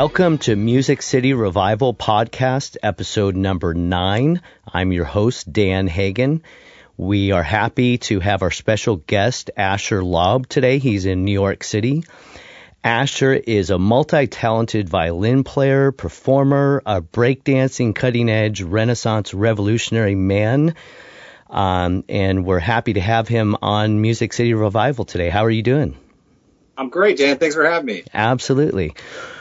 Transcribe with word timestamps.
Welcome 0.00 0.38
to 0.38 0.56
Music 0.56 1.02
City 1.02 1.34
Revival 1.34 1.92
Podcast, 1.92 2.78
episode 2.82 3.36
number 3.36 3.74
nine. 3.74 4.40
I'm 4.66 4.92
your 4.92 5.04
host, 5.04 5.52
Dan 5.52 5.88
Hagen. 5.88 6.42
We 6.96 7.32
are 7.32 7.42
happy 7.42 7.98
to 7.98 8.18
have 8.18 8.40
our 8.40 8.50
special 8.50 8.96
guest, 8.96 9.50
Asher 9.58 10.00
Laub, 10.00 10.46
today. 10.46 10.78
He's 10.78 11.04
in 11.04 11.26
New 11.26 11.34
York 11.34 11.62
City. 11.62 12.04
Asher 12.82 13.34
is 13.34 13.68
a 13.68 13.78
multi-talented 13.78 14.88
violin 14.88 15.44
player, 15.44 15.92
performer, 15.92 16.82
a 16.86 17.02
breakdancing 17.02 17.94
cutting-edge 17.94 18.62
Renaissance 18.62 19.34
revolutionary 19.34 20.14
man. 20.14 20.76
Um, 21.50 22.04
and 22.08 22.46
we're 22.46 22.58
happy 22.58 22.94
to 22.94 23.00
have 23.02 23.28
him 23.28 23.54
on 23.60 24.00
Music 24.00 24.32
City 24.32 24.54
Revival 24.54 25.04
today. 25.04 25.28
How 25.28 25.44
are 25.44 25.50
you 25.50 25.62
doing? 25.62 25.94
I'm 26.78 26.88
great, 26.88 27.18
Dan. 27.18 27.36
Thanks 27.36 27.54
for 27.54 27.68
having 27.68 27.84
me. 27.84 28.04
Absolutely. 28.14 28.94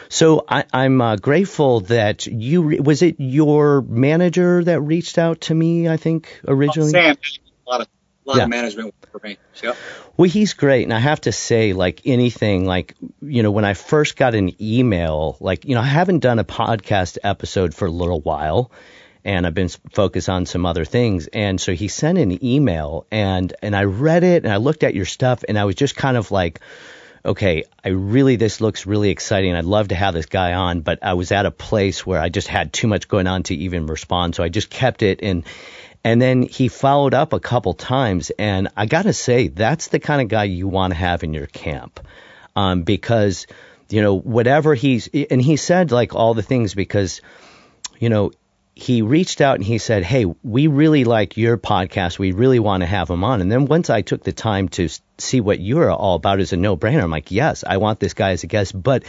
So 0.09 0.43
I, 0.49 0.65
am 0.73 0.99
uh, 1.01 1.15
grateful 1.17 1.81
that 1.81 2.25
you 2.25 2.63
re- 2.63 2.79
was 2.79 3.03
it 3.03 3.15
your 3.19 3.81
manager 3.81 4.63
that 4.63 4.81
reached 4.81 5.19
out 5.19 5.41
to 5.41 5.55
me. 5.55 5.87
I 5.87 5.97
think 5.97 6.41
originally. 6.47 6.89
Oh, 6.89 6.91
Sam, 6.91 7.15
a 7.15 7.69
lot 7.69 7.81
of 7.81 7.87
a 8.25 8.29
lot 8.29 8.37
yeah. 8.37 8.43
of 8.43 8.49
management 8.49 8.95
for 9.11 9.21
me. 9.23 9.37
Yep. 9.61 9.77
Well, 10.17 10.29
he's 10.29 10.53
great, 10.53 10.83
and 10.83 10.93
I 10.93 10.99
have 10.99 11.21
to 11.21 11.31
say, 11.31 11.73
like 11.73 12.01
anything, 12.05 12.65
like 12.65 12.95
you 13.21 13.43
know, 13.43 13.51
when 13.51 13.65
I 13.65 13.75
first 13.75 14.15
got 14.15 14.33
an 14.33 14.61
email, 14.61 15.37
like 15.39 15.65
you 15.65 15.75
know, 15.75 15.81
I 15.81 15.85
haven't 15.85 16.19
done 16.19 16.39
a 16.39 16.43
podcast 16.43 17.19
episode 17.23 17.75
for 17.75 17.85
a 17.85 17.91
little 17.91 18.19
while, 18.19 18.71
and 19.23 19.45
I've 19.45 19.53
been 19.53 19.69
focused 19.69 20.27
on 20.27 20.47
some 20.47 20.65
other 20.65 20.85
things, 20.85 21.27
and 21.27 21.61
so 21.61 21.73
he 21.73 21.87
sent 21.87 22.17
an 22.17 22.43
email, 22.43 23.05
and 23.11 23.53
and 23.61 23.75
I 23.75 23.83
read 23.83 24.23
it, 24.23 24.43
and 24.43 24.51
I 24.51 24.57
looked 24.57 24.83
at 24.83 24.95
your 24.95 25.05
stuff, 25.05 25.43
and 25.47 25.57
I 25.57 25.65
was 25.65 25.75
just 25.75 25.95
kind 25.95 26.17
of 26.17 26.31
like 26.31 26.59
okay, 27.23 27.63
I 27.83 27.89
really, 27.89 28.35
this 28.35 28.61
looks 28.61 28.85
really 28.85 29.09
exciting. 29.09 29.55
I'd 29.55 29.65
love 29.65 29.89
to 29.89 29.95
have 29.95 30.13
this 30.13 30.25
guy 30.25 30.53
on, 30.53 30.81
but 30.81 30.99
I 31.03 31.13
was 31.13 31.31
at 31.31 31.45
a 31.45 31.51
place 31.51 32.05
where 32.05 32.21
I 32.21 32.29
just 32.29 32.47
had 32.47 32.73
too 32.73 32.87
much 32.87 33.07
going 33.07 33.27
on 33.27 33.43
to 33.43 33.55
even 33.55 33.87
respond. 33.87 34.35
So 34.35 34.43
I 34.43 34.49
just 34.49 34.69
kept 34.69 35.03
it 35.03 35.19
and, 35.21 35.43
and 36.03 36.21
then 36.21 36.43
he 36.43 36.69
followed 36.69 37.13
up 37.13 37.33
a 37.33 37.39
couple 37.39 37.73
times. 37.73 38.31
And 38.39 38.69
I 38.75 38.85
got 38.85 39.03
to 39.03 39.13
say, 39.13 39.49
that's 39.49 39.87
the 39.87 39.99
kind 39.99 40.21
of 40.21 40.27
guy 40.29 40.45
you 40.45 40.67
want 40.67 40.91
to 40.91 40.97
have 40.97 41.23
in 41.23 41.33
your 41.33 41.47
camp. 41.47 41.99
Um, 42.55 42.83
because, 42.83 43.47
you 43.89 44.01
know, 44.01 44.15
whatever 44.15 44.75
he's, 44.75 45.07
and 45.07 45.41
he 45.41 45.57
said 45.57 45.91
like 45.91 46.15
all 46.15 46.33
the 46.33 46.41
things 46.41 46.73
because, 46.73 47.21
you 47.99 48.09
know, 48.09 48.31
he 48.75 49.01
reached 49.01 49.41
out 49.41 49.55
and 49.55 49.63
he 49.63 49.77
said, 49.77 50.03
Hey, 50.03 50.25
we 50.43 50.67
really 50.67 51.03
like 51.03 51.37
your 51.37 51.57
podcast. 51.57 52.17
We 52.17 52.31
really 52.31 52.59
want 52.59 52.81
to 52.81 52.87
have 52.87 53.09
him 53.09 53.23
on. 53.23 53.41
And 53.41 53.51
then 53.51 53.65
once 53.65 53.89
I 53.89 54.01
took 54.01 54.23
the 54.23 54.31
time 54.31 54.69
to 54.69 54.87
see 55.17 55.41
what 55.41 55.59
you're 55.59 55.91
all 55.91 56.15
about 56.15 56.39
as 56.39 56.53
a 56.53 56.57
no 56.57 56.77
brainer, 56.77 57.03
I'm 57.03 57.11
like, 57.11 57.31
Yes, 57.31 57.63
I 57.67 57.77
want 57.77 57.99
this 57.99 58.13
guy 58.13 58.31
as 58.31 58.43
a 58.43 58.47
guest. 58.47 58.81
But 58.81 59.03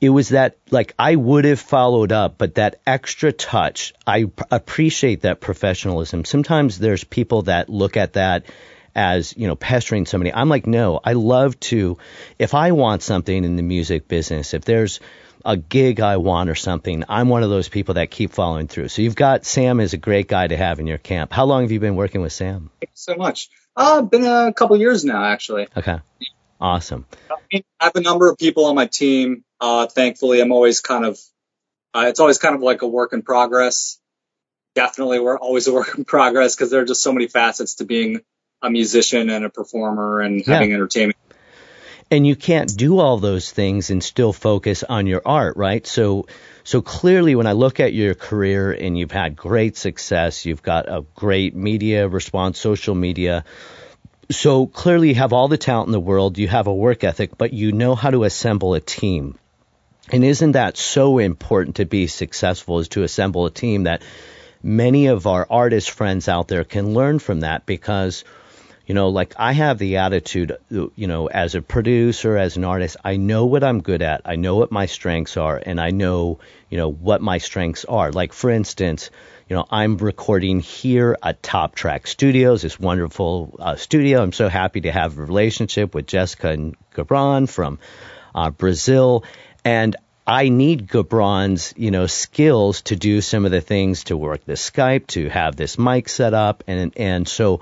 it 0.00 0.10
was 0.10 0.30
that, 0.30 0.56
like, 0.70 0.94
I 0.98 1.14
would 1.14 1.44
have 1.44 1.60
followed 1.60 2.10
up, 2.10 2.38
but 2.38 2.54
that 2.54 2.80
extra 2.86 3.32
touch, 3.32 3.92
I 4.06 4.24
p- 4.24 4.32
appreciate 4.50 5.22
that 5.22 5.40
professionalism. 5.40 6.24
Sometimes 6.24 6.78
there's 6.78 7.04
people 7.04 7.42
that 7.42 7.68
look 7.68 7.98
at 7.98 8.14
that 8.14 8.46
as, 8.94 9.36
you 9.36 9.46
know, 9.46 9.56
pestering 9.56 10.06
somebody. 10.06 10.32
I'm 10.32 10.48
like, 10.48 10.66
no, 10.66 11.00
I 11.04 11.12
love 11.12 11.60
to, 11.60 11.98
if 12.38 12.54
I 12.54 12.72
want 12.72 13.02
something 13.02 13.44
in 13.44 13.56
the 13.56 13.62
music 13.62 14.08
business, 14.08 14.54
if 14.54 14.64
there's, 14.64 15.00
a 15.44 15.56
gig 15.56 16.00
I 16.00 16.16
want 16.18 16.50
or 16.50 16.54
something, 16.54 17.04
I'm 17.08 17.28
one 17.28 17.42
of 17.42 17.50
those 17.50 17.68
people 17.68 17.94
that 17.94 18.10
keep 18.10 18.32
following 18.32 18.68
through. 18.68 18.88
So 18.88 19.02
you've 19.02 19.16
got 19.16 19.44
Sam 19.44 19.80
is 19.80 19.92
a 19.92 19.96
great 19.96 20.28
guy 20.28 20.46
to 20.46 20.56
have 20.56 20.80
in 20.80 20.86
your 20.86 20.98
camp. 20.98 21.32
How 21.32 21.44
long 21.44 21.62
have 21.62 21.72
you 21.72 21.80
been 21.80 21.96
working 21.96 22.20
with 22.20 22.32
Sam? 22.32 22.70
Thank 22.80 22.90
you 22.90 22.94
so 22.94 23.14
much. 23.16 23.48
Uh, 23.76 24.02
been 24.02 24.24
a 24.24 24.52
couple 24.52 24.76
years 24.76 25.04
now, 25.04 25.24
actually. 25.24 25.68
Okay. 25.76 25.98
Awesome. 26.60 27.06
I 27.52 27.62
have 27.80 27.96
a 27.96 28.00
number 28.00 28.30
of 28.30 28.38
people 28.38 28.66
on 28.66 28.74
my 28.74 28.86
team. 28.86 29.44
Uh, 29.60 29.86
thankfully, 29.86 30.40
I'm 30.40 30.52
always 30.52 30.80
kind 30.80 31.04
of, 31.04 31.18
uh, 31.94 32.04
it's 32.08 32.20
always 32.20 32.38
kind 32.38 32.54
of 32.54 32.60
like 32.60 32.82
a 32.82 32.88
work 32.88 33.12
in 33.12 33.22
progress. 33.22 33.98
Definitely, 34.74 35.20
we're 35.20 35.38
always 35.38 35.66
a 35.66 35.72
work 35.74 35.96
in 35.96 36.04
progress 36.04 36.54
because 36.54 36.70
there 36.70 36.80
are 36.80 36.84
just 36.84 37.02
so 37.02 37.12
many 37.12 37.28
facets 37.28 37.76
to 37.76 37.84
being 37.84 38.20
a 38.62 38.70
musician 38.70 39.30
and 39.30 39.44
a 39.44 39.48
performer 39.48 40.20
and 40.20 40.46
yeah. 40.46 40.54
having 40.54 40.72
entertainment 40.74 41.16
and 42.10 42.26
you 42.26 42.34
can't 42.34 42.76
do 42.76 42.98
all 42.98 43.18
those 43.18 43.50
things 43.50 43.90
and 43.90 44.02
still 44.02 44.32
focus 44.32 44.82
on 44.82 45.06
your 45.06 45.22
art, 45.24 45.56
right? 45.56 45.86
So, 45.86 46.26
so 46.64 46.82
clearly 46.82 47.36
when 47.36 47.46
I 47.46 47.52
look 47.52 47.78
at 47.78 47.92
your 47.92 48.14
career 48.14 48.72
and 48.72 48.98
you've 48.98 49.12
had 49.12 49.36
great 49.36 49.76
success, 49.76 50.44
you've 50.44 50.62
got 50.62 50.88
a 50.88 51.04
great 51.14 51.54
media 51.54 52.08
response, 52.08 52.58
social 52.58 52.96
media. 52.96 53.44
So 54.30 54.66
clearly 54.66 55.10
you 55.10 55.14
have 55.16 55.32
all 55.32 55.46
the 55.46 55.58
talent 55.58 55.88
in 55.88 55.92
the 55.92 56.00
world, 56.00 56.36
you 56.36 56.48
have 56.48 56.66
a 56.66 56.74
work 56.74 57.04
ethic, 57.04 57.38
but 57.38 57.52
you 57.52 57.70
know 57.70 57.94
how 57.94 58.10
to 58.10 58.24
assemble 58.24 58.74
a 58.74 58.80
team. 58.80 59.38
And 60.12 60.24
isn't 60.24 60.52
that 60.52 60.76
so 60.76 61.18
important 61.18 61.76
to 61.76 61.84
be 61.84 62.08
successful 62.08 62.80
is 62.80 62.88
to 62.88 63.04
assemble 63.04 63.46
a 63.46 63.50
team 63.52 63.84
that 63.84 64.02
many 64.60 65.06
of 65.06 65.28
our 65.28 65.46
artist 65.48 65.92
friends 65.92 66.28
out 66.28 66.48
there 66.48 66.64
can 66.64 66.92
learn 66.92 67.20
from 67.20 67.40
that 67.40 67.66
because– 67.66 68.24
you 68.90 68.94
know, 68.94 69.10
like 69.10 69.34
I 69.36 69.52
have 69.52 69.78
the 69.78 69.98
attitude, 69.98 70.56
you 70.68 71.06
know, 71.06 71.28
as 71.28 71.54
a 71.54 71.62
producer, 71.62 72.36
as 72.36 72.56
an 72.56 72.64
artist, 72.64 72.96
I 73.04 73.18
know 73.18 73.46
what 73.46 73.62
I'm 73.62 73.82
good 73.82 74.02
at. 74.02 74.22
I 74.24 74.34
know 74.34 74.56
what 74.56 74.72
my 74.72 74.86
strengths 74.86 75.36
are, 75.36 75.62
and 75.64 75.80
I 75.80 75.90
know, 75.90 76.40
you 76.70 76.76
know, 76.76 76.90
what 76.90 77.22
my 77.22 77.38
strengths 77.38 77.84
are. 77.84 78.10
Like, 78.10 78.32
for 78.32 78.50
instance, 78.50 79.12
you 79.48 79.54
know, 79.54 79.64
I'm 79.70 79.96
recording 79.98 80.58
here 80.58 81.16
at 81.22 81.40
Top 81.40 81.76
Track 81.76 82.08
Studios, 82.08 82.62
this 82.62 82.80
wonderful 82.80 83.54
uh, 83.60 83.76
studio. 83.76 84.24
I'm 84.24 84.32
so 84.32 84.48
happy 84.48 84.80
to 84.80 84.90
have 84.90 85.16
a 85.16 85.22
relationship 85.22 85.94
with 85.94 86.08
Jessica 86.08 86.48
and 86.48 86.74
Gabron 86.92 87.48
from 87.48 87.78
uh, 88.34 88.50
Brazil. 88.50 89.22
And 89.64 89.94
I 90.26 90.48
need 90.48 90.88
Gabron's, 90.88 91.74
you 91.76 91.92
know, 91.92 92.06
skills 92.06 92.82
to 92.82 92.96
do 92.96 93.20
some 93.20 93.44
of 93.44 93.52
the 93.52 93.60
things 93.60 94.04
to 94.04 94.16
work 94.16 94.44
the 94.46 94.54
Skype, 94.54 95.06
to 95.08 95.28
have 95.28 95.54
this 95.54 95.78
mic 95.78 96.08
set 96.08 96.34
up. 96.34 96.64
And, 96.66 96.92
and 96.96 97.28
so, 97.28 97.60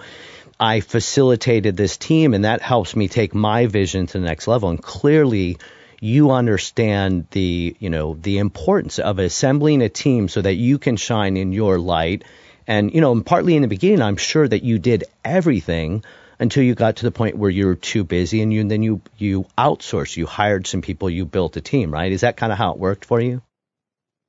I 0.60 0.80
facilitated 0.80 1.76
this 1.76 1.96
team, 1.96 2.34
and 2.34 2.44
that 2.44 2.62
helps 2.62 2.96
me 2.96 3.08
take 3.08 3.34
my 3.34 3.66
vision 3.66 4.06
to 4.06 4.19
the 4.19 4.24
next 4.24 4.48
level. 4.48 4.70
And 4.70 4.82
clearly, 4.82 5.58
you 6.00 6.30
understand 6.30 7.26
the 7.30 7.76
you 7.78 7.91
know 7.91 8.14
the 8.20 8.38
importance 8.38 8.98
of 8.98 9.19
assembling 9.19 9.82
a 9.82 9.88
team 9.88 10.28
so 10.28 10.42
that 10.42 10.54
you 10.54 10.78
can 10.78 10.96
shine 10.96 11.36
in 11.36 11.52
your 11.52 11.78
light. 11.78 12.24
And 12.66 12.92
you 12.92 13.00
know, 13.00 13.20
partly 13.22 13.54
in 13.56 13.62
the 13.62 13.69
beginning, 13.69 14.02
I'm 14.02 14.16
sure 14.16 14.46
that 14.46 14.64
you 14.64 14.78
did 14.78 15.04
everything 15.24 16.04
until 16.41 16.62
you 16.62 16.75
got 16.75 16.96
to 16.96 17.04
the 17.04 17.10
point 17.10 17.36
where 17.36 17.50
you're 17.50 17.75
too 17.75 18.04
busy, 18.04 18.42
and 18.42 18.52
you 18.52 18.60
and 18.60 18.70
then 18.70 18.82
you 18.82 19.00
you 19.16 19.46
outsourced, 19.56 20.16
you 20.16 20.26
hired 20.26 20.66
some 20.66 20.82
people, 20.82 21.08
you 21.08 21.25
built 21.25 21.56
a 21.56 21.60
team, 21.60 21.92
right? 21.92 22.10
Is 22.10 22.22
that 22.22 22.36
kind 22.36 22.52
of 22.52 22.58
how 22.58 22.72
it 22.72 22.78
worked 22.78 23.04
for 23.04 23.20
you? 23.20 23.42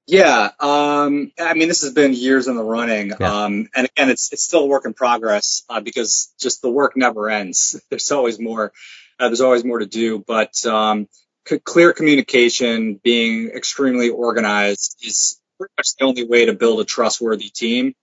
Yeah, 0.10 0.50
um, 0.60 1.32
I 1.40 1.54
mean, 1.54 1.68
this 1.68 1.84
has 1.84 1.94
been 1.94 2.16
years 2.16 2.48
in 2.48 2.56
the 2.56 2.64
running, 2.64 3.10
yeah. 3.20 3.44
um, 3.44 3.68
and 3.76 3.86
again, 3.86 4.10
it's 4.10 4.34
it's 4.34 4.42
still 4.42 4.62
a 4.62 4.66
work 4.66 4.86
in 4.86 4.96
progress 4.96 5.64
uh, 5.70 5.82
because 5.82 6.34
just 6.40 6.64
the 6.64 6.70
work 6.70 6.98
never 6.98 7.30
ends. 7.30 7.80
There's 7.92 8.12
always 8.12 8.40
more. 8.40 8.74
Uh, 9.20 9.28
there's 9.28 9.42
always 9.42 9.66
more 9.66 9.80
to 9.80 9.86
do, 9.86 10.24
but 10.26 10.66
um, 10.66 11.08
c- 11.46 11.60
clear 11.60 11.92
communication, 11.92 13.00
being 13.04 13.50
extremely 13.50 14.10
organized, 14.10 14.96
is 15.06 15.40
pretty 15.60 15.74
much 15.78 15.96
the 15.98 16.06
only 16.06 16.24
way 16.26 16.46
to 16.46 16.54
build 16.54 16.80
a 16.80 16.86
trustworthy 16.86 17.50
team. 17.50 17.94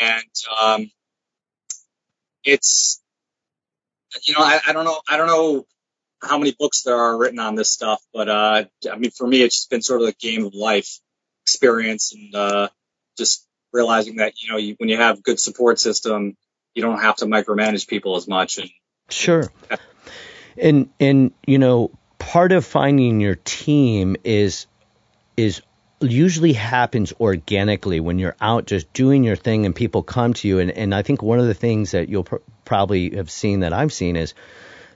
And 0.00 0.34
um, 0.62 0.90
it's, 2.44 3.02
you 4.22 4.34
know, 4.34 4.40
I, 4.40 4.60
I 4.68 4.72
don't 4.72 4.84
know, 4.84 5.00
I 5.08 5.16
don't 5.16 5.26
know 5.26 5.66
how 6.22 6.38
many 6.38 6.54
books 6.56 6.82
there 6.82 6.96
are 6.96 7.18
written 7.18 7.40
on 7.40 7.56
this 7.56 7.72
stuff, 7.72 8.00
but 8.14 8.28
uh, 8.28 8.64
I 8.90 8.96
mean, 8.96 9.10
for 9.10 9.26
me, 9.26 9.42
it's 9.42 9.56
just 9.56 9.70
been 9.70 9.82
sort 9.82 10.00
of 10.00 10.06
the 10.06 10.12
game 10.12 10.46
of 10.46 10.54
life 10.54 11.00
experience 11.44 12.12
and 12.12 12.34
uh, 12.34 12.68
just 13.16 13.46
realizing 13.72 14.16
that 14.16 14.34
you 14.42 14.50
know 14.50 14.56
you, 14.56 14.74
when 14.78 14.88
you 14.88 14.96
have 14.96 15.22
good 15.22 15.38
support 15.38 15.78
system, 15.78 16.36
you 16.74 16.82
don't 16.82 17.00
have 17.00 17.16
to 17.16 17.26
micromanage 17.26 17.86
people 17.88 18.16
as 18.16 18.28
much. 18.28 18.58
And 18.58 18.70
sure, 19.08 19.52
and 20.56 20.90
and 20.98 21.32
you 21.46 21.58
know 21.58 21.90
part 22.18 22.52
of 22.52 22.64
finding 22.64 23.20
your 23.20 23.36
team 23.36 24.16
is 24.24 24.66
is 25.36 25.62
usually 26.00 26.54
happens 26.54 27.12
organically 27.20 28.00
when 28.00 28.18
you're 28.18 28.36
out 28.40 28.66
just 28.66 28.90
doing 28.92 29.22
your 29.22 29.36
thing 29.36 29.66
and 29.66 29.74
people 29.74 30.02
come 30.02 30.32
to 30.32 30.48
you 30.48 30.58
and 30.58 30.70
and 30.70 30.94
I 30.94 31.02
think 31.02 31.22
one 31.22 31.38
of 31.38 31.46
the 31.46 31.54
things 31.54 31.90
that 31.90 32.08
you'll 32.08 32.24
pr- 32.24 32.36
probably 32.64 33.16
have 33.16 33.30
seen 33.30 33.60
that 33.60 33.72
I've 33.72 33.92
seen 33.92 34.16
is 34.16 34.34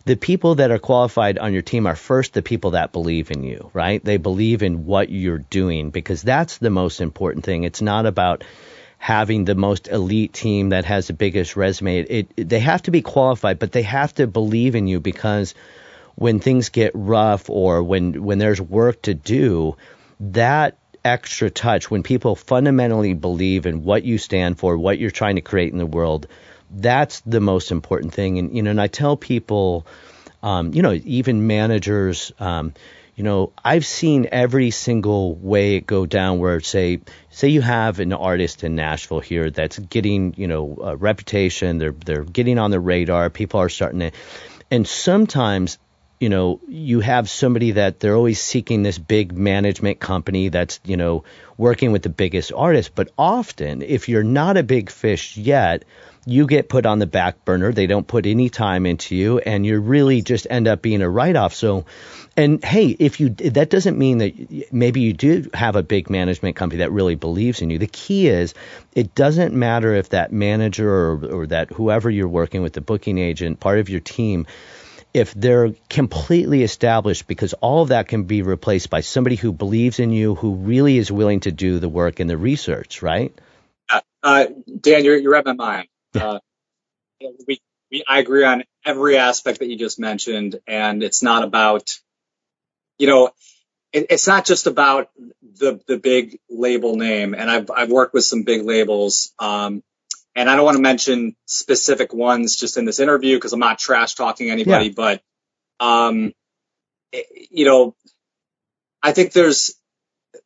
the 0.05 0.17
people 0.17 0.57
that 0.57 0.71
are 0.71 0.79
qualified 0.79 1.39
on 1.39 1.53
your 1.53 1.63
team 1.63 1.87
are 1.87 1.97
first 1.97 2.35
the 2.35 2.43
people 2.43 2.73
that 2.73 2.93
believe 2.93 3.31
in 3.31 3.43
you, 3.43 3.71
right? 3.73 4.05
They 4.05 4.19
believe 4.19 4.63
in 4.63 4.85
what 4.85 5.09
you're 5.09 5.39
doing 5.39 5.91
because 5.91 6.23
that's 6.23 6.59
the 6.59 6.71
most 6.71 7.01
important 7.01 7.45
thing. 7.45 7.65
It's 7.65 7.81
not 7.81 8.05
about 8.05 8.45
having 8.99 9.45
the 9.45 9.55
most 9.55 9.89
elite 9.89 10.33
team 10.33 10.71
that 10.71 10.85
has 10.85 11.07
the 11.07 11.15
biggest 11.15 11.57
resume. 11.57 12.01
It, 12.01 12.31
it, 12.37 12.49
they 12.49 12.61
have 12.61 12.83
to 12.83 12.91
be 12.91 13.03
qualified, 13.03 13.59
but 13.59 13.73
they 13.73 13.83
have 13.83 14.15
to 14.15 14.27
believe 14.27 14.75
in 14.75 14.87
you 14.87 15.01
because 15.01 15.55
when 16.17 16.39
things 16.39 16.69
get 16.69 16.93
rough 16.95 17.49
or 17.49 17.83
when 17.83 18.23
when 18.23 18.39
there's 18.39 18.61
work 18.61 19.03
to 19.03 19.15
do, 19.15 19.77
that 20.21 20.77
extra 21.05 21.51
touch 21.51 21.91
when 21.91 22.03
people 22.03 22.35
fundamentally 22.35 23.15
believe 23.15 23.67
in 23.67 23.85
what 23.85 24.05
you 24.05 24.17
stand 24.17 24.59
for, 24.59 24.77
what 24.77 24.99
you're 24.99 25.11
trying 25.11 25.37
to 25.37 25.43
create 25.43 25.73
in 25.73 25.79
the 25.79 25.87
world, 25.87 26.27
that's 26.71 27.21
the 27.21 27.41
most 27.41 27.71
important 27.71 28.15
thing. 28.15 28.39
And 28.39 28.57
you 28.57 28.63
know, 28.63 28.71
and 28.71 28.81
I 28.81 28.87
tell 28.87 29.17
people, 29.17 29.87
um, 30.43 30.73
you 30.75 30.83
know, 30.83 30.93
even 30.93 31.47
managers, 31.47 32.33
um, 32.39 32.75
you 33.17 33.23
know, 33.25 33.53
I've 33.65 33.87
seen 33.87 34.29
every 34.33 34.71
single 34.71 35.35
way 35.35 35.77
it 35.77 35.87
go 35.87 36.05
down 36.07 36.39
where 36.39 36.61
say 36.61 37.01
say 37.31 37.49
you 37.49 37.61
have 37.61 38.01
an 38.01 38.13
artist 38.13 38.65
in 38.65 38.75
Nashville 38.75 39.21
here 39.21 39.51
that's 39.51 39.79
getting, 39.79 40.35
you 40.37 40.49
know, 40.49 40.79
a 40.83 40.97
reputation, 40.97 41.79
they're 41.79 41.93
they're 41.93 42.25
getting 42.25 42.59
on 42.59 42.71
the 42.71 42.81
radar, 42.81 43.31
people 43.31 43.61
are 43.61 43.69
starting 43.69 44.01
to 44.01 44.11
and 44.71 44.87
sometimes 44.87 45.79
you 46.21 46.29
know, 46.31 46.61
you 46.69 47.01
have 47.01 47.29
somebody 47.29 47.73
that 47.73 48.01
they're 48.01 48.15
always 48.15 48.41
seeking 48.41 48.83
this 48.83 48.99
big 48.99 49.37
management 49.37 50.01
company 50.01 50.49
that's, 50.49 50.81
you 50.85 50.97
know, 50.97 51.25
working 51.59 51.93
with 51.93 52.03
the 52.03 52.09
biggest 52.09 52.51
artists. 52.51 52.91
But 52.95 53.11
often, 53.19 53.83
if 53.83 54.09
you're 54.09 54.23
not 54.23 54.57
a 54.57 54.63
big 54.63 54.91
fish 54.91 55.37
yet, 55.37 55.85
you 56.27 56.47
get 56.47 56.69
put 56.69 56.87
on 56.87 56.99
the 56.99 57.07
back 57.07 57.45
burner. 57.45 57.73
They 57.73 57.87
don't 57.87 58.07
put 58.07 58.27
any 58.27 58.49
time 58.49 58.87
into 58.87 59.15
you, 59.15 59.39
and 59.39 59.65
you 59.65 59.81
really 59.81 60.23
just 60.23 60.47
end 60.49 60.69
up 60.69 60.81
being 60.81 61.03
a 61.03 61.09
write 61.09 61.37
off. 61.37 61.55
So, 61.55 61.85
and 62.37 62.65
hey, 62.65 62.89
if 62.89 63.21
you 63.21 63.31
that 63.31 63.71
doesn't 63.71 63.99
mean 63.99 64.19
that 64.19 64.73
maybe 64.73 65.01
you 65.01 65.13
do 65.13 65.51
have 65.53 65.77
a 65.77 65.83
big 65.83 66.11
management 66.11 66.57
company 66.57 66.79
that 66.79 66.93
really 66.93 67.15
believes 67.15 67.63
in 67.63 67.71
you. 67.71 67.79
The 67.79 67.87
key 67.87 68.29
is 68.29 68.55
it 68.95 69.15
doesn't 69.15 69.55
matter 69.55 69.95
if 69.95 70.11
that 70.11 70.33
manager 70.33 70.89
or, 70.89 71.25
or 71.25 71.47
that 71.49 71.71
whoever 71.71 72.11
you're 72.11 72.29
working 72.29 72.63
with, 72.63 72.73
the 72.73 72.81
booking 72.81 73.19
agent, 73.19 73.61
part 73.61 73.79
of 73.79 73.89
your 73.89 74.01
team, 74.01 74.47
if 75.13 75.33
they're 75.35 75.75
completely 75.89 76.63
established, 76.63 77.27
because 77.27 77.53
all 77.55 77.83
of 77.83 77.89
that 77.89 78.09
can 78.09 78.25
be 78.25 78.43
replaced 78.43 78.91
by 78.91 79.01
somebody 79.01 79.37
who 79.37 79.53
believes 79.53 80.01
in 80.01 80.11
you, 80.11 80.35
who 80.35 80.55
really 80.55 80.99
is 80.99 81.13
willing 81.13 81.41
to 81.41 81.53
do 81.53 81.79
the 81.79 81.89
work 81.89 82.19
and 82.19 82.29
the 82.29 82.37
research, 82.37 83.01
right? 83.03 83.33
Uh, 83.89 84.01
uh, 84.23 84.47
Dan, 84.81 85.05
you're, 85.05 85.17
you're 85.17 85.37
at 85.37 85.45
my 85.45 85.53
mind. 85.53 85.89
Uh, 87.21 87.29
we, 87.47 87.61
we, 87.91 88.05
I 88.07 88.19
agree 88.19 88.45
on 88.45 88.65
every 88.85 89.17
aspect 89.17 89.61
that 89.61 89.69
you 89.69 89.77
just 89.77 89.99
mentioned, 89.99 90.61
and 90.67 91.03
it's 91.03 91.23
not 91.23 91.43
about, 91.43 91.91
you 92.99 93.07
know, 93.07 93.31
it, 93.93 94.07
it's 94.11 94.27
not 94.27 94.45
just 94.45 94.67
about 94.67 95.09
the 95.43 95.81
the 95.87 95.97
big 95.97 96.39
label 96.51 96.97
name. 96.97 97.35
And 97.35 97.51
I've 97.51 97.71
I've 97.71 97.91
worked 97.91 98.15
with 98.15 98.25
some 98.25 98.43
big 98.43 98.63
labels. 98.63 99.33
Um, 99.39 99.83
and 100.35 100.51
I 100.51 100.57
don't 100.57 100.65
want 100.65 100.77
to 100.77 100.83
mention 100.83 101.37
specific 101.47 102.13
ones 102.13 102.57
just 102.57 102.77
in 102.77 102.85
this 102.85 102.99
interview 102.99 103.37
because 103.37 103.53
I'm 103.53 103.61
not 103.61 103.79
trash 103.79 104.15
talking 104.15 104.51
anybody, 104.51 104.87
yeah. 104.87 104.93
but, 104.97 105.23
um, 105.79 106.33
it, 107.13 107.27
you 107.51 107.65
know, 107.65 107.95
I 109.03 109.13
think 109.13 109.33
there's, 109.33 109.75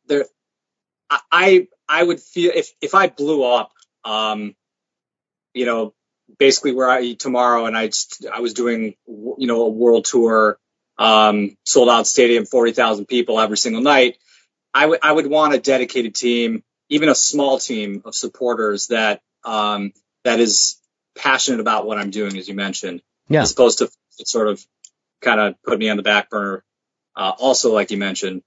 there, 0.07 0.25
I, 1.09 1.67
I 1.87 2.03
would 2.03 2.19
feel 2.19 2.51
if, 2.53 2.71
if 2.81 2.93
I 2.93 3.07
blew 3.07 3.43
up, 3.43 3.71
um, 4.05 4.55
you 5.53 5.65
know, 5.65 5.93
basically 6.37 6.73
where 6.73 6.89
I 6.89 7.13
tomorrow 7.13 7.65
and 7.65 7.77
I, 7.77 7.89
I 8.31 8.39
was 8.41 8.53
doing, 8.53 8.95
you 9.07 9.47
know, 9.47 9.63
a 9.63 9.69
world 9.69 10.05
tour, 10.05 10.57
um, 10.97 11.57
sold 11.65 11.89
out 11.89 12.07
stadium, 12.07 12.45
40,000 12.45 13.05
people 13.05 13.39
every 13.39 13.57
single 13.57 13.81
night. 13.81 14.17
I 14.73 14.85
would, 14.85 14.99
I 15.01 15.11
would 15.11 15.27
want 15.27 15.53
a 15.53 15.59
dedicated 15.59 16.13
team, 16.13 16.63
even 16.89 17.09
a 17.09 17.15
small 17.15 17.57
team 17.57 18.03
of 18.05 18.13
supporters 18.13 18.87
that 18.87 19.21
um, 19.43 19.93
that 20.23 20.39
is 20.39 20.77
passionate 21.17 21.59
about 21.59 21.85
what 21.85 21.97
I'm 21.97 22.11
doing, 22.11 22.37
as 22.37 22.47
you 22.47 22.53
mentioned, 22.53 23.01
yeah. 23.27 23.41
as 23.41 23.51
opposed 23.51 23.79
to 23.79 23.89
sort 24.25 24.47
of 24.47 24.63
kind 25.21 25.39
of 25.39 25.55
put 25.63 25.79
me 25.79 25.89
on 25.89 25.97
the 25.97 26.03
back 26.03 26.29
burner. 26.29 26.63
Uh, 27.15 27.31
also, 27.37 27.73
like 27.73 27.91
you 27.91 27.97
mentioned. 27.97 28.43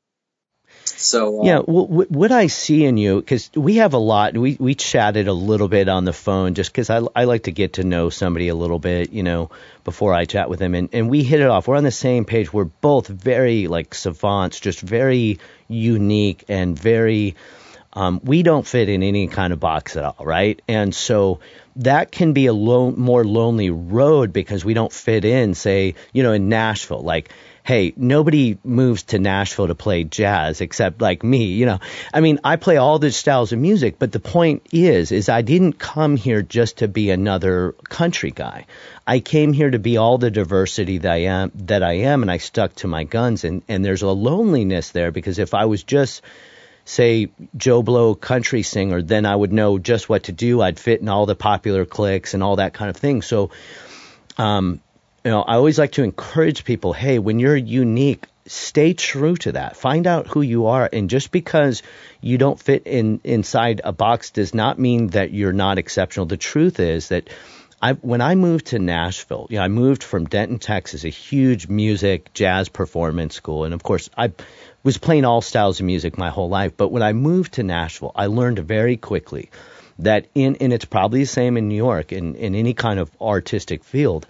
So 0.84 1.42
uh, 1.42 1.44
yeah, 1.44 1.60
well, 1.66 2.06
what 2.08 2.32
I 2.32 2.46
see 2.46 2.84
in 2.84 2.96
you, 2.96 3.20
because 3.20 3.50
we 3.54 3.76
have 3.76 3.94
a 3.94 3.98
lot. 3.98 4.36
We 4.36 4.56
we 4.58 4.74
chatted 4.74 5.28
a 5.28 5.32
little 5.32 5.68
bit 5.68 5.88
on 5.88 6.04
the 6.04 6.12
phone, 6.12 6.54
just 6.54 6.72
because 6.72 6.90
I 6.90 7.00
I 7.14 7.24
like 7.24 7.44
to 7.44 7.52
get 7.52 7.74
to 7.74 7.84
know 7.84 8.10
somebody 8.10 8.48
a 8.48 8.54
little 8.54 8.78
bit, 8.78 9.12
you 9.12 9.22
know, 9.22 9.50
before 9.84 10.14
I 10.14 10.24
chat 10.24 10.48
with 10.48 10.58
them, 10.58 10.74
and 10.74 10.88
and 10.92 11.10
we 11.10 11.22
hit 11.22 11.40
it 11.40 11.48
off. 11.48 11.68
We're 11.68 11.76
on 11.76 11.84
the 11.84 11.90
same 11.90 12.24
page. 12.24 12.52
We're 12.52 12.64
both 12.64 13.08
very 13.08 13.68
like 13.68 13.94
savants, 13.94 14.60
just 14.60 14.80
very 14.80 15.38
unique 15.68 16.44
and 16.48 16.78
very 16.78 17.36
um, 17.94 18.20
we 18.24 18.42
don't 18.42 18.66
fit 18.66 18.88
in 18.88 19.02
any 19.02 19.26
kind 19.28 19.52
of 19.52 19.60
box 19.60 19.96
at 19.96 20.04
all, 20.04 20.24
right? 20.24 20.60
And 20.66 20.94
so 20.94 21.40
that 21.76 22.10
can 22.10 22.32
be 22.32 22.46
a 22.46 22.52
lo- 22.52 22.92
more 22.92 23.24
lonely 23.24 23.70
road 23.70 24.32
because 24.32 24.64
we 24.64 24.74
don't 24.74 24.92
fit 24.92 25.24
in, 25.24 25.54
say, 25.54 25.94
you 26.12 26.22
know, 26.22 26.32
in 26.32 26.48
Nashville. 26.48 27.02
Like, 27.02 27.30
hey, 27.64 27.92
nobody 27.96 28.58
moves 28.64 29.04
to 29.04 29.18
Nashville 29.18 29.68
to 29.68 29.74
play 29.74 30.02
jazz 30.02 30.60
except 30.60 31.00
like 31.00 31.22
me, 31.22 31.44
you 31.44 31.66
know. 31.66 31.78
I 32.12 32.20
mean, 32.20 32.40
I 32.42 32.56
play 32.56 32.76
all 32.76 32.98
the 32.98 33.12
styles 33.12 33.52
of 33.52 33.58
music, 33.58 33.98
but 33.98 34.10
the 34.10 34.20
point 34.20 34.66
is, 34.72 35.12
is 35.12 35.28
I 35.28 35.42
didn't 35.42 35.74
come 35.74 36.16
here 36.16 36.42
just 36.42 36.78
to 36.78 36.88
be 36.88 37.10
another 37.10 37.72
country 37.88 38.32
guy. 38.32 38.66
I 39.06 39.20
came 39.20 39.52
here 39.52 39.70
to 39.70 39.78
be 39.78 39.96
all 39.96 40.18
the 40.18 40.30
diversity 40.30 40.98
that 40.98 41.12
I 41.12 41.16
am, 41.22 41.52
that 41.54 41.82
I 41.82 41.92
am, 41.98 42.22
and 42.22 42.30
I 42.30 42.38
stuck 42.38 42.74
to 42.76 42.88
my 42.88 43.04
guns. 43.04 43.44
And, 43.44 43.62
and 43.68 43.84
there's 43.84 44.02
a 44.02 44.08
loneliness 44.08 44.90
there 44.90 45.12
because 45.12 45.38
if 45.38 45.54
I 45.54 45.66
was 45.66 45.84
just 45.84 46.22
say 46.84 47.28
Joe 47.56 47.82
Blow 47.82 48.16
country 48.16 48.62
singer, 48.62 49.02
then 49.02 49.24
I 49.24 49.36
would 49.36 49.52
know 49.52 49.78
just 49.78 50.08
what 50.08 50.24
to 50.24 50.32
do. 50.32 50.60
I'd 50.60 50.80
fit 50.80 51.00
in 51.00 51.08
all 51.08 51.26
the 51.26 51.36
popular 51.36 51.84
clicks 51.84 52.34
and 52.34 52.42
all 52.42 52.56
that 52.56 52.74
kind 52.74 52.90
of 52.90 52.96
thing. 52.96 53.22
So, 53.22 53.50
um, 54.36 54.80
you 55.24 55.30
know, 55.30 55.42
I 55.42 55.54
always 55.54 55.78
like 55.78 55.92
to 55.92 56.02
encourage 56.02 56.64
people, 56.64 56.92
hey, 56.92 57.18
when 57.18 57.38
you're 57.38 57.56
unique, 57.56 58.26
stay 58.46 58.92
true 58.92 59.36
to 59.36 59.52
that. 59.52 59.76
Find 59.76 60.06
out 60.06 60.26
who 60.26 60.42
you 60.42 60.66
are, 60.66 60.88
and 60.92 61.08
just 61.08 61.30
because 61.30 61.82
you 62.20 62.38
don't 62.38 62.58
fit 62.58 62.86
in 62.86 63.20
inside 63.22 63.80
a 63.84 63.92
box 63.92 64.30
does 64.30 64.52
not 64.52 64.78
mean 64.78 65.08
that 65.08 65.32
you're 65.32 65.52
not 65.52 65.78
exceptional. 65.78 66.26
The 66.26 66.36
truth 66.36 66.80
is 66.80 67.08
that 67.08 67.28
I, 67.80 67.92
when 67.94 68.20
I 68.20 68.34
moved 68.34 68.66
to 68.66 68.78
Nashville, 68.78 69.46
you 69.50 69.58
know, 69.58 69.64
I 69.64 69.68
moved 69.68 70.02
from 70.02 70.26
Denton, 70.26 70.58
Texas, 70.58 71.04
a 71.04 71.08
huge 71.08 71.68
music 71.68 72.32
jazz 72.32 72.68
performance 72.68 73.34
school, 73.34 73.64
and 73.64 73.74
of 73.74 73.82
course, 73.82 74.10
I 74.16 74.32
was 74.82 74.98
playing 74.98 75.24
all 75.24 75.40
styles 75.40 75.80
of 75.80 75.86
music 75.86 76.18
my 76.18 76.30
whole 76.30 76.48
life. 76.48 76.76
But 76.76 76.88
when 76.88 77.02
I 77.02 77.12
moved 77.12 77.54
to 77.54 77.62
Nashville, 77.62 78.12
I 78.14 78.26
learned 78.26 78.58
very 78.60 78.96
quickly 78.96 79.50
that 80.00 80.26
in, 80.34 80.56
and 80.56 80.72
it's 80.72 80.84
probably 80.84 81.20
the 81.20 81.26
same 81.26 81.56
in 81.56 81.68
New 81.68 81.76
York 81.76 82.12
in, 82.12 82.34
in 82.36 82.54
any 82.54 82.74
kind 82.74 82.98
of 82.98 83.10
artistic 83.20 83.84
field, 83.84 84.26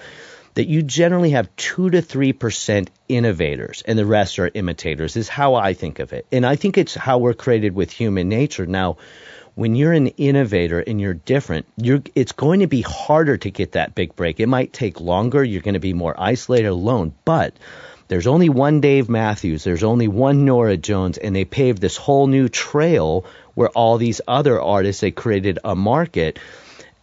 that 0.54 0.68
you 0.68 0.82
generally 0.82 1.30
have 1.30 1.54
two 1.56 1.90
to 1.90 2.02
three 2.02 2.32
percent 2.32 2.90
innovators 3.08 3.82
and 3.86 3.98
the 3.98 4.06
rest 4.06 4.38
are 4.38 4.50
imitators 4.52 5.16
is 5.16 5.28
how 5.28 5.54
I 5.54 5.74
think 5.74 5.98
of 5.98 6.12
it. 6.12 6.26
And 6.32 6.44
I 6.44 6.56
think 6.56 6.78
it's 6.78 6.94
how 6.94 7.18
we're 7.18 7.34
created 7.34 7.74
with 7.74 7.90
human 7.90 8.28
nature. 8.28 8.66
Now, 8.66 8.98
when 9.54 9.74
you're 9.74 9.92
an 9.92 10.08
innovator 10.08 10.80
and 10.80 11.00
you're 11.00 11.14
different, 11.14 11.66
you're, 11.76 12.02
it's 12.14 12.32
going 12.32 12.60
to 12.60 12.66
be 12.66 12.80
harder 12.80 13.36
to 13.36 13.50
get 13.50 13.72
that 13.72 13.94
big 13.94 14.16
break. 14.16 14.40
It 14.40 14.46
might 14.46 14.72
take 14.72 15.00
longer. 15.00 15.44
You're 15.44 15.62
going 15.62 15.74
to 15.74 15.80
be 15.80 15.92
more 15.92 16.14
isolated, 16.18 16.68
alone. 16.68 17.14
But 17.24 17.54
there's 18.08 18.26
only 18.26 18.48
one 18.48 18.80
Dave 18.80 19.08
Matthews, 19.08 19.64
there's 19.64 19.84
only 19.84 20.08
one 20.08 20.44
Norah 20.44 20.76
Jones, 20.76 21.18
and 21.18 21.34
they 21.34 21.44
paved 21.44 21.80
this 21.80 21.96
whole 21.96 22.26
new 22.26 22.48
trail 22.48 23.24
where 23.54 23.70
all 23.70 23.98
these 23.98 24.20
other 24.26 24.60
artists 24.60 25.00
they 25.00 25.10
created 25.10 25.58
a 25.64 25.74
market. 25.74 26.38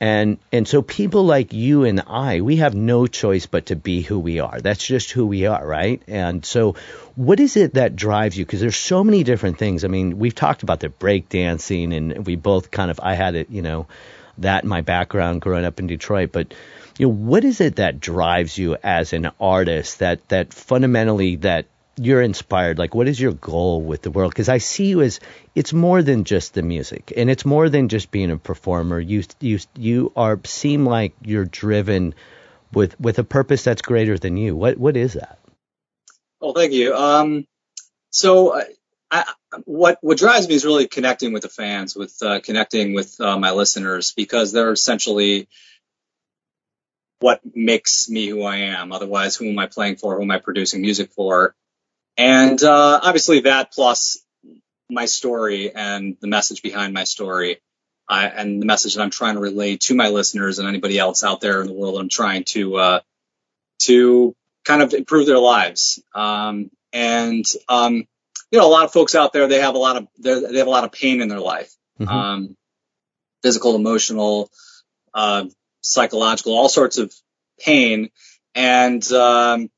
And 0.02 0.38
and 0.54 0.66
so 0.66 0.82
people 0.82 1.26
like 1.26 1.52
you 1.52 1.84
and 1.84 2.02
I, 2.08 2.40
we 2.40 2.58
have 2.58 2.74
no 2.74 3.06
choice 3.06 3.48
but 3.48 3.68
to 3.68 3.76
be 3.76 4.02
who 4.02 4.18
we 4.18 4.40
are. 4.40 4.62
That's 4.62 4.86
just 4.86 5.12
who 5.12 5.26
we 5.26 5.46
are, 5.46 5.66
right? 5.66 6.02
And 6.08 6.46
so 6.46 6.76
what 7.16 7.42
is 7.42 7.58
it 7.58 7.74
that 7.74 7.98
drives 7.98 8.38
you? 8.38 8.46
Because 8.46 8.62
there's 8.62 8.78
so 8.78 9.04
many 9.04 9.24
different 9.24 9.58
things. 9.58 9.84
I 9.84 9.90
mean, 9.90 10.18
we've 10.18 10.36
talked 10.36 10.64
about 10.64 10.80
the 10.80 10.90
break 10.90 11.28
dancing 11.28 11.92
and 11.92 12.26
we 12.26 12.38
both 12.38 12.72
kind 12.72 12.90
of 12.90 13.02
I 13.04 13.16
had 13.16 13.36
it, 13.36 13.50
you 13.50 13.62
know, 13.62 13.88
that 14.38 14.64
in 14.64 14.70
my 14.70 14.82
background 14.82 15.42
growing 15.42 15.66
up 15.66 15.80
in 15.80 15.88
Detroit, 15.88 16.32
but 16.32 16.54
you 16.98 17.08
know, 17.08 17.14
what 17.14 17.44
is 17.44 17.60
it 17.60 17.78
that 17.78 18.00
drives 18.00 18.58
you 18.58 18.78
as 18.82 19.12
an 19.14 19.32
artist 19.40 20.00
that 20.00 20.28
that 20.30 20.54
fundamentally 20.54 21.38
that 21.38 21.66
you're 22.00 22.22
inspired? 22.22 22.80
Like, 22.80 22.96
what 22.96 23.08
is 23.08 23.20
your 23.20 23.34
goal 23.34 23.82
with 23.82 24.02
the 24.02 24.12
world? 24.12 24.32
Because 24.32 24.50
I 24.50 24.58
see 24.58 24.86
you 24.86 25.02
as 25.02 25.20
it's 25.54 25.74
more 25.74 26.02
than 26.02 26.24
just 26.24 26.54
the 26.54 26.64
music, 26.64 27.14
and 27.16 27.30
it's 27.30 27.46
more 27.46 27.70
than 27.70 27.90
just 27.90 28.12
being 28.12 28.32
a 28.32 28.38
performer. 28.38 29.00
You 29.00 29.24
you 29.40 29.60
you 29.76 30.12
are 30.16 30.40
seem 30.46 30.86
like 30.86 31.14
you're 31.22 31.46
driven 31.46 32.16
with 32.74 33.00
with 33.00 33.20
a 33.20 33.24
purpose 33.24 33.64
that's 33.64 33.82
greater 33.82 34.18
than 34.18 34.38
you. 34.38 34.56
What 34.56 34.78
what 34.78 34.98
is 34.98 35.14
that? 35.14 35.40
Well, 36.40 36.54
thank 36.54 36.74
you. 36.74 36.96
Um, 36.96 37.46
so. 38.10 38.60
Uh, 38.60 38.64
I, 39.12 39.26
what 39.66 39.98
what 40.02 40.20
drives 40.20 40.48
me 40.48 40.54
is 40.54 40.66
really 40.66 40.88
connecting 40.88 41.34
with 41.34 41.42
the 41.42 41.50
fans, 41.50 41.96
with 41.96 42.16
uh, 42.22 42.42
connecting 42.42 42.94
with 42.94 43.20
uh, 43.20 43.40
my 43.40 43.52
listeners, 43.52 44.14
because 44.16 44.52
they're 44.52 44.72
essentially 44.72 45.48
what 47.20 47.42
makes 47.54 48.10
me 48.10 48.28
who 48.28 48.44
I 48.44 48.58
am. 48.58 48.92
Otherwise, 48.92 49.36
who 49.36 49.50
am 49.50 49.60
I 49.60 49.68
playing 49.68 49.98
for? 49.98 50.16
Who 50.16 50.24
am 50.24 50.32
I 50.32 50.40
producing 50.40 50.82
music 50.82 51.12
for? 51.12 51.56
And 52.20 52.62
uh, 52.62 53.00
obviously 53.02 53.40
that 53.42 53.72
plus 53.72 54.20
my 54.90 55.06
story 55.06 55.74
and 55.74 56.18
the 56.20 56.28
message 56.28 56.62
behind 56.62 56.94
my 56.94 57.06
story 57.06 57.62
I, 58.10 58.28
and 58.28 58.62
the 58.62 58.66
message 58.66 58.96
that 58.96 59.02
I'm 59.02 59.10
trying 59.10 59.36
to 59.36 59.40
relay 59.40 59.78
to 59.78 59.96
my 59.96 60.10
listeners 60.10 60.60
and 60.60 60.68
anybody 60.68 61.00
else 61.00 61.24
out 61.24 61.40
there 61.40 61.62
in 61.62 61.68
the 61.68 61.74
world. 61.74 61.98
I'm 61.98 62.10
trying 62.10 62.44
to 62.50 62.76
uh, 62.76 63.00
to 63.84 64.36
kind 64.66 64.82
of 64.82 64.94
improve 64.94 65.28
their 65.28 65.38
lives. 65.38 66.04
Um, 66.14 66.72
and 66.92 67.46
um, 67.70 68.06
you 68.52 68.60
know, 68.60 68.68
a 68.68 68.70
lot 68.70 68.84
of 68.84 68.92
folks 68.92 69.16
out 69.16 69.32
there 69.32 69.48
they 69.48 69.62
have 69.62 69.76
a 69.76 69.78
lot 69.78 69.96
of 69.96 70.08
they 70.18 70.58
have 70.58 70.68
a 70.68 70.72
lot 70.72 70.84
of 70.84 70.92
pain 70.92 71.22
in 71.22 71.30
their 71.30 71.40
life, 71.40 71.72
mm-hmm. 72.02 72.14
um, 72.14 72.58
physical, 73.44 73.78
emotional, 73.78 74.50
uh, 75.14 75.46
psychological, 75.80 76.54
all 76.54 76.68
sorts 76.68 76.98
of 76.98 77.14
pain, 77.60 78.10
and 78.56 79.10
um, 79.14 79.70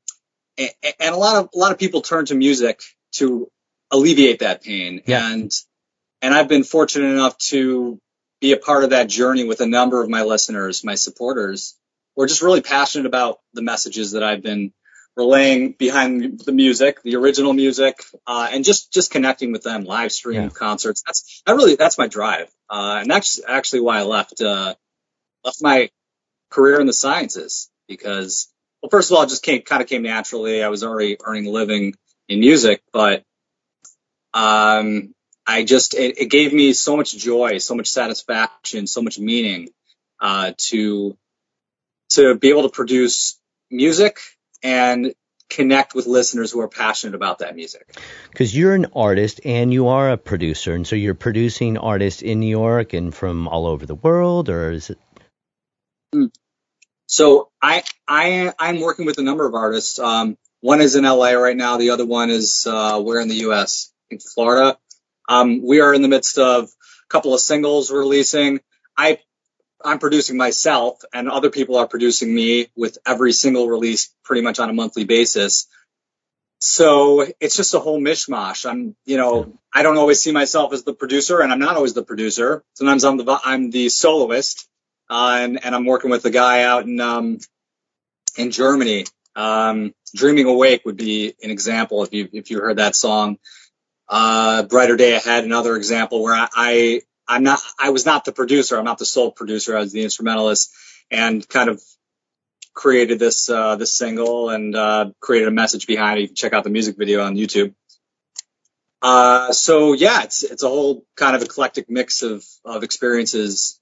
and 1.00 1.14
a 1.14 1.18
lot 1.18 1.36
of 1.36 1.50
a 1.54 1.58
lot 1.58 1.72
of 1.72 1.78
people 1.78 2.00
turn 2.02 2.26
to 2.26 2.34
music 2.34 2.82
to 3.12 3.48
alleviate 3.90 4.38
that 4.40 4.62
pain. 4.62 5.02
Yeah. 5.06 5.30
And, 5.30 5.50
and 6.22 6.34
I've 6.34 6.48
been 6.48 6.64
fortunate 6.64 7.12
enough 7.12 7.36
to 7.50 7.98
be 8.40 8.52
a 8.52 8.56
part 8.56 8.84
of 8.84 8.90
that 8.90 9.08
journey 9.08 9.44
with 9.44 9.60
a 9.60 9.66
number 9.66 10.02
of 10.02 10.08
my 10.08 10.22
listeners, 10.22 10.82
my 10.82 10.94
supporters, 10.94 11.76
who 12.16 12.22
are 12.22 12.26
just 12.26 12.42
really 12.42 12.62
passionate 12.62 13.06
about 13.06 13.38
the 13.52 13.62
messages 13.62 14.12
that 14.12 14.22
I've 14.22 14.42
been 14.42 14.72
relaying 15.14 15.72
behind 15.78 16.40
the 16.40 16.52
music, 16.52 17.02
the 17.02 17.16
original 17.16 17.52
music, 17.52 18.02
uh, 18.26 18.48
and 18.50 18.64
just, 18.64 18.92
just 18.92 19.10
connecting 19.10 19.52
with 19.52 19.62
them, 19.62 19.84
live 19.84 20.10
stream 20.10 20.44
yeah. 20.44 20.48
concerts. 20.48 21.02
That's, 21.06 21.42
that 21.44 21.54
really, 21.54 21.76
that's 21.76 21.98
my 21.98 22.08
drive. 22.08 22.50
Uh, 22.70 22.98
and 23.02 23.10
that's 23.10 23.40
actually 23.46 23.80
why 23.80 23.98
I 23.98 24.04
left, 24.04 24.40
uh, 24.40 24.74
left 25.44 25.58
my 25.60 25.90
career 26.50 26.80
in 26.80 26.86
the 26.86 26.94
sciences 26.94 27.70
because, 27.88 28.48
well, 28.82 28.90
first 28.90 29.10
of 29.10 29.16
all, 29.16 29.22
it 29.22 29.28
just 29.28 29.42
came, 29.42 29.62
kind 29.62 29.80
of 29.80 29.88
came 29.88 30.02
naturally. 30.02 30.62
I 30.62 30.68
was 30.68 30.82
already 30.82 31.16
earning 31.24 31.46
a 31.46 31.50
living 31.50 31.94
in 32.28 32.40
music, 32.40 32.82
but, 32.92 33.24
um, 34.34 35.14
I 35.46 35.64
just, 35.64 35.94
it, 35.94 36.18
it 36.18 36.30
gave 36.30 36.52
me 36.52 36.72
so 36.72 36.96
much 36.96 37.16
joy, 37.16 37.58
so 37.58 37.74
much 37.74 37.88
satisfaction, 37.88 38.86
so 38.86 39.02
much 39.02 39.18
meaning, 39.18 39.68
uh, 40.20 40.52
to, 40.56 41.16
to 42.10 42.36
be 42.36 42.50
able 42.50 42.62
to 42.62 42.68
produce 42.68 43.38
music 43.70 44.20
and 44.62 45.14
connect 45.50 45.94
with 45.94 46.06
listeners 46.06 46.50
who 46.50 46.60
are 46.60 46.68
passionate 46.68 47.14
about 47.14 47.40
that 47.40 47.54
music. 47.54 47.94
Because 48.30 48.56
you're 48.56 48.74
an 48.74 48.86
artist 48.94 49.40
and 49.44 49.72
you 49.72 49.88
are 49.88 50.10
a 50.10 50.16
producer, 50.16 50.74
and 50.74 50.86
so 50.86 50.96
you're 50.96 51.14
producing 51.14 51.76
artists 51.76 52.22
in 52.22 52.40
New 52.40 52.48
York 52.48 52.92
and 52.92 53.14
from 53.14 53.48
all 53.48 53.66
over 53.66 53.84
the 53.84 53.94
world, 53.94 54.48
or 54.48 54.70
is 54.70 54.90
it? 54.90 54.98
So 57.12 57.50
I 57.60 57.82
I 58.08 58.54
I'm 58.58 58.80
working 58.80 59.04
with 59.04 59.18
a 59.18 59.22
number 59.22 59.44
of 59.44 59.54
artists. 59.54 59.98
Um, 59.98 60.38
one 60.62 60.80
is 60.80 60.96
in 60.96 61.04
LA 61.04 61.32
right 61.32 61.54
now. 61.54 61.76
The 61.76 61.90
other 61.90 62.06
one 62.06 62.30
is 62.30 62.66
uh, 62.66 63.02
where 63.02 63.20
in 63.20 63.28
the 63.28 63.42
U.S. 63.48 63.92
in 64.10 64.18
Florida. 64.18 64.78
Um, 65.28 65.60
we 65.62 65.82
are 65.82 65.92
in 65.92 66.00
the 66.00 66.08
midst 66.08 66.38
of 66.38 66.64
a 66.64 67.08
couple 67.10 67.34
of 67.34 67.40
singles 67.40 67.90
releasing. 67.90 68.60
I 68.96 69.18
I'm 69.84 69.98
producing 69.98 70.38
myself 70.38 71.02
and 71.12 71.28
other 71.28 71.50
people 71.50 71.76
are 71.76 71.86
producing 71.86 72.34
me 72.34 72.68
with 72.74 72.96
every 73.04 73.34
single 73.34 73.68
release 73.68 74.08
pretty 74.24 74.40
much 74.40 74.58
on 74.58 74.70
a 74.70 74.72
monthly 74.72 75.04
basis. 75.04 75.66
So 76.60 77.26
it's 77.40 77.56
just 77.56 77.74
a 77.74 77.78
whole 77.78 78.00
mishmash. 78.00 78.64
I'm, 78.64 78.96
you 79.04 79.18
know, 79.18 79.58
I 79.70 79.82
don't 79.82 79.98
always 79.98 80.22
see 80.22 80.32
myself 80.32 80.72
as 80.72 80.84
the 80.84 80.94
producer 80.94 81.40
and 81.40 81.52
I'm 81.52 81.58
not 81.58 81.76
always 81.76 81.92
the 81.92 82.04
producer. 82.04 82.64
Sometimes 82.72 83.04
I'm 83.04 83.18
the, 83.18 83.40
I'm 83.44 83.70
the 83.70 83.90
soloist, 83.90 84.66
and, 85.12 85.64
and 85.64 85.74
I'm 85.74 85.84
working 85.84 86.10
with 86.10 86.24
a 86.24 86.30
guy 86.30 86.62
out 86.62 86.84
in, 86.84 87.00
um, 87.00 87.38
in 88.36 88.50
Germany. 88.50 89.04
Um, 89.36 89.94
Dreaming 90.14 90.46
Awake 90.46 90.82
would 90.84 90.96
be 90.96 91.34
an 91.42 91.50
example 91.50 92.06
if 92.10 92.50
you, 92.50 92.60
heard 92.60 92.78
that 92.78 92.96
song. 92.96 93.38
Uh, 94.08 94.62
Brighter 94.62 94.96
Day 94.96 95.14
Ahead, 95.14 95.44
another 95.44 95.76
example 95.76 96.22
where 96.22 96.34
I, 96.34 96.48
I 96.54 97.00
I'm 97.28 97.42
not, 97.42 97.60
I 97.78 97.90
was 97.90 98.04
not 98.04 98.24
the 98.24 98.32
producer. 98.32 98.78
I'm 98.78 98.84
not 98.84 98.98
the 98.98 99.04
sole 99.04 99.30
producer. 99.30 99.76
I 99.76 99.80
was 99.80 99.92
the 99.92 100.02
instrumentalist 100.02 100.72
and 101.10 101.46
kind 101.46 101.68
of 101.68 101.82
created 102.74 103.18
this, 103.18 103.48
uh, 103.48 103.76
this 103.76 103.96
single 103.96 104.50
and, 104.50 104.74
uh, 104.74 105.10
created 105.20 105.48
a 105.48 105.52
message 105.52 105.86
behind 105.86 106.18
it. 106.18 106.22
You 106.22 106.28
can 106.28 106.36
check 106.36 106.52
out 106.52 106.64
the 106.64 106.70
music 106.70 106.96
video 106.96 107.22
on 107.22 107.36
YouTube. 107.36 107.74
Uh, 109.00 109.52
so 109.52 109.92
yeah, 109.92 110.22
it's, 110.22 110.42
it's 110.42 110.62
a 110.62 110.68
whole 110.68 111.04
kind 111.16 111.36
of 111.36 111.42
eclectic 111.42 111.90
mix 111.90 112.22
of 112.22 112.44
experiences 112.82 113.78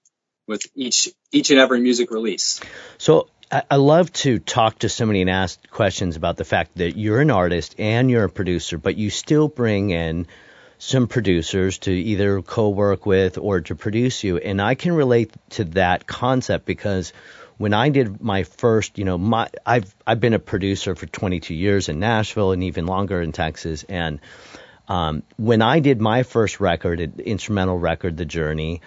with 0.47 0.67
each, 0.75 1.11
each 1.33 1.51
and 1.51 1.61
every 1.61 1.81
music 1.81 2.11
release. 2.11 2.61
So 2.99 3.29
I 3.53 3.77
love 3.77 4.13
to 4.13 4.39
talk 4.39 4.79
to 4.81 4.89
somebody 4.89 5.23
and 5.23 5.31
ask 5.31 5.69
questions 5.71 6.15
about 6.15 6.37
the 6.37 6.45
fact 6.45 6.77
that 6.77 6.97
you're 6.97 7.21
an 7.21 7.33
artist 7.33 7.75
and 7.79 8.09
you're 8.09 8.25
a 8.25 8.31
producer, 8.31 8.79
but 8.79 8.97
you 8.97 9.11
still 9.11 9.49
bring 9.49 9.91
in 9.91 10.29
some 10.79 11.09
producers 11.09 11.79
to 11.79 11.91
either 11.91 12.43
co-work 12.43 13.07
with 13.07 13.39
or 13.39 13.61
to 13.61 13.75
produce 13.75 14.23
you 14.25 14.39
and 14.39 14.63
I 14.63 14.77
can 14.77 14.93
relate 14.93 15.31
to 15.51 15.65
that 15.65 16.07
concept 16.07 16.65
because 16.65 17.13
when 17.59 17.75
I 17.75 17.91
did 17.91 18.23
my 18.23 18.45
first, 18.45 18.97
you 18.97 19.05
know, 19.05 19.19
my 19.19 19.51
I've 19.67 19.95
I've 20.07 20.21
been 20.21 20.33
a 20.33 20.39
producer 20.39 20.95
for 20.95 21.05
22 21.05 21.55
years 21.55 21.91
in 21.91 21.99
Nashville 21.99 22.53
and 22.53 22.65
even 22.65 22.87
longer 22.87 23.21
in 23.21 23.33
Texas 23.33 23.85
and 23.89 24.21
um, 24.89 25.23
when 25.37 25.61
I 25.61 25.81
did 25.81 26.01
my 26.01 26.23
first 26.23 26.61
record, 26.61 27.21
instrumental 27.21 27.79
record, 27.79 28.17
The 28.17 28.25
Journey, 28.25 28.81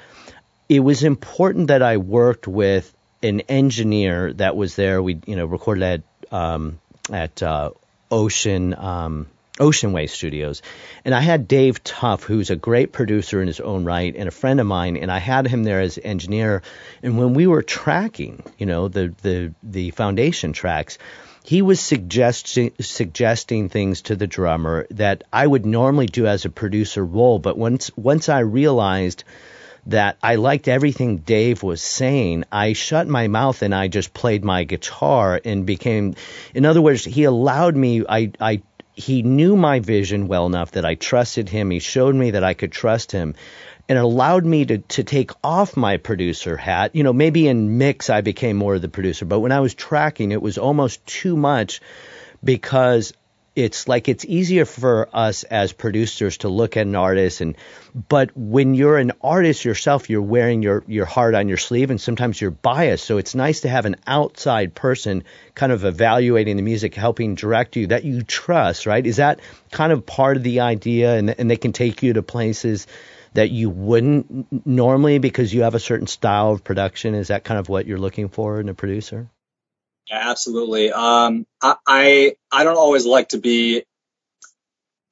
it 0.70 0.80
was 0.80 1.04
important 1.04 1.68
that 1.68 1.82
I 1.82 1.98
worked 1.98 2.48
with 2.48 2.94
an 3.22 3.42
engineer 3.42 4.34
that 4.34 4.56
was 4.56 4.76
there. 4.76 5.02
We, 5.02 5.20
you 5.26 5.36
know, 5.36 5.46
recorded 5.46 5.84
at 5.84 6.02
um, 6.32 6.80
at 7.12 7.44
uh, 7.44 7.72
Ocean 8.12 8.74
um, 8.74 9.28
Ocean 9.60 9.94
Way 9.94 10.08
Studios. 10.08 10.62
And 11.06 11.14
I 11.14 11.22
had 11.22 11.48
Dave 11.48 11.84
Tuff, 11.84 12.24
who's 12.24 12.50
a 12.50 12.56
great 12.56 12.92
producer 12.92 13.42
in 13.42 13.48
his 13.48 13.60
own 13.60 13.86
right 13.86 14.16
and 14.16 14.28
a 14.28 14.32
friend 14.32 14.60
of 14.60 14.66
mine, 14.66 14.98
and 14.98 15.12
I 15.12 15.20
had 15.20 15.48
him 15.48 15.64
there 15.64 15.80
as 15.80 16.00
engineer. 16.04 16.64
And 17.04 17.18
when 17.18 17.34
we 17.34 17.46
were 17.46 17.62
tracking, 17.62 18.44
you 18.58 18.66
know, 18.66 18.88
the 18.88 19.14
the 19.22 19.54
the 19.62 19.92
foundation 19.92 20.54
tracks, 20.54 20.98
he 21.44 21.62
was 21.62 21.80
suggesting 21.80 22.72
suggesting 22.80 23.70
things 23.70 24.02
to 24.04 24.16
the 24.16 24.28
drummer 24.28 24.88
that 24.92 25.24
I 25.32 25.46
would 25.46 25.66
normally 25.66 26.08
do 26.08 26.26
as 26.26 26.46
a 26.46 26.50
producer 26.50 27.06
role, 27.06 27.38
but 27.38 27.58
once 27.58 27.92
once 27.96 28.30
I 28.30 28.40
realized 28.40 29.24
that 29.88 30.18
I 30.24 30.36
liked 30.36 30.68
everything 30.68 31.18
Dave 31.18 31.62
was 31.64 31.82
saying. 31.82 32.46
I 32.52 32.74
shut 32.74 33.08
my 33.08 33.28
mouth 33.28 33.62
and 33.62 33.76
I 33.76 33.88
just 33.88 34.14
played 34.14 34.44
my 34.44 34.64
guitar 34.64 35.40
and 35.44 35.66
became, 35.66 36.16
in 36.54 36.66
other 36.66 36.82
words, 36.82 37.04
he 37.04 37.26
allowed 37.26 37.76
me, 37.76 38.04
I, 38.08 38.32
I 38.40 38.62
he 38.96 39.24
knew 39.24 39.56
my 39.58 39.80
vision 39.80 40.28
well 40.28 40.46
enough 40.46 40.72
that 40.72 40.86
I 40.86 40.96
trusted 40.96 41.50
him. 41.50 41.72
He 41.72 41.80
showed 41.80 42.16
me 42.16 42.32
that 42.32 42.44
I 42.44 42.54
could 42.54 42.72
trust 42.72 43.12
him 43.12 43.36
and 43.90 43.98
allowed 43.98 44.46
me 44.46 44.66
to, 44.66 44.78
to 44.78 45.04
take 45.04 45.32
off 45.44 45.76
my 45.76 45.98
producer 45.98 46.56
hat. 46.56 46.96
You 46.96 47.04
know, 47.04 47.14
maybe 47.14 47.48
in 47.48 47.78
mix 47.78 48.10
I 48.10 48.22
became 48.22 48.56
more 48.56 48.76
of 48.76 48.82
the 48.82 48.90
producer, 48.90 49.26
but 49.26 49.40
when 49.40 49.52
I 49.52 49.60
was 49.60 49.74
tracking, 49.74 50.32
it 50.32 50.42
was 50.42 50.58
almost 50.58 51.06
too 51.06 51.36
much 51.36 51.82
because 52.44 53.14
it's 53.56 53.88
like 53.88 54.10
it's 54.10 54.26
easier 54.26 54.66
for 54.66 55.08
us 55.14 55.44
as 55.44 55.74
producers 55.74 56.38
to 56.38 56.50
look 56.50 56.76
at 56.76 56.88
an 56.88 56.96
artist 56.96 57.42
and 57.42 57.56
but 58.10 58.36
when 58.36 58.74
you're 58.74 58.98
an 58.98 59.12
artist 59.22 59.64
yourself 59.64 60.10
you're 60.10 60.22
wearing 60.22 60.64
your 60.64 60.84
your 60.88 61.06
heart 61.06 61.36
on 61.36 61.48
your 61.48 61.58
sleeve 61.58 61.92
and 61.92 62.02
sometimes 62.02 62.42
you're 62.42 62.52
biased. 62.52 63.06
So 63.06 63.18
it's 63.18 63.36
nice 63.36 63.62
to 63.62 63.70
have 63.70 63.86
an 63.86 63.98
outside 64.08 64.74
person 64.74 65.24
kind 65.54 65.72
of 65.72 65.86
evaluating 65.86 66.56
the 66.56 66.64
music 66.64 66.96
helping 66.96 67.36
direct 67.36 67.76
you 67.76 67.88
that 67.88 68.04
you 68.04 68.24
trust 68.24 68.88
right? 68.88 69.06
Is 69.06 69.18
that 69.18 69.40
kind 69.72 69.92
of 69.92 70.06
part 70.06 70.38
of 70.38 70.44
the 70.44 70.62
idea? 70.62 71.16
And 71.16 71.30
and 71.30 71.50
they 71.50 71.58
can 71.58 71.74
take 71.74 72.02
you 72.02 72.14
to 72.14 72.24
places 72.24 72.88
that 73.34 73.52
you 73.52 73.70
wouldn't 73.70 74.66
normally 74.66 75.20
because 75.20 75.54
you 75.54 75.64
have 75.64 75.76
a 75.76 75.80
certain 75.80 76.08
style 76.08 76.52
of 76.52 76.64
production. 76.64 77.14
Is 77.14 77.28
that 77.28 77.44
kind 77.44 77.60
of 77.60 77.70
what 77.70 77.86
you're 77.86 78.00
looking 78.00 78.30
for 78.30 78.60
in 78.60 78.70
a 78.70 78.74
producer 78.74 79.30
yeah, 80.10 80.30
absolutely. 80.30 80.92
Um, 80.92 81.46
I, 81.62 81.76
I, 81.88 82.36
I 82.52 82.64
don't 82.64 82.78
always 82.78 83.06
like 83.06 83.30
to 83.30 83.38
be 83.38 83.84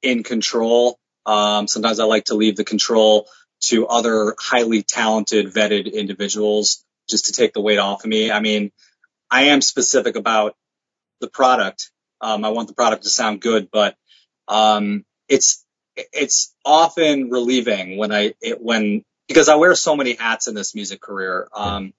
in 0.02 0.22
control. 0.22 0.98
Um, 1.24 1.68
sometimes 1.68 2.00
I 2.00 2.04
like 2.04 2.24
to 2.26 2.34
leave 2.34 2.56
the 2.56 2.64
control 2.64 3.28
to 3.62 3.86
other 3.86 4.34
highly 4.38 4.82
talented, 4.82 5.46
vetted 5.46 5.92
individuals 5.92 6.84
just 7.08 7.26
to 7.26 7.32
take 7.32 7.52
the 7.52 7.60
weight 7.60 7.78
off 7.78 8.04
of 8.04 8.10
me. 8.10 8.30
I 8.30 8.40
mean, 8.40 8.72
I 9.30 9.44
am 9.44 9.60
specific 9.60 10.16
about 10.16 10.56
the 11.20 11.28
product. 11.28 11.90
Um, 12.20 12.44
I 12.44 12.50
want 12.50 12.68
the 12.68 12.74
product 12.74 13.04
to 13.04 13.08
sound 13.08 13.40
good, 13.40 13.68
but, 13.70 13.96
um, 14.48 15.04
it's, 15.28 15.64
it's 15.96 16.54
often 16.64 17.30
relieving 17.30 17.96
when 17.96 18.12
I, 18.12 18.34
it, 18.40 18.60
when, 18.60 19.04
because 19.28 19.48
I 19.48 19.54
wear 19.54 19.74
so 19.74 19.96
many 19.96 20.14
hats 20.14 20.48
in 20.48 20.54
this 20.54 20.74
music 20.74 21.00
career. 21.00 21.48
Um, 21.54 21.92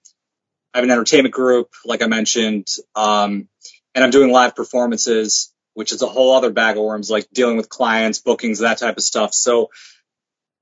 I 0.73 0.79
have 0.79 0.83
an 0.83 0.91
entertainment 0.91 1.33
group, 1.33 1.69
like 1.85 2.01
I 2.01 2.07
mentioned, 2.07 2.67
um, 2.95 3.47
and 3.93 4.03
I'm 4.03 4.09
doing 4.09 4.31
live 4.31 4.55
performances, 4.55 5.53
which 5.75 5.91
is 5.91 6.01
a 6.01 6.07
whole 6.07 6.35
other 6.35 6.51
bag 6.51 6.77
of 6.77 6.83
worms, 6.83 7.11
like 7.11 7.27
dealing 7.31 7.57
with 7.57 7.69
clients, 7.69 8.19
bookings, 8.19 8.59
that 8.59 8.79
type 8.79 8.97
of 8.97 9.03
stuff. 9.03 9.33
So 9.33 9.69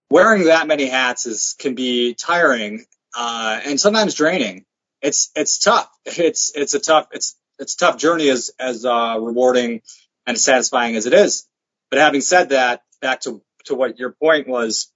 wearing 0.10 0.46
that 0.46 0.68
many 0.68 0.86
hats 0.88 1.26
is 1.26 1.56
can 1.58 1.76
be 1.76 2.14
tiring 2.14 2.86
uh, 3.16 3.62
and 3.66 3.80
sometimes 3.80 4.14
draining. 4.14 4.66
It's 5.02 5.32
it's 5.36 5.58
tough. 5.58 5.90
It's 6.06 6.52
it's 6.56 6.74
a 6.74 6.80
tough 6.80 7.08
it's 7.12 7.38
it's 7.58 7.76
a 7.76 7.78
tough 7.78 7.98
journey 7.98 8.30
as 8.30 8.52
as 8.60 8.86
uh, 8.86 9.18
rewarding 9.20 9.82
and 10.28 10.38
satisfying 10.38 10.96
as 10.96 11.06
it 11.06 11.14
is. 11.14 11.48
But 11.90 12.00
having 12.00 12.22
said 12.22 12.50
that, 12.50 12.82
back 13.02 13.22
to 13.22 13.42
to 13.66 13.76
what 13.76 13.98
your 13.98 14.12
point 14.12 14.48
was, 14.48 14.92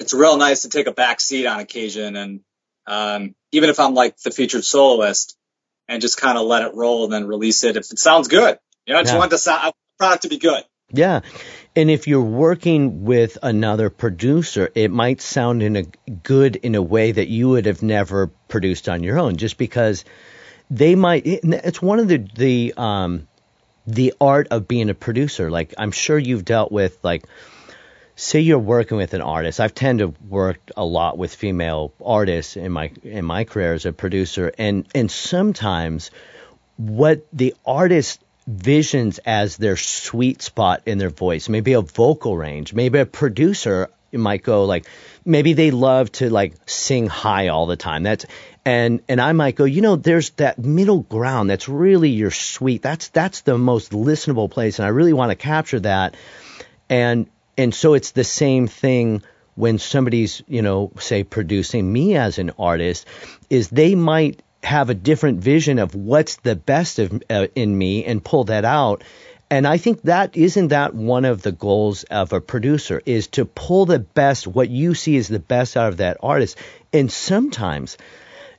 it's 0.00 0.12
real 0.12 0.36
nice 0.36 0.62
to 0.62 0.68
take 0.68 0.86
a 0.86 0.92
back 0.92 1.20
seat 1.20 1.46
on 1.46 1.60
occasion 1.60 2.16
and 2.16 2.40
um, 2.88 3.34
even 3.52 3.70
if 3.70 3.78
I'm 3.78 3.94
like 3.94 4.16
the 4.18 4.30
featured 4.30 4.64
soloist 4.64 5.36
and 5.88 6.02
just 6.02 6.18
kind 6.18 6.38
of 6.38 6.46
let 6.46 6.62
it 6.62 6.74
roll 6.74 7.04
and 7.04 7.12
then 7.12 7.26
release 7.26 7.62
it 7.64 7.76
if 7.76 7.90
it 7.90 7.98
sounds 7.98 8.28
good. 8.28 8.58
You 8.86 8.94
know, 8.94 9.00
I 9.00 9.02
just 9.02 9.14
yeah. 9.14 9.18
want 9.18 9.30
the 9.30 9.38
sound, 9.38 9.72
product 9.98 10.22
to 10.22 10.28
be 10.28 10.38
good. 10.38 10.64
Yeah. 10.90 11.20
And 11.76 11.90
if 11.90 12.08
you're 12.08 12.22
working 12.22 13.04
with 13.04 13.36
another 13.42 13.90
producer, 13.90 14.70
it 14.74 14.90
might 14.90 15.20
sound 15.20 15.62
in 15.62 15.76
a 15.76 15.82
good 16.22 16.56
in 16.56 16.74
a 16.74 16.82
way 16.82 17.12
that 17.12 17.28
you 17.28 17.50
would 17.50 17.66
have 17.66 17.82
never 17.82 18.28
produced 18.48 18.88
on 18.88 19.02
your 19.02 19.18
own 19.18 19.36
just 19.36 19.58
because 19.58 20.04
they 20.70 20.94
might 20.94 21.26
it's 21.26 21.82
one 21.82 21.98
of 21.98 22.08
the 22.08 22.26
the 22.34 22.74
um 22.76 23.28
the 23.86 24.14
art 24.20 24.48
of 24.50 24.66
being 24.66 24.88
a 24.88 24.94
producer. 24.94 25.50
Like 25.50 25.74
I'm 25.76 25.92
sure 25.92 26.18
you've 26.18 26.44
dealt 26.44 26.72
with 26.72 26.98
like 27.02 27.24
say 28.18 28.40
you're 28.40 28.58
working 28.58 28.96
with 28.96 29.14
an 29.14 29.20
artist. 29.20 29.60
I've 29.60 29.74
tended 29.74 30.14
to 30.14 30.22
work 30.24 30.58
a 30.76 30.84
lot 30.84 31.16
with 31.16 31.34
female 31.34 31.92
artists 32.04 32.56
in 32.56 32.72
my 32.72 32.90
in 33.04 33.24
my 33.24 33.44
career 33.44 33.74
as 33.74 33.86
a 33.86 33.92
producer, 33.92 34.52
and 34.58 34.86
and 34.94 35.10
sometimes 35.10 36.10
what 36.76 37.26
the 37.32 37.54
artist 37.64 38.20
visions 38.46 39.18
as 39.24 39.56
their 39.56 39.76
sweet 39.76 40.42
spot 40.42 40.82
in 40.86 40.98
their 40.98 41.10
voice, 41.10 41.48
maybe 41.48 41.74
a 41.74 41.80
vocal 41.80 42.36
range, 42.36 42.74
maybe 42.74 42.98
a 42.98 43.06
producer 43.06 43.88
might 44.10 44.42
go 44.42 44.64
like 44.64 44.86
maybe 45.24 45.52
they 45.52 45.70
love 45.70 46.10
to 46.10 46.30
like 46.30 46.54
sing 46.66 47.06
high 47.06 47.48
all 47.48 47.66
the 47.66 47.76
time. 47.76 48.02
That's 48.02 48.26
and 48.64 49.00
and 49.08 49.20
I 49.20 49.32
might 49.32 49.54
go, 49.54 49.64
you 49.64 49.80
know, 49.80 49.94
there's 49.94 50.30
that 50.30 50.58
middle 50.58 51.00
ground 51.00 51.50
that's 51.50 51.68
really 51.68 52.10
your 52.10 52.32
sweet. 52.32 52.82
That's 52.82 53.08
that's 53.08 53.42
the 53.42 53.56
most 53.56 53.92
listenable 53.92 54.50
place, 54.50 54.80
and 54.80 54.86
I 54.86 54.88
really 54.88 55.12
want 55.12 55.30
to 55.30 55.36
capture 55.36 55.80
that. 55.80 56.16
And 56.90 57.28
and 57.58 57.74
so 57.74 57.94
it's 57.94 58.12
the 58.12 58.24
same 58.24 58.68
thing 58.68 59.22
when 59.56 59.78
somebody's, 59.78 60.40
you 60.46 60.62
know, 60.62 60.92
say 61.00 61.24
producing 61.24 61.92
me 61.92 62.16
as 62.16 62.38
an 62.38 62.52
artist, 62.58 63.06
is 63.50 63.68
they 63.68 63.96
might 63.96 64.40
have 64.62 64.88
a 64.88 64.94
different 64.94 65.40
vision 65.40 65.80
of 65.80 65.96
what's 65.96 66.36
the 66.36 66.54
best 66.54 67.00
of 67.00 67.22
uh, 67.28 67.48
in 67.56 67.76
me 67.76 68.04
and 68.04 68.24
pull 68.24 68.44
that 68.44 68.64
out. 68.64 69.02
And 69.50 69.66
I 69.66 69.78
think 69.78 70.02
that 70.02 70.36
isn't 70.36 70.68
that 70.68 70.94
one 70.94 71.24
of 71.24 71.42
the 71.42 71.52
goals 71.52 72.04
of 72.04 72.32
a 72.32 72.40
producer 72.40 73.02
is 73.04 73.26
to 73.28 73.46
pull 73.46 73.86
the 73.86 73.98
best, 73.98 74.46
what 74.46 74.68
you 74.68 74.94
see 74.94 75.16
is 75.16 75.26
the 75.26 75.38
best 75.38 75.76
out 75.76 75.88
of 75.88 75.96
that 75.96 76.18
artist. 76.22 76.56
And 76.92 77.10
sometimes, 77.10 77.98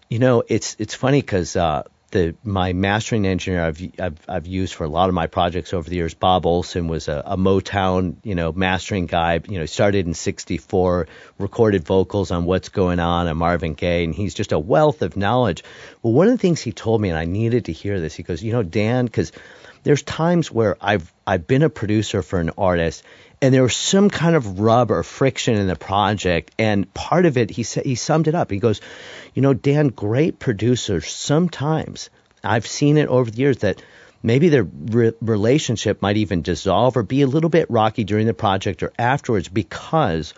you 0.09 0.19
know, 0.19 0.43
it's 0.47 0.75
it's 0.79 0.95
funny 0.95 1.21
because 1.21 1.55
uh, 1.55 1.83
the 2.09 2.35
my 2.43 2.73
mastering 2.73 3.25
engineer 3.25 3.63
I've, 3.63 3.81
I've 3.99 4.19
I've 4.27 4.47
used 4.47 4.73
for 4.73 4.83
a 4.83 4.87
lot 4.87 5.09
of 5.09 5.15
my 5.15 5.27
projects 5.27 5.73
over 5.73 5.89
the 5.89 5.95
years. 5.95 6.13
Bob 6.13 6.45
Olson 6.45 6.87
was 6.87 7.07
a, 7.07 7.23
a 7.25 7.37
Motown 7.37 8.15
you 8.23 8.35
know 8.35 8.51
mastering 8.51 9.05
guy. 9.05 9.39
You 9.47 9.59
know, 9.59 9.65
started 9.65 10.05
in 10.05 10.13
'64, 10.13 11.07
recorded 11.37 11.83
vocals 11.83 12.31
on 12.31 12.45
What's 12.45 12.69
Going 12.69 12.99
On 12.99 13.27
and 13.27 13.37
Marvin 13.37 13.73
Gaye, 13.73 14.03
and 14.03 14.13
he's 14.13 14.33
just 14.33 14.51
a 14.51 14.59
wealth 14.59 15.01
of 15.01 15.17
knowledge. 15.17 15.63
Well, 16.01 16.13
one 16.13 16.27
of 16.27 16.33
the 16.33 16.41
things 16.41 16.61
he 16.61 16.71
told 16.71 17.01
me, 17.01 17.09
and 17.09 17.17
I 17.17 17.25
needed 17.25 17.65
to 17.65 17.71
hear 17.71 17.99
this, 17.99 18.15
he 18.15 18.23
goes, 18.23 18.43
you 18.43 18.53
know, 18.53 18.63
Dan, 18.63 19.05
because 19.05 19.31
there's 19.83 20.03
times 20.03 20.51
where 20.51 20.77
I've 20.81 21.11
I've 21.25 21.47
been 21.47 21.63
a 21.63 21.69
producer 21.69 22.21
for 22.21 22.39
an 22.39 22.51
artist 22.57 23.03
and 23.41 23.53
there 23.53 23.63
was 23.63 23.75
some 23.75 24.09
kind 24.09 24.35
of 24.35 24.59
rub 24.59 24.91
or 24.91 25.03
friction 25.03 25.55
in 25.55 25.67
the 25.67 25.75
project 25.75 26.51
and 26.59 26.93
part 26.93 27.25
of 27.25 27.37
it 27.37 27.49
he 27.49 27.63
said 27.63 27.85
he 27.85 27.95
summed 27.95 28.27
it 28.27 28.35
up. 28.35 28.51
He 28.51 28.59
goes 28.59 28.81
you 29.33 29.41
know 29.41 29.53
dan 29.53 29.89
great 29.89 30.39
producers 30.39 31.07
sometimes 31.07 32.09
i've 32.43 32.67
seen 32.67 32.97
it 32.97 33.07
over 33.07 33.29
the 33.29 33.37
years 33.37 33.59
that 33.59 33.81
maybe 34.21 34.49
their 34.49 34.63
re- 34.63 35.13
relationship 35.21 36.01
might 36.01 36.17
even 36.17 36.41
dissolve 36.41 36.97
or 36.97 37.03
be 37.03 37.21
a 37.21 37.27
little 37.27 37.49
bit 37.49 37.69
rocky 37.69 38.03
during 38.03 38.27
the 38.27 38.33
project 38.33 38.83
or 38.83 38.91
afterwards 38.97 39.47
because 39.47 40.33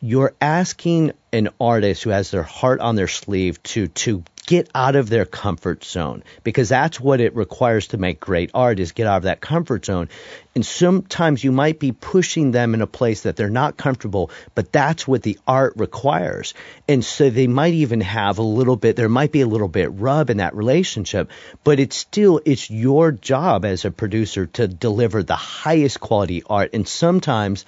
you're 0.00 0.34
asking 0.40 1.12
an 1.32 1.48
artist 1.60 2.02
who 2.02 2.10
has 2.10 2.30
their 2.30 2.42
heart 2.42 2.80
on 2.80 2.96
their 2.96 3.08
sleeve 3.08 3.62
to 3.62 3.88
to 3.88 4.22
get 4.46 4.70
out 4.74 4.94
of 4.94 5.08
their 5.08 5.26
comfort 5.26 5.84
zone 5.84 6.22
because 6.44 6.68
that's 6.68 7.00
what 7.00 7.20
it 7.20 7.34
requires 7.34 7.88
to 7.88 7.98
make 7.98 8.20
great 8.20 8.50
art 8.54 8.78
is 8.78 8.92
get 8.92 9.06
out 9.06 9.18
of 9.18 9.22
that 9.24 9.40
comfort 9.40 9.84
zone. 9.84 10.08
And 10.54 10.64
sometimes 10.64 11.42
you 11.42 11.50
might 11.52 11.80
be 11.80 11.92
pushing 11.92 12.52
them 12.52 12.72
in 12.72 12.80
a 12.80 12.86
place 12.86 13.22
that 13.22 13.36
they're 13.36 13.50
not 13.50 13.76
comfortable, 13.76 14.30
but 14.54 14.72
that's 14.72 15.06
what 15.06 15.22
the 15.22 15.38
art 15.46 15.74
requires. 15.76 16.54
And 16.88 17.04
so 17.04 17.28
they 17.28 17.48
might 17.48 17.74
even 17.74 18.00
have 18.00 18.38
a 18.38 18.42
little 18.42 18.76
bit, 18.76 18.94
there 18.94 19.08
might 19.08 19.32
be 19.32 19.40
a 19.40 19.46
little 19.46 19.68
bit 19.68 19.90
rub 19.92 20.30
in 20.30 20.36
that 20.36 20.54
relationship, 20.54 21.30
but 21.64 21.80
it's 21.80 21.96
still, 21.96 22.40
it's 22.44 22.70
your 22.70 23.10
job 23.10 23.64
as 23.64 23.84
a 23.84 23.90
producer 23.90 24.46
to 24.46 24.68
deliver 24.68 25.22
the 25.22 25.36
highest 25.36 25.98
quality 25.98 26.44
art. 26.48 26.70
And 26.72 26.86
sometimes 26.86 27.66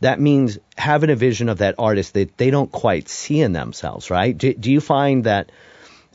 that 0.00 0.18
means 0.18 0.58
having 0.76 1.10
a 1.10 1.16
vision 1.16 1.48
of 1.48 1.58
that 1.58 1.76
artist 1.78 2.14
that 2.14 2.36
they 2.36 2.50
don't 2.50 2.72
quite 2.72 3.08
see 3.08 3.40
in 3.40 3.52
themselves, 3.52 4.10
right? 4.10 4.36
Do, 4.36 4.52
do 4.52 4.72
you 4.72 4.80
find 4.80 5.24
that 5.24 5.50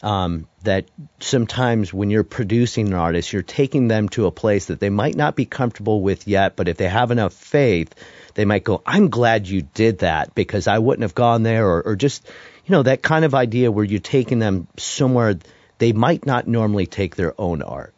um, 0.02 0.48
that 0.64 0.90
sometimes 1.20 1.94
when 1.94 2.10
you're 2.10 2.24
producing 2.24 2.88
an 2.88 2.94
artist, 2.94 3.34
you're 3.34 3.42
taking 3.42 3.88
them 3.88 4.10
to 4.10 4.26
a 4.26 4.32
place 4.32 4.66
that 4.66 4.80
they 4.80 4.90
might 4.90 5.16
not 5.16 5.36
be 5.36 5.46
comfortable 5.46 6.02
with 6.02 6.28
yet, 6.28 6.56
but 6.56 6.68
if 6.68 6.78
they 6.78 6.88
have 6.88 7.12
enough 7.12 7.34
faith, 7.34 7.94
they 8.36 8.46
might 8.46 8.64
go, 8.64 8.82
I'm 8.86 9.10
glad 9.10 9.48
you 9.48 9.62
did 9.62 10.00
that 10.00 10.36
because 10.36 10.68
I 10.68 10.80
wouldn't 10.80 11.04
have 11.04 11.16
gone 11.16 11.44
there, 11.44 11.68
or, 11.68 11.82
or 11.84 11.96
just, 11.96 12.26
you 12.66 12.72
know, 12.72 12.84
that 12.84 13.02
kind 13.02 13.26
of 13.26 13.36
idea 13.36 13.72
where 13.72 13.86
you're 13.86 14.00
taking 14.00 14.40
them 14.40 14.68
somewhere 14.78 15.36
they 15.80 15.94
might 15.94 16.26
not 16.26 16.48
normally 16.48 16.86
take 16.86 17.16
their 17.16 17.40
own 17.40 17.62
art. 17.62 17.94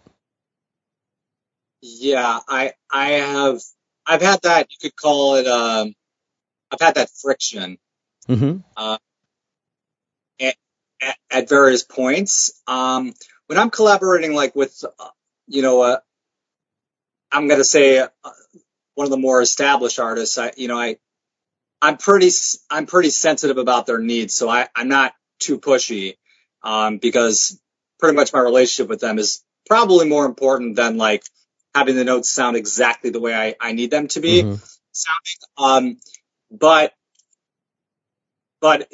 Yeah, 1.82 2.40
I 2.48 2.74
I 2.92 3.10
have 3.14 3.60
I've 4.06 4.22
had 4.22 4.42
that 4.44 4.68
you 4.70 4.78
could 4.80 4.96
call 4.96 5.36
it 5.36 5.48
um 5.48 5.94
I've 6.72 6.80
had 6.80 6.96
that 6.96 7.10
friction. 7.10 7.78
Mm-hmm. 8.30 8.60
Uh, 8.78 8.98
at, 11.30 11.50
various 11.50 11.84
points. 11.84 12.62
Um, 12.68 13.14
when 13.48 13.58
I'm 13.58 13.70
collaborating, 13.70 14.34
like 14.34 14.56
with, 14.56 14.84
uh, 15.00 15.08
you 15.48 15.62
know, 15.62 15.82
uh, 15.82 16.00
I'm 17.32 17.48
going 17.48 17.60
to 17.60 17.66
say 17.66 18.00
uh, 18.00 18.08
one 18.96 19.06
of 19.06 19.12
the 19.12 19.18
more 19.18 19.42
established 19.42 20.00
artists, 20.00 20.38
I, 20.38 20.52
you 20.58 20.68
know, 20.68 20.80
I, 20.80 20.98
I'm 21.82 21.98
pretty, 21.98 22.30
I'm 22.70 22.86
pretty 22.86 23.10
sensitive 23.10 23.58
about 23.58 23.86
their 23.86 24.00
needs. 24.00 24.34
So 24.34 24.50
I, 24.50 24.68
I'm 24.76 24.88
not 24.88 25.14
too 25.40 25.60
pushy, 25.60 26.18
um, 26.64 27.00
because 27.00 27.60
pretty 28.00 28.16
much 28.16 28.34
my 28.34 28.40
relationship 28.40 28.90
with 28.90 29.00
them 29.00 29.18
is 29.18 29.44
probably 29.68 30.08
more 30.08 30.26
important 30.26 30.76
than 30.76 30.98
like 30.98 31.24
having 31.74 31.96
the 31.96 32.04
notes 32.04 32.30
sound 32.30 32.56
exactly 32.56 33.10
the 33.10 33.20
way 33.20 33.34
I, 33.34 33.56
I 33.60 33.72
need 33.72 33.92
them 33.92 34.08
to 34.10 34.20
be 34.20 34.44
mm-hmm. 34.44 34.56
sounding. 34.92 35.40
Um, 35.58 35.98
but, 36.52 36.94
but 38.60 38.92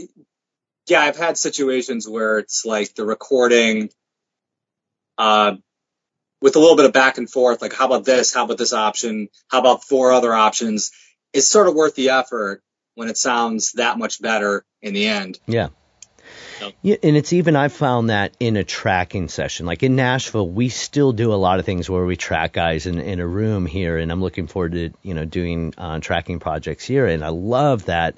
yeah, 0.87 1.01
I've 1.01 1.17
had 1.17 1.37
situations 1.37 2.07
where 2.07 2.39
it's 2.39 2.65
like 2.65 2.95
the 2.95 3.05
recording, 3.05 3.89
uh, 5.17 5.55
with 6.41 6.55
a 6.55 6.59
little 6.59 6.75
bit 6.75 6.85
of 6.85 6.93
back 6.93 7.17
and 7.17 7.29
forth, 7.29 7.61
like 7.61 7.73
how 7.73 7.87
about 7.87 8.05
this? 8.05 8.33
How 8.33 8.45
about 8.45 8.57
this 8.57 8.73
option? 8.73 9.29
How 9.49 9.59
about 9.59 9.83
four 9.83 10.11
other 10.11 10.33
options? 10.33 10.91
It's 11.33 11.47
sort 11.47 11.67
of 11.67 11.73
worth 11.73 11.95
the 11.95 12.09
effort 12.09 12.61
when 12.95 13.09
it 13.09 13.17
sounds 13.17 13.73
that 13.73 13.97
much 13.97 14.21
better 14.21 14.63
in 14.81 14.93
the 14.93 15.07
end. 15.07 15.39
Yeah. 15.47 15.69
Yeah, 16.81 16.95
and 17.03 17.15
it's 17.15 17.33
even 17.33 17.55
I've 17.55 17.73
found 17.73 18.09
that 18.09 18.35
in 18.39 18.57
a 18.57 18.63
tracking 18.63 19.27
session, 19.27 19.67
like 19.67 19.83
in 19.83 19.95
Nashville, 19.95 20.49
we 20.49 20.69
still 20.69 21.11
do 21.13 21.31
a 21.31 21.35
lot 21.35 21.59
of 21.59 21.65
things 21.65 21.87
where 21.87 22.03
we 22.03 22.15
track 22.15 22.53
guys 22.53 22.87
in, 22.87 22.99
in 22.99 23.19
a 23.19 23.27
room 23.27 23.67
here, 23.67 23.97
and 23.97 24.11
I'm 24.11 24.21
looking 24.21 24.47
forward 24.47 24.71
to 24.71 24.89
you 25.03 25.13
know 25.13 25.23
doing 25.23 25.75
uh, 25.77 25.99
tracking 25.99 26.39
projects 26.39 26.83
here, 26.83 27.05
and 27.05 27.23
I 27.23 27.29
love 27.29 27.85
that 27.85 28.15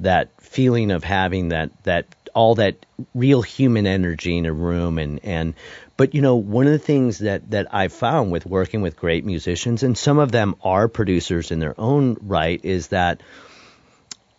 that 0.00 0.30
feeling 0.40 0.90
of 0.90 1.04
having 1.04 1.48
that 1.48 1.70
that 1.84 2.06
all 2.34 2.56
that 2.56 2.84
real 3.14 3.40
human 3.40 3.86
energy 3.86 4.36
in 4.36 4.44
a 4.44 4.52
room 4.52 4.98
and 4.98 5.20
and 5.24 5.54
but 5.96 6.14
you 6.14 6.20
know 6.20 6.36
one 6.36 6.66
of 6.66 6.72
the 6.72 6.78
things 6.78 7.18
that 7.18 7.50
that 7.50 7.74
I've 7.74 7.92
found 7.92 8.30
with 8.30 8.44
working 8.44 8.82
with 8.82 8.96
great 8.96 9.24
musicians 9.24 9.82
and 9.82 9.96
some 9.96 10.18
of 10.18 10.30
them 10.32 10.54
are 10.62 10.86
producers 10.86 11.50
in 11.50 11.60
their 11.60 11.74
own 11.80 12.18
right 12.20 12.60
is 12.62 12.88
that 12.88 13.22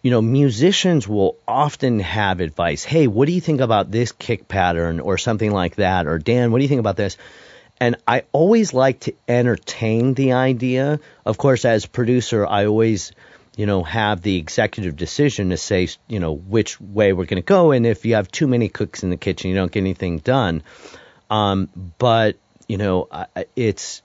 you 0.03 0.11
know 0.11 0.21
musicians 0.21 1.07
will 1.07 1.37
often 1.47 1.99
have 1.99 2.39
advice 2.39 2.83
hey 2.83 3.07
what 3.07 3.25
do 3.25 3.31
you 3.31 3.41
think 3.41 3.61
about 3.61 3.89
this 3.89 4.11
kick 4.11 4.47
pattern 4.47 4.99
or 4.99 5.17
something 5.17 5.51
like 5.51 5.77
that? 5.77 6.05
Or 6.05 6.19
Dan 6.19 6.51
what 6.51 6.59
do 6.59 6.63
you 6.63 6.69
think 6.69 6.79
about 6.79 6.97
this? 6.97 7.17
And 7.79 7.95
I 8.07 8.23
always 8.31 8.73
like 8.73 9.01
to 9.01 9.13
entertain 9.27 10.15
the 10.15 10.33
idea. 10.33 10.99
Of 11.25 11.37
course 11.37 11.65
as 11.65 11.85
producer 11.85 12.45
I 12.45 12.65
always 12.67 13.11
you 13.57 13.65
know, 13.65 13.83
have 13.83 14.21
the 14.21 14.37
executive 14.37 14.95
decision 14.95 15.49
to 15.49 15.57
say, 15.57 15.89
you 16.07 16.19
know, 16.19 16.31
which 16.31 16.79
way 16.79 17.11
we're 17.11 17.25
going 17.25 17.41
to 17.41 17.45
go. 17.45 17.71
And 17.71 17.87
if 17.87 18.05
you 18.05 18.13
have 18.13 18.31
too 18.31 18.47
many 18.47 18.69
cooks 18.69 19.01
in 19.01 19.09
the 19.09 19.17
kitchen, 19.17 19.49
you 19.49 19.55
don't 19.55 19.71
get 19.71 19.79
anything 19.79 20.19
done. 20.19 20.61
Um, 21.29 21.67
but 21.97 22.37
you 22.67 22.77
know, 22.77 23.09
it's 23.55 24.03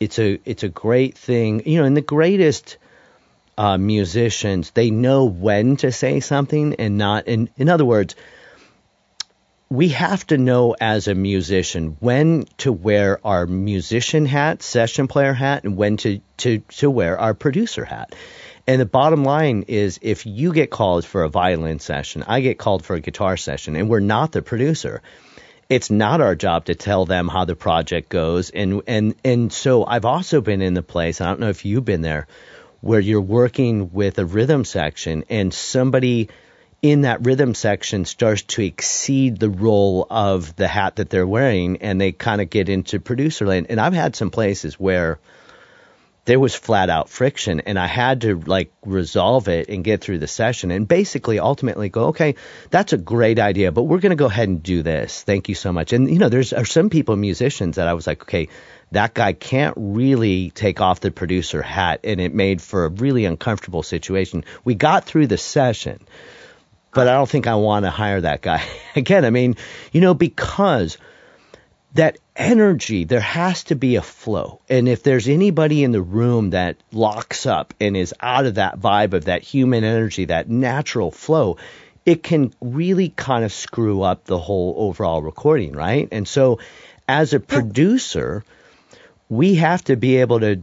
it's 0.00 0.18
a 0.18 0.40
it's 0.46 0.62
a 0.62 0.70
great 0.70 1.16
thing. 1.16 1.62
You 1.66 1.80
know, 1.80 1.84
and 1.84 1.94
the 1.94 2.00
greatest 2.00 2.78
uh, 3.58 3.76
musicians 3.76 4.70
they 4.70 4.90
know 4.90 5.26
when 5.26 5.76
to 5.76 5.92
say 5.92 6.20
something 6.20 6.74
and 6.76 6.96
not. 6.96 7.28
In 7.28 7.50
in 7.58 7.68
other 7.68 7.84
words, 7.84 8.16
we 9.68 9.88
have 9.88 10.26
to 10.28 10.38
know 10.38 10.74
as 10.80 11.06
a 11.06 11.14
musician 11.14 11.98
when 12.00 12.46
to 12.58 12.72
wear 12.72 13.20
our 13.26 13.46
musician 13.46 14.24
hat, 14.24 14.62
session 14.62 15.06
player 15.06 15.34
hat, 15.34 15.64
and 15.64 15.76
when 15.76 15.98
to 15.98 16.20
to 16.38 16.60
to 16.78 16.90
wear 16.90 17.18
our 17.18 17.34
producer 17.34 17.84
hat. 17.84 18.14
And 18.66 18.80
the 18.80 18.86
bottom 18.86 19.24
line 19.24 19.64
is 19.68 20.00
if 20.02 20.26
you 20.26 20.52
get 20.52 20.70
called 20.70 21.04
for 21.04 21.22
a 21.22 21.28
violin 21.28 21.78
session, 21.78 22.24
I 22.26 22.40
get 22.40 22.58
called 22.58 22.84
for 22.84 22.94
a 22.96 23.00
guitar 23.00 23.36
session, 23.36 23.76
and 23.76 23.88
we're 23.88 24.00
not 24.00 24.32
the 24.32 24.42
producer. 24.42 25.02
It's 25.68 25.90
not 25.90 26.20
our 26.20 26.34
job 26.34 26.64
to 26.66 26.74
tell 26.74 27.06
them 27.06 27.28
how 27.28 27.44
the 27.44 27.56
project 27.56 28.08
goes. 28.08 28.50
And 28.50 28.82
and 28.86 29.14
and 29.24 29.52
so 29.52 29.84
I've 29.84 30.04
also 30.04 30.40
been 30.40 30.62
in 30.62 30.74
the 30.74 30.82
place, 30.82 31.20
I 31.20 31.26
don't 31.26 31.40
know 31.40 31.48
if 31.48 31.64
you've 31.64 31.84
been 31.84 32.02
there, 32.02 32.26
where 32.80 33.00
you're 33.00 33.20
working 33.20 33.92
with 33.92 34.18
a 34.18 34.24
rhythm 34.24 34.64
section 34.64 35.24
and 35.28 35.54
somebody 35.54 36.28
in 36.82 37.02
that 37.02 37.24
rhythm 37.24 37.54
section 37.54 38.04
starts 38.04 38.42
to 38.42 38.62
exceed 38.62 39.38
the 39.38 39.50
role 39.50 40.06
of 40.10 40.54
the 40.56 40.68
hat 40.68 40.96
that 40.96 41.10
they're 41.10 41.26
wearing 41.26 41.78
and 41.78 42.00
they 42.00 42.12
kind 42.12 42.40
of 42.40 42.50
get 42.50 42.68
into 42.68 43.00
producer 43.00 43.46
land. 43.46 43.66
And 43.70 43.80
I've 43.80 43.94
had 43.94 44.14
some 44.14 44.30
places 44.30 44.78
where 44.78 45.18
there 46.26 46.40
was 46.40 46.54
flat 46.54 46.90
out 46.90 47.08
friction 47.08 47.60
and 47.60 47.78
I 47.78 47.86
had 47.86 48.22
to 48.22 48.38
like 48.40 48.72
resolve 48.84 49.48
it 49.48 49.68
and 49.68 49.84
get 49.84 50.00
through 50.00 50.18
the 50.18 50.26
session 50.26 50.72
and 50.72 50.86
basically 50.86 51.38
ultimately 51.38 51.88
go, 51.88 52.06
okay, 52.06 52.34
that's 52.68 52.92
a 52.92 52.98
great 52.98 53.38
idea, 53.38 53.70
but 53.70 53.84
we're 53.84 54.00
going 54.00 54.10
to 54.10 54.16
go 54.16 54.26
ahead 54.26 54.48
and 54.48 54.62
do 54.62 54.82
this. 54.82 55.22
Thank 55.22 55.48
you 55.48 55.54
so 55.54 55.72
much. 55.72 55.92
And 55.92 56.10
you 56.10 56.18
know, 56.18 56.28
there's 56.28 56.52
are 56.52 56.64
some 56.64 56.90
people, 56.90 57.16
musicians 57.16 57.76
that 57.76 57.86
I 57.86 57.94
was 57.94 58.08
like, 58.08 58.22
okay, 58.22 58.48
that 58.90 59.14
guy 59.14 59.32
can't 59.34 59.74
really 59.76 60.50
take 60.50 60.80
off 60.80 60.98
the 60.98 61.12
producer 61.12 61.62
hat 61.62 62.00
and 62.02 62.20
it 62.20 62.34
made 62.34 62.60
for 62.60 62.84
a 62.84 62.90
really 62.90 63.24
uncomfortable 63.24 63.84
situation. 63.84 64.44
We 64.64 64.74
got 64.74 65.04
through 65.04 65.28
the 65.28 65.38
session, 65.38 66.06
but 66.92 67.06
I 67.06 67.12
don't 67.12 67.28
think 67.28 67.46
I 67.46 67.54
want 67.54 67.84
to 67.84 67.90
hire 67.90 68.20
that 68.20 68.42
guy 68.42 68.64
again. 68.96 69.24
I 69.24 69.30
mean, 69.30 69.54
you 69.92 70.00
know, 70.00 70.14
because 70.14 70.98
that 71.94 72.18
energy, 72.36 73.04
there 73.04 73.20
has 73.20 73.64
to 73.64 73.74
be 73.74 73.96
a 73.96 74.02
flow. 74.02 74.60
And 74.68 74.88
if 74.88 75.02
there's 75.02 75.28
anybody 75.28 75.82
in 75.82 75.92
the 75.92 76.02
room 76.02 76.50
that 76.50 76.76
locks 76.92 77.46
up 77.46 77.74
and 77.80 77.96
is 77.96 78.14
out 78.20 78.46
of 78.46 78.56
that 78.56 78.78
vibe 78.78 79.14
of 79.14 79.24
that 79.24 79.42
human 79.42 79.84
energy, 79.84 80.26
that 80.26 80.48
natural 80.48 81.10
flow, 81.10 81.56
it 82.04 82.22
can 82.22 82.52
really 82.60 83.08
kind 83.08 83.44
of 83.44 83.52
screw 83.52 84.02
up 84.02 84.24
the 84.24 84.38
whole 84.38 84.74
overall 84.76 85.22
recording, 85.22 85.72
right? 85.72 86.08
And 86.12 86.28
so 86.28 86.60
as 87.08 87.34
a 87.34 87.40
producer, 87.40 88.44
we 89.28 89.56
have 89.56 89.82
to 89.84 89.96
be 89.96 90.18
able 90.18 90.40
to 90.40 90.56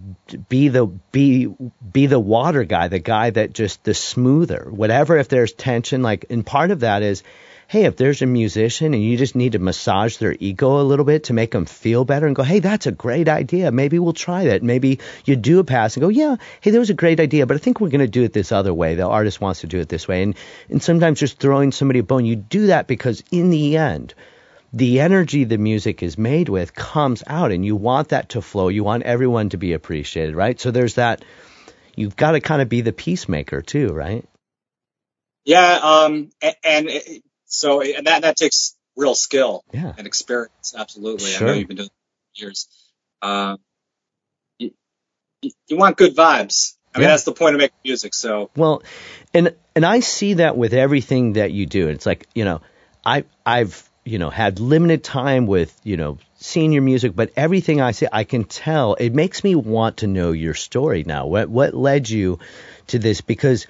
be 0.47 0.69
the 0.69 0.86
be 0.86 1.53
be 1.91 2.05
the 2.05 2.19
water 2.19 2.63
guy, 2.63 2.88
the 2.88 2.99
guy 2.99 3.29
that 3.29 3.53
just 3.53 3.83
the 3.83 3.93
smoother, 3.93 4.67
whatever 4.69 5.17
if 5.17 5.27
there's 5.27 5.51
tension 5.51 6.01
like 6.01 6.25
and 6.29 6.45
part 6.45 6.71
of 6.71 6.79
that 6.81 7.03
is 7.03 7.23
hey, 7.67 7.86
if 7.86 7.97
there's 7.97 8.21
a 8.21 8.26
musician 8.26 8.93
and 8.93 9.04
you 9.04 9.17
just 9.17 9.36
need 9.36 9.54
to 9.54 9.60
massage 9.60 10.17
their 10.17 10.36
ego 10.39 10.80
a 10.80 10.84
little 10.84 11.06
bit 11.06 11.26
to 11.26 11.34
make 11.34 11.52
them 11.52 11.65
feel 11.65 12.06
better 12.06 12.28
and 12.28 12.36
go, 12.36 12.43
hey, 12.43 12.60
that's 12.60 12.88
a 12.88 12.91
great 12.91 13.28
idea. 13.28 13.71
Maybe 13.71 13.99
we'll 13.99 14.13
try 14.13 14.45
that. 14.45 14.63
Maybe 14.63 14.99
you 15.26 15.36
do 15.36 15.60
a 15.60 15.63
pass 15.63 15.95
and 15.95 16.02
go, 16.02 16.10
yeah, 16.10 16.36
hey, 16.62 16.71
that 16.71 16.80
was 16.80 16.89
a 16.89 16.95
great 16.95 17.19
idea, 17.19 17.45
but 17.45 17.56
I 17.56 17.60
think 17.60 17.80
we're 17.80 17.89
going 17.89 18.02
to 18.02 18.08
do 18.08 18.23
it 18.23 18.34
this 18.34 18.52
other 18.52 18.73
way. 18.73 18.95
The 18.95 19.08
artist 19.08 19.41
wants 19.41 19.62
to 19.62 19.67
do 19.67 19.80
it 19.80 19.89
this 19.89 20.08
way. 20.08 20.23
And, 20.23 20.36
and 20.69 20.84
sometimes 20.84 21.19
just 21.19 21.39
throwing 21.39 21.71
somebody 21.71 21.99
a 21.99 22.04
bone, 22.04 22.26
you 22.26 22.36
do 22.36 22.67
that 22.67 22.88
because 22.88 23.23
in 23.32 23.49
the 23.49 23.78
end, 23.78 24.13
the 24.73 24.99
energy 24.99 25.43
the 25.43 25.58
music 25.58 26.02
is 26.02 26.17
made 26.17 26.49
with 26.49 26.73
comes 26.73 27.23
out 27.28 27.52
and 27.52 27.63
you 27.63 27.76
want 27.76 28.10
that 28.10 28.30
to 28.30 28.41
flow. 28.41 28.69
You 28.69 28.84
want 28.84 29.04
everyone 29.04 29.49
to 29.49 29.58
be 29.58 29.73
appreciated, 29.73 30.36
right? 30.36 30.60
So 30.60 30.71
there's 30.71 30.95
that, 30.95 31.23
you've 31.95 32.15
got 32.15 32.32
to 32.32 32.41
kind 32.41 32.62
of 32.62 32.69
be 32.69 32.82
the 32.82 32.93
peacemaker 32.93 33.62
too, 33.62 33.89
right? 33.89 34.28
Yeah, 35.45 35.80
um, 35.84 36.32
and, 36.41 36.56
and 36.63 36.89
so 37.53 37.81
and 37.81 38.07
that 38.07 38.23
that 38.23 38.35
takes 38.35 38.75
real 38.95 39.13
skill 39.13 39.63
yeah. 39.71 39.93
and 39.95 40.07
experience. 40.07 40.73
Absolutely, 40.75 41.29
sure. 41.29 41.47
I 41.47 41.51
know 41.51 41.57
you've 41.57 41.67
been 41.67 41.77
doing 41.77 41.87
it 41.87 42.39
for 42.39 42.45
years. 42.45 42.67
Uh, 43.21 43.57
you, 44.57 44.71
you, 45.67 45.77
want 45.77 45.95
good 45.97 46.15
vibes. 46.15 46.73
I 46.93 46.99
mean, 46.99 47.07
that's 47.07 47.23
the 47.23 47.31
point 47.31 47.55
of 47.55 47.59
making 47.59 47.77
music. 47.83 48.15
So 48.15 48.49
well, 48.55 48.81
and 49.35 49.55
and 49.75 49.85
I 49.85 49.99
see 49.99 50.35
that 50.35 50.57
with 50.57 50.73
everything 50.73 51.33
that 51.33 51.51
you 51.51 51.67
do. 51.67 51.89
It's 51.89 52.07
like 52.07 52.27
you 52.33 52.43
know, 52.43 52.61
I 53.05 53.25
I've 53.45 53.87
you 54.03 54.17
know 54.17 54.31
had 54.31 54.59
limited 54.59 55.03
time 55.03 55.45
with 55.45 55.79
you 55.83 55.95
know 55.95 56.17
seeing 56.35 56.71
your 56.71 56.81
music, 56.81 57.15
but 57.15 57.31
everything 57.35 57.81
I 57.81 57.91
see, 57.91 58.07
I 58.11 58.23
can 58.23 58.45
tell. 58.45 58.95
It 58.95 59.13
makes 59.13 59.43
me 59.43 59.53
want 59.53 59.97
to 59.97 60.07
know 60.07 60.31
your 60.31 60.55
story 60.55 61.03
now. 61.05 61.27
What 61.27 61.49
what 61.49 61.75
led 61.75 62.09
you 62.09 62.39
to 62.87 62.97
this? 62.97 63.21
Because 63.21 63.67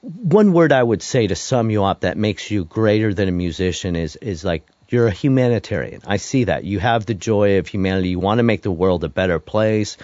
one 0.00 0.52
word 0.52 0.72
I 0.72 0.82
would 0.82 1.02
say 1.02 1.26
to 1.26 1.34
sum 1.34 1.70
you 1.70 1.84
up 1.84 2.00
that 2.00 2.16
makes 2.16 2.50
you 2.50 2.64
greater 2.64 3.12
than 3.12 3.28
a 3.28 3.32
musician 3.32 3.96
is 3.96 4.16
is 4.16 4.44
like 4.44 4.66
you're 4.88 5.08
a 5.08 5.12
humanitarian. 5.12 6.02
I 6.06 6.18
see 6.18 6.44
that. 6.44 6.64
You 6.64 6.78
have 6.78 7.06
the 7.06 7.14
joy 7.14 7.58
of 7.58 7.66
humanity. 7.66 8.10
You 8.10 8.20
want 8.20 8.38
to 8.38 8.44
make 8.44 8.62
the 8.62 8.70
world 8.70 9.02
a 9.02 9.08
better 9.08 9.40
place. 9.40 9.96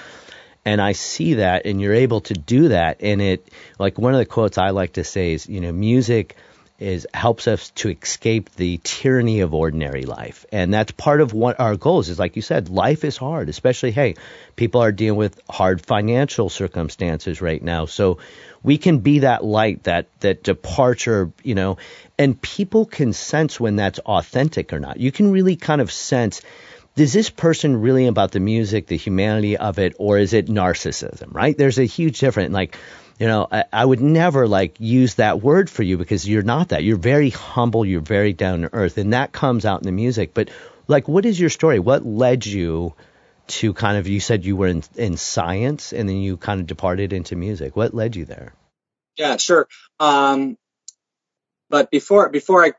And 0.65 0.81
I 0.81 0.93
see 0.93 1.35
that 1.35 1.67
and 1.67 1.81
you're 1.81 1.95
able 1.95 2.21
to 2.23 2.35
do 2.35 2.69
that 2.69 2.99
and 3.01 3.21
it 3.21 3.49
like 3.81 3.99
one 3.99 4.15
of 4.15 4.19
the 4.19 4.27
quotes 4.27 4.59
I 4.59 4.71
like 4.71 4.93
to 4.95 5.05
say 5.05 5.33
is, 5.33 5.49
you 5.49 5.61
know, 5.61 5.73
music 5.73 6.37
is 6.83 7.07
helps 7.15 7.49
us 7.49 7.71
to 7.71 7.91
escape 7.91 8.51
the 8.57 8.81
tyranny 8.83 9.41
of 9.41 9.55
ordinary 9.55 10.03
life. 10.03 10.45
And 10.53 10.75
that's 10.75 10.93
part 10.93 11.21
of 11.21 11.33
what 11.33 11.61
our 11.61 11.77
goals 11.77 12.09
is 12.09 12.19
like 12.19 12.37
you 12.37 12.43
said, 12.43 12.69
life 12.69 13.05
is 13.05 13.17
hard, 13.17 13.49
especially 13.49 13.93
hey, 13.93 14.17
people 14.57 14.83
are 14.83 14.93
dealing 14.93 15.19
with 15.19 15.41
hard 15.49 15.81
financial 15.81 16.49
circumstances 16.49 17.41
right 17.41 17.63
now. 17.63 17.87
So 17.87 18.19
we 18.63 18.79
can 18.79 18.99
be 18.99 19.21
that 19.21 19.45
light, 19.45 19.85
that 19.85 20.09
that 20.21 20.43
departure, 20.43 21.33
you 21.43 21.55
know, 21.55 21.79
and 22.19 22.41
people 22.41 22.85
can 22.85 23.13
sense 23.13 23.59
when 23.59 23.77
that's 23.77 24.01
authentic 24.01 24.73
or 24.73 24.81
not. 24.81 24.99
You 24.99 25.13
can 25.13 25.31
really 25.31 25.57
kind 25.57 25.81
of 25.81 25.91
sense 25.91 26.43
is 26.97 27.13
this 27.13 27.31
person 27.31 27.81
really 27.81 28.07
about 28.07 28.33
the 28.33 28.41
music, 28.41 28.87
the 28.87 28.97
humanity 28.97 29.57
of 29.57 29.79
it, 29.79 29.95
or 29.99 30.19
is 30.19 30.35
it 30.35 30.47
narcissism, 30.47 31.33
right? 31.33 31.57
There's 31.57 31.79
a 31.79 31.85
huge 31.85 32.21
difference. 32.21 32.53
Like, 32.53 32.77
you 33.19 33.27
know, 33.27 33.47
I, 33.51 33.65
I, 33.73 33.85
would 33.85 34.01
never 34.01 34.49
like 34.49 34.77
use 34.79 35.15
that 35.15 35.43
word 35.43 35.71
for 35.71 35.83
you 35.83 35.99
because 35.99 36.29
you're 36.29 36.43
not 36.43 36.71
that. 36.71 36.85
You're 36.85 36.97
very 36.97 37.31
humble, 37.31 37.85
you're 37.85 38.01
very 38.01 38.33
down 38.33 38.63
to 38.63 38.71
earth, 38.73 38.99
and 38.99 39.13
that 39.13 39.33
comes 39.33 39.65
out 39.65 39.81
in 39.81 39.87
the 39.87 39.93
music. 39.93 40.35
But 40.35 40.51
like, 40.89 41.09
what 41.09 41.25
is 41.25 41.39
your 41.39 41.51
story? 41.51 41.79
What 41.79 42.05
led 42.05 42.45
you 42.45 42.95
to 43.49 43.73
kind 43.75 43.99
of 43.99 44.07
you 44.07 44.21
said 44.21 44.45
you 44.45 44.57
were 44.57 44.69
in, 44.69 44.83
in 44.97 45.17
science 45.17 45.93
and 45.93 46.09
then 46.09 46.17
you 46.17 46.37
kind 46.37 46.61
of 46.61 46.67
departed 46.67 47.13
into 47.13 47.37
music. 47.37 47.77
What 47.77 47.95
led 47.95 48.17
you 48.17 48.25
there? 48.25 48.55
Yeah, 49.17 49.37
sure. 49.37 49.69
Um, 50.01 50.57
but 51.69 51.91
before 51.91 52.29
before 52.29 52.65
I 52.65 52.73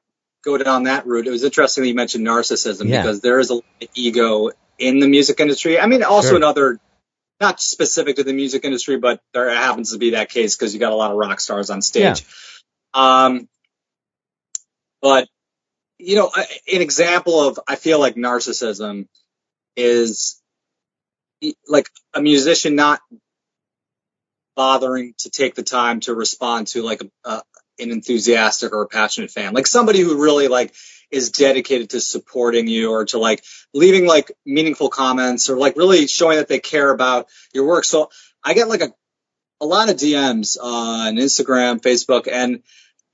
go 0.44 0.58
down 0.58 0.84
that 0.84 1.06
route, 1.06 1.28
it 1.28 1.32
was 1.32 1.44
interesting 1.44 1.84
that 1.84 1.88
you 1.88 1.96
mentioned 1.96 2.26
narcissism 2.26 2.88
yeah. 2.88 3.02
because 3.02 3.22
there 3.22 3.40
is 3.40 3.52
a 3.52 3.62
ego 3.94 4.52
in 4.80 5.00
the 5.00 5.08
music 5.08 5.40
industry. 5.40 5.80
I 5.80 5.86
mean, 5.86 6.04
also 6.04 6.30
sure. 6.30 6.38
in 6.38 6.44
other, 6.44 6.80
not 7.44 7.62
specific 7.62 8.16
to 8.16 8.24
the 8.24 8.34
music 8.34 8.64
industry, 8.64 8.98
but 8.98 9.22
there 9.34 9.50
happens 9.50 9.92
to 9.92 9.98
be 9.98 10.12
that 10.12 10.30
case 10.30 10.56
because 10.56 10.74
you 10.74 10.80
got 10.80 10.94
a 10.94 10.96
lot 10.96 11.12
of 11.12 11.18
rock 11.18 11.40
stars 11.40 11.70
on 11.70 11.82
stage. 11.82 12.26
Yeah. 12.96 13.26
Um, 13.26 13.50
but 15.02 15.28
you 16.00 16.16
know, 16.16 16.32
an 16.36 16.82
example 16.82 17.48
of 17.48 17.60
I 17.68 17.76
feel 17.76 18.00
like 18.00 18.16
narcissism 18.16 19.08
is 19.76 20.42
like 21.68 21.90
a 22.14 22.22
musician 22.22 22.76
not 22.76 23.02
bothering 24.56 25.14
to 25.20 25.30
take 25.30 25.56
the 25.56 25.64
time 25.64 26.00
to 26.02 26.14
respond 26.14 26.68
to 26.68 26.84
like 26.84 27.02
a, 27.26 27.42
an 27.80 27.92
enthusiastic 27.92 28.72
or 28.72 28.84
a 28.84 28.88
passionate 28.88 29.32
fan, 29.32 29.54
like 29.54 29.68
somebody 29.68 30.00
who 30.00 30.24
really 30.24 30.48
like 30.48 30.74
is 31.14 31.32
dedicated 31.32 31.92
to 31.92 32.02
supporting 32.02 32.68
you 32.68 32.92
or 32.92 33.06
to 33.06 33.20
like 33.20 33.44
leaving 33.74 34.06
like 34.06 34.32
meaningful 34.46 34.90
comments 34.90 35.50
or 35.50 35.58
like 35.58 35.78
really 35.78 36.08
showing 36.08 36.38
that 36.38 36.48
they 36.48 36.60
care 36.60 36.90
about 36.90 37.28
your 37.54 37.66
work. 37.66 37.86
So 37.86 38.10
I 38.44 38.54
get 38.54 38.68
like 38.68 38.82
a 38.82 38.92
a 39.62 39.66
lot 39.66 39.90
of 39.90 39.96
DMs 39.96 40.58
on 40.62 41.16
Instagram, 41.16 41.80
Facebook, 41.80 42.28
and 42.30 42.64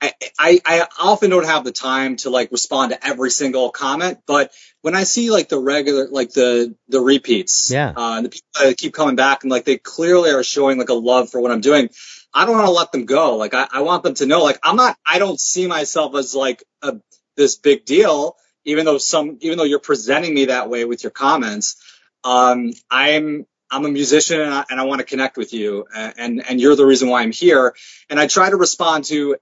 I, 0.02 0.12
I, 0.38 0.60
I 0.64 0.86
often 0.98 1.30
don't 1.30 1.46
have 1.46 1.62
the 1.62 1.72
time 1.72 2.16
to 2.16 2.30
like 2.30 2.50
respond 2.50 2.90
to 2.90 3.06
every 3.06 3.30
single 3.30 3.70
comment, 3.70 4.18
but 4.26 4.50
when 4.80 4.94
I 4.94 5.04
see 5.04 5.30
like 5.30 5.48
the 5.48 5.60
regular, 5.60 6.08
like 6.08 6.32
the 6.32 6.74
the 6.88 7.00
repeats, 7.00 7.70
yeah, 7.70 7.92
uh, 7.94 8.16
and 8.16 8.24
the 8.24 8.30
people 8.30 8.48
that 8.64 8.78
keep 8.78 8.94
coming 8.94 9.14
back 9.14 9.44
and 9.44 9.50
like 9.50 9.64
they 9.64 9.76
clearly 9.76 10.30
are 10.30 10.42
showing 10.42 10.78
like 10.78 10.88
a 10.88 10.94
love 10.94 11.30
for 11.30 11.40
what 11.40 11.52
I'm 11.52 11.60
doing, 11.60 11.90
I 12.32 12.46
don't 12.46 12.54
want 12.54 12.66
to 12.66 12.72
let 12.72 12.92
them 12.92 13.04
go. 13.04 13.36
Like 13.36 13.54
I, 13.54 13.68
I 13.70 13.82
want 13.82 14.02
them 14.02 14.14
to 14.14 14.26
know, 14.26 14.42
like 14.42 14.58
I'm 14.62 14.76
not, 14.76 14.96
I 15.06 15.18
don't 15.18 15.38
see 15.38 15.66
myself 15.66 16.14
as 16.14 16.34
like 16.34 16.64
a 16.82 16.94
this 17.36 17.56
big 17.56 17.84
deal, 17.84 18.36
even 18.64 18.84
though 18.84 18.98
some, 18.98 19.38
even 19.40 19.58
though 19.58 19.64
you're 19.64 19.78
presenting 19.78 20.34
me 20.34 20.46
that 20.46 20.68
way 20.68 20.84
with 20.84 21.02
your 21.02 21.10
comments. 21.10 21.76
Um, 22.24 22.72
I'm 22.90 23.46
I'm 23.70 23.84
a 23.84 23.88
musician 23.88 24.40
and 24.40 24.52
I, 24.52 24.64
and 24.68 24.80
I 24.80 24.84
want 24.84 24.98
to 25.00 25.06
connect 25.06 25.36
with 25.36 25.54
you, 25.54 25.86
and 25.94 26.44
and 26.46 26.60
you're 26.60 26.76
the 26.76 26.86
reason 26.86 27.08
why 27.08 27.22
I'm 27.22 27.32
here. 27.32 27.74
And 28.08 28.18
I 28.18 28.26
try 28.26 28.50
to 28.50 28.56
respond 28.56 29.04
to 29.06 29.36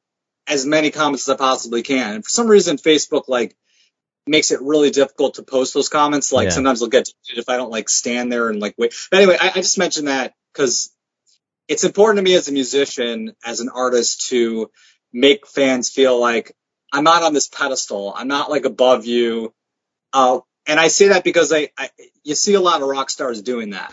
as 0.47 0.65
many 0.65 0.91
comments 0.91 1.29
as 1.29 1.35
I 1.35 1.37
possibly 1.37 1.83
can. 1.83 2.17
And 2.17 2.25
for 2.25 2.31
some 2.31 2.47
reason, 2.47 2.77
Facebook 2.77 3.25
like 3.29 3.57
makes 4.27 4.51
it 4.51 4.61
really 4.61 4.91
difficult 4.91 5.35
to 5.35 5.43
post 5.43 5.75
those 5.75 5.89
comments. 5.89 6.33
Like 6.33 6.47
yeah. 6.47 6.51
sometimes 6.51 6.81
they'll 6.81 6.89
get 6.89 7.09
if 7.35 7.49
I 7.49 7.57
don't 7.57 7.71
like 7.71 7.89
stand 7.89 8.31
there 8.31 8.49
and 8.49 8.61
like 8.61 8.75
wait. 8.79 8.95
But 9.11 9.19
anyway, 9.19 9.39
I, 9.41 9.49
I 9.51 9.61
just 9.61 9.79
mentioned 9.79 10.09
that 10.09 10.35
because 10.53 10.91
it's 11.67 11.85
important 11.85 12.19
to 12.19 12.31
me 12.31 12.35
as 12.35 12.49
a 12.49 12.53
musician, 12.53 13.35
as 13.45 13.61
an 13.61 13.69
artist, 13.69 14.29
to 14.29 14.71
make 15.13 15.47
fans 15.47 15.91
feel 15.91 16.19
like 16.19 16.55
I'm 16.93 17.05
not 17.05 17.23
on 17.23 17.35
this 17.35 17.49
pedestal. 17.49 18.13
I'm 18.15 18.29
not 18.29 18.51
like 18.51 18.65
above 18.65 19.07
you. 19.07 19.53
Uh, 20.13 20.41
and 20.67 20.79
I 20.79 20.89
say 20.89 21.09
that 21.09 21.25
because 21.25 21.53
I, 21.53 21.71
I, 21.77 21.91
you 22.25 22.35
see 22.35 22.55
a 22.55 22.61
lot 22.61 22.83
of 22.83 22.89
rock 22.89 23.11
stars 23.11 23.43
doing 23.43 23.71
that. 23.71 23.93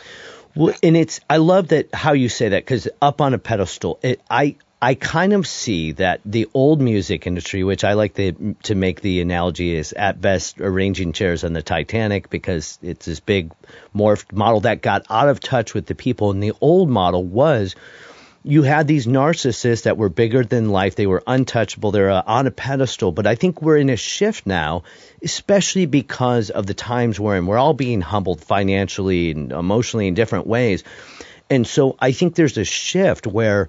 Well, 0.56 0.74
and 0.82 0.96
it's 0.96 1.20
I 1.30 1.38
love 1.38 1.70
that 1.70 1.94
how 1.94 2.14
you 2.14 2.30
say 2.30 2.50
that 2.50 2.64
because 2.64 2.88
up 3.02 3.20
on 3.20 3.34
a 3.34 3.38
pedestal, 3.38 4.00
it, 4.02 4.22
I 4.30 4.56
I 4.82 4.94
kind 4.94 5.34
of 5.34 5.48
see 5.48 5.94
that 5.94 6.22
the 6.26 6.48
old 6.54 6.80
music 6.80 7.26
industry, 7.28 7.64
which 7.64 7.84
I 7.84 7.94
like 7.94 8.14
the, 8.14 8.36
to 8.64 8.76
make 8.76 9.02
the 9.02 9.20
analogy 9.22 9.76
is 9.76 9.94
at 9.94 10.22
best 10.22 10.62
arranging 10.62 11.12
chairs 11.12 11.44
on 11.44 11.54
the 11.54 11.62
Titanic 11.62 12.30
because 12.30 12.78
it's 12.84 13.06
this 13.06 13.20
big 13.20 13.52
morphed 13.96 14.34
model 14.34 14.60
that 14.62 14.82
got 14.82 15.06
out 15.10 15.28
of 15.28 15.40
touch 15.40 15.74
with 15.74 15.88
the 15.88 15.96
people. 15.96 16.30
And 16.30 16.44
the 16.44 16.54
old 16.62 16.90
model 16.90 17.24
was 17.24 17.76
you 18.48 18.62
had 18.62 18.88
these 18.88 19.08
narcissists 19.08 19.84
that 19.84 19.98
were 19.98 20.10
bigger 20.10 20.44
than 20.44 20.70
life. 20.70 20.96
They 20.96 21.08
were 21.08 21.24
untouchable. 21.26 21.92
They're 21.92 22.12
uh, 22.12 22.22
on 22.28 22.46
a 22.46 22.52
pedestal. 22.52 23.12
But 23.12 23.26
I 23.26 23.34
think 23.34 23.60
we're 23.60 23.78
in 23.78 23.90
a 23.90 23.96
shift 23.96 24.46
now, 24.46 24.84
especially 25.24 25.88
because 25.88 26.52
of 26.52 26.68
the 26.68 26.76
times 26.76 27.20
we're 27.20 27.38
in. 27.38 27.48
We're 27.48 27.58
all 27.58 27.74
being 27.74 28.02
humbled 28.02 28.44
financially 28.44 29.32
and 29.32 29.52
emotionally 29.52 30.08
in 30.08 30.14
different 30.14 30.46
ways. 30.46 30.84
And 31.50 31.66
so 31.66 31.96
I 32.00 32.12
think 32.12 32.36
there's 32.36 32.58
a 32.58 32.66
shift 32.66 33.26
where 33.26 33.68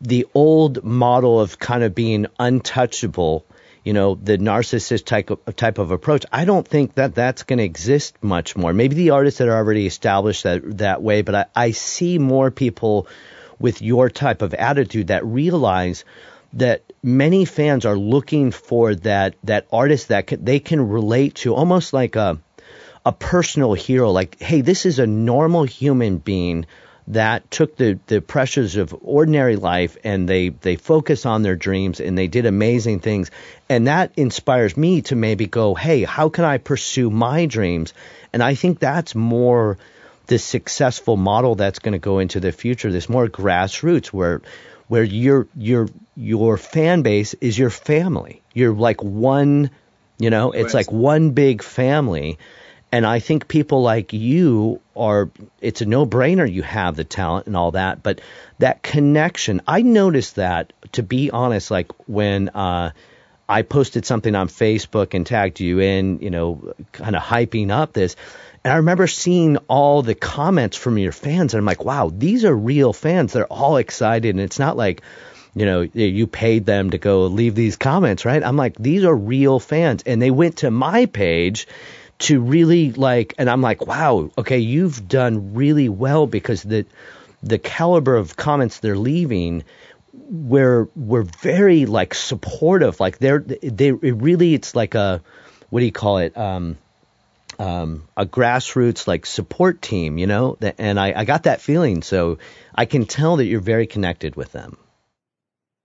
the 0.00 0.26
old 0.34 0.82
model 0.82 1.40
of 1.40 1.60
kind 1.60 1.84
of 1.84 1.94
being 1.94 2.26
untouchable 2.38 3.46
you 3.84 3.92
know, 3.92 4.16
the 4.16 4.36
narcissist 4.36 5.04
type 5.04 5.30
of, 5.30 5.54
type 5.54 5.78
of 5.78 5.92
approach. 5.92 6.26
I 6.32 6.44
don't 6.44 6.66
think 6.66 6.96
that 6.96 7.14
that's 7.14 7.44
going 7.44 7.58
to 7.58 7.64
exist 7.64 8.16
much 8.20 8.56
more. 8.56 8.72
Maybe 8.72 8.96
the 8.96 9.10
artists 9.10 9.38
that 9.38 9.46
are 9.46 9.54
already 9.54 9.86
established 9.86 10.42
that 10.42 10.78
that 10.78 11.02
way, 11.02 11.22
but 11.22 11.34
I, 11.36 11.44
I 11.54 11.70
see 11.70 12.18
more 12.18 12.50
people 12.50 13.06
with 13.58 13.82
your 13.82 14.10
type 14.10 14.42
of 14.42 14.54
attitude 14.54 15.08
that 15.08 15.24
realize 15.24 16.04
that 16.52 16.82
many 17.02 17.44
fans 17.44 17.84
are 17.84 17.96
looking 17.96 18.50
for 18.50 18.94
that 18.94 19.34
that 19.44 19.66
artist 19.72 20.08
that 20.08 20.26
can, 20.26 20.44
they 20.44 20.60
can 20.60 20.88
relate 20.88 21.34
to, 21.36 21.54
almost 21.54 21.92
like 21.92 22.16
a 22.16 22.38
a 23.04 23.12
personal 23.12 23.72
hero. 23.72 24.10
Like, 24.10 24.40
hey, 24.40 24.62
this 24.62 24.84
is 24.84 24.98
a 24.98 25.06
normal 25.06 25.62
human 25.62 26.18
being 26.18 26.66
that 27.08 27.48
took 27.52 27.76
the, 27.76 28.00
the 28.08 28.20
pressures 28.20 28.74
of 28.74 28.94
ordinary 29.00 29.54
life 29.54 29.96
and 30.02 30.28
they, 30.28 30.48
they 30.48 30.74
focus 30.74 31.24
on 31.24 31.42
their 31.42 31.54
dreams 31.54 32.00
and 32.00 32.18
they 32.18 32.26
did 32.26 32.46
amazing 32.46 32.98
things. 32.98 33.30
And 33.68 33.86
that 33.86 34.10
inspires 34.16 34.76
me 34.76 35.02
to 35.02 35.14
maybe 35.14 35.46
go, 35.46 35.76
hey, 35.76 36.02
how 36.02 36.30
can 36.30 36.44
I 36.44 36.58
pursue 36.58 37.08
my 37.08 37.46
dreams? 37.46 37.94
And 38.32 38.42
I 38.42 38.54
think 38.54 38.80
that's 38.80 39.14
more 39.14 39.78
the 40.26 40.38
successful 40.38 41.16
model 41.16 41.54
that's 41.54 41.78
going 41.78 41.92
to 41.92 41.98
go 41.98 42.18
into 42.18 42.40
the 42.40 42.52
future, 42.52 42.90
this 42.90 43.08
more 43.08 43.28
grassroots 43.28 44.08
where 44.08 44.42
where 44.88 45.04
your 45.04 45.48
your 45.56 45.88
your 46.16 46.56
fan 46.56 47.02
base 47.02 47.34
is 47.34 47.58
your 47.58 47.70
family. 47.70 48.42
You're 48.54 48.74
like 48.74 49.02
one, 49.02 49.70
you 50.18 50.30
know, 50.30 50.52
it's 50.52 50.74
like 50.74 50.90
one 50.92 51.30
big 51.30 51.62
family 51.62 52.38
and 52.92 53.04
I 53.04 53.18
think 53.18 53.48
people 53.48 53.82
like 53.82 54.12
you 54.12 54.80
are, 54.96 55.30
it's 55.60 55.80
a 55.80 55.86
no 55.86 56.06
brainer 56.06 56.50
you 56.50 56.62
have 56.62 56.96
the 56.96 57.04
talent 57.04 57.46
and 57.46 57.56
all 57.56 57.72
that, 57.72 58.02
but 58.02 58.20
that 58.58 58.82
connection, 58.82 59.60
I 59.66 59.82
noticed 59.82 60.36
that, 60.36 60.72
to 60.92 61.02
be 61.02 61.30
honest, 61.30 61.70
like 61.70 61.90
when, 62.08 62.48
uh, 62.50 62.92
I 63.48 63.62
posted 63.62 64.06
something 64.06 64.34
on 64.34 64.48
Facebook 64.48 65.14
and 65.14 65.26
tagged 65.26 65.60
you 65.60 65.78
in, 65.80 66.18
you 66.20 66.30
know, 66.30 66.74
kind 66.92 67.14
of 67.14 67.22
hyping 67.22 67.70
up 67.70 67.92
this. 67.92 68.16
And 68.66 68.72
I 68.72 68.78
remember 68.78 69.06
seeing 69.06 69.58
all 69.68 70.02
the 70.02 70.16
comments 70.16 70.76
from 70.76 70.98
your 70.98 71.12
fans, 71.12 71.54
and 71.54 71.60
I'm 71.60 71.64
like, 71.64 71.84
wow, 71.84 72.10
these 72.12 72.44
are 72.44 72.52
real 72.52 72.92
fans. 72.92 73.32
They're 73.32 73.46
all 73.46 73.76
excited, 73.76 74.28
and 74.34 74.40
it's 74.40 74.58
not 74.58 74.76
like, 74.76 75.02
you 75.54 75.66
know, 75.66 75.82
you 75.82 76.26
paid 76.26 76.66
them 76.66 76.90
to 76.90 76.98
go 76.98 77.26
leave 77.26 77.54
these 77.54 77.76
comments, 77.76 78.24
right? 78.24 78.42
I'm 78.42 78.56
like, 78.56 78.74
these 78.76 79.04
are 79.04 79.14
real 79.14 79.60
fans. 79.60 80.02
And 80.04 80.20
they 80.20 80.32
went 80.32 80.56
to 80.56 80.72
my 80.72 81.06
page 81.06 81.68
to 82.18 82.40
really 82.40 82.90
like 82.90 83.34
and 83.38 83.48
I'm 83.48 83.62
like, 83.62 83.86
wow, 83.86 84.32
okay, 84.36 84.58
you've 84.58 85.06
done 85.06 85.54
really 85.54 85.88
well 85.88 86.26
because 86.26 86.64
the 86.64 86.86
the 87.44 87.58
caliber 87.58 88.16
of 88.16 88.34
comments 88.34 88.80
they're 88.80 88.98
leaving 88.98 89.62
were 90.12 90.88
were 90.96 91.22
very 91.22 91.86
like 91.86 92.14
supportive. 92.14 92.98
Like 92.98 93.18
they're 93.18 93.38
they 93.38 93.90
it 93.90 94.16
really 94.16 94.54
it's 94.54 94.74
like 94.74 94.96
a 94.96 95.22
what 95.70 95.78
do 95.78 95.86
you 95.86 95.92
call 95.92 96.18
it? 96.18 96.36
Um 96.36 96.78
um, 97.58 98.04
a 98.16 98.26
grassroots 98.26 99.06
like 99.06 99.26
support 99.26 99.82
team, 99.82 100.18
you 100.18 100.26
know, 100.26 100.56
and 100.78 100.98
I, 100.98 101.12
I 101.20 101.24
got 101.24 101.44
that 101.44 101.60
feeling. 101.60 102.02
So 102.02 102.38
I 102.74 102.84
can 102.84 103.06
tell 103.06 103.36
that 103.36 103.46
you're 103.46 103.60
very 103.60 103.86
connected 103.86 104.36
with 104.36 104.52
them. 104.52 104.76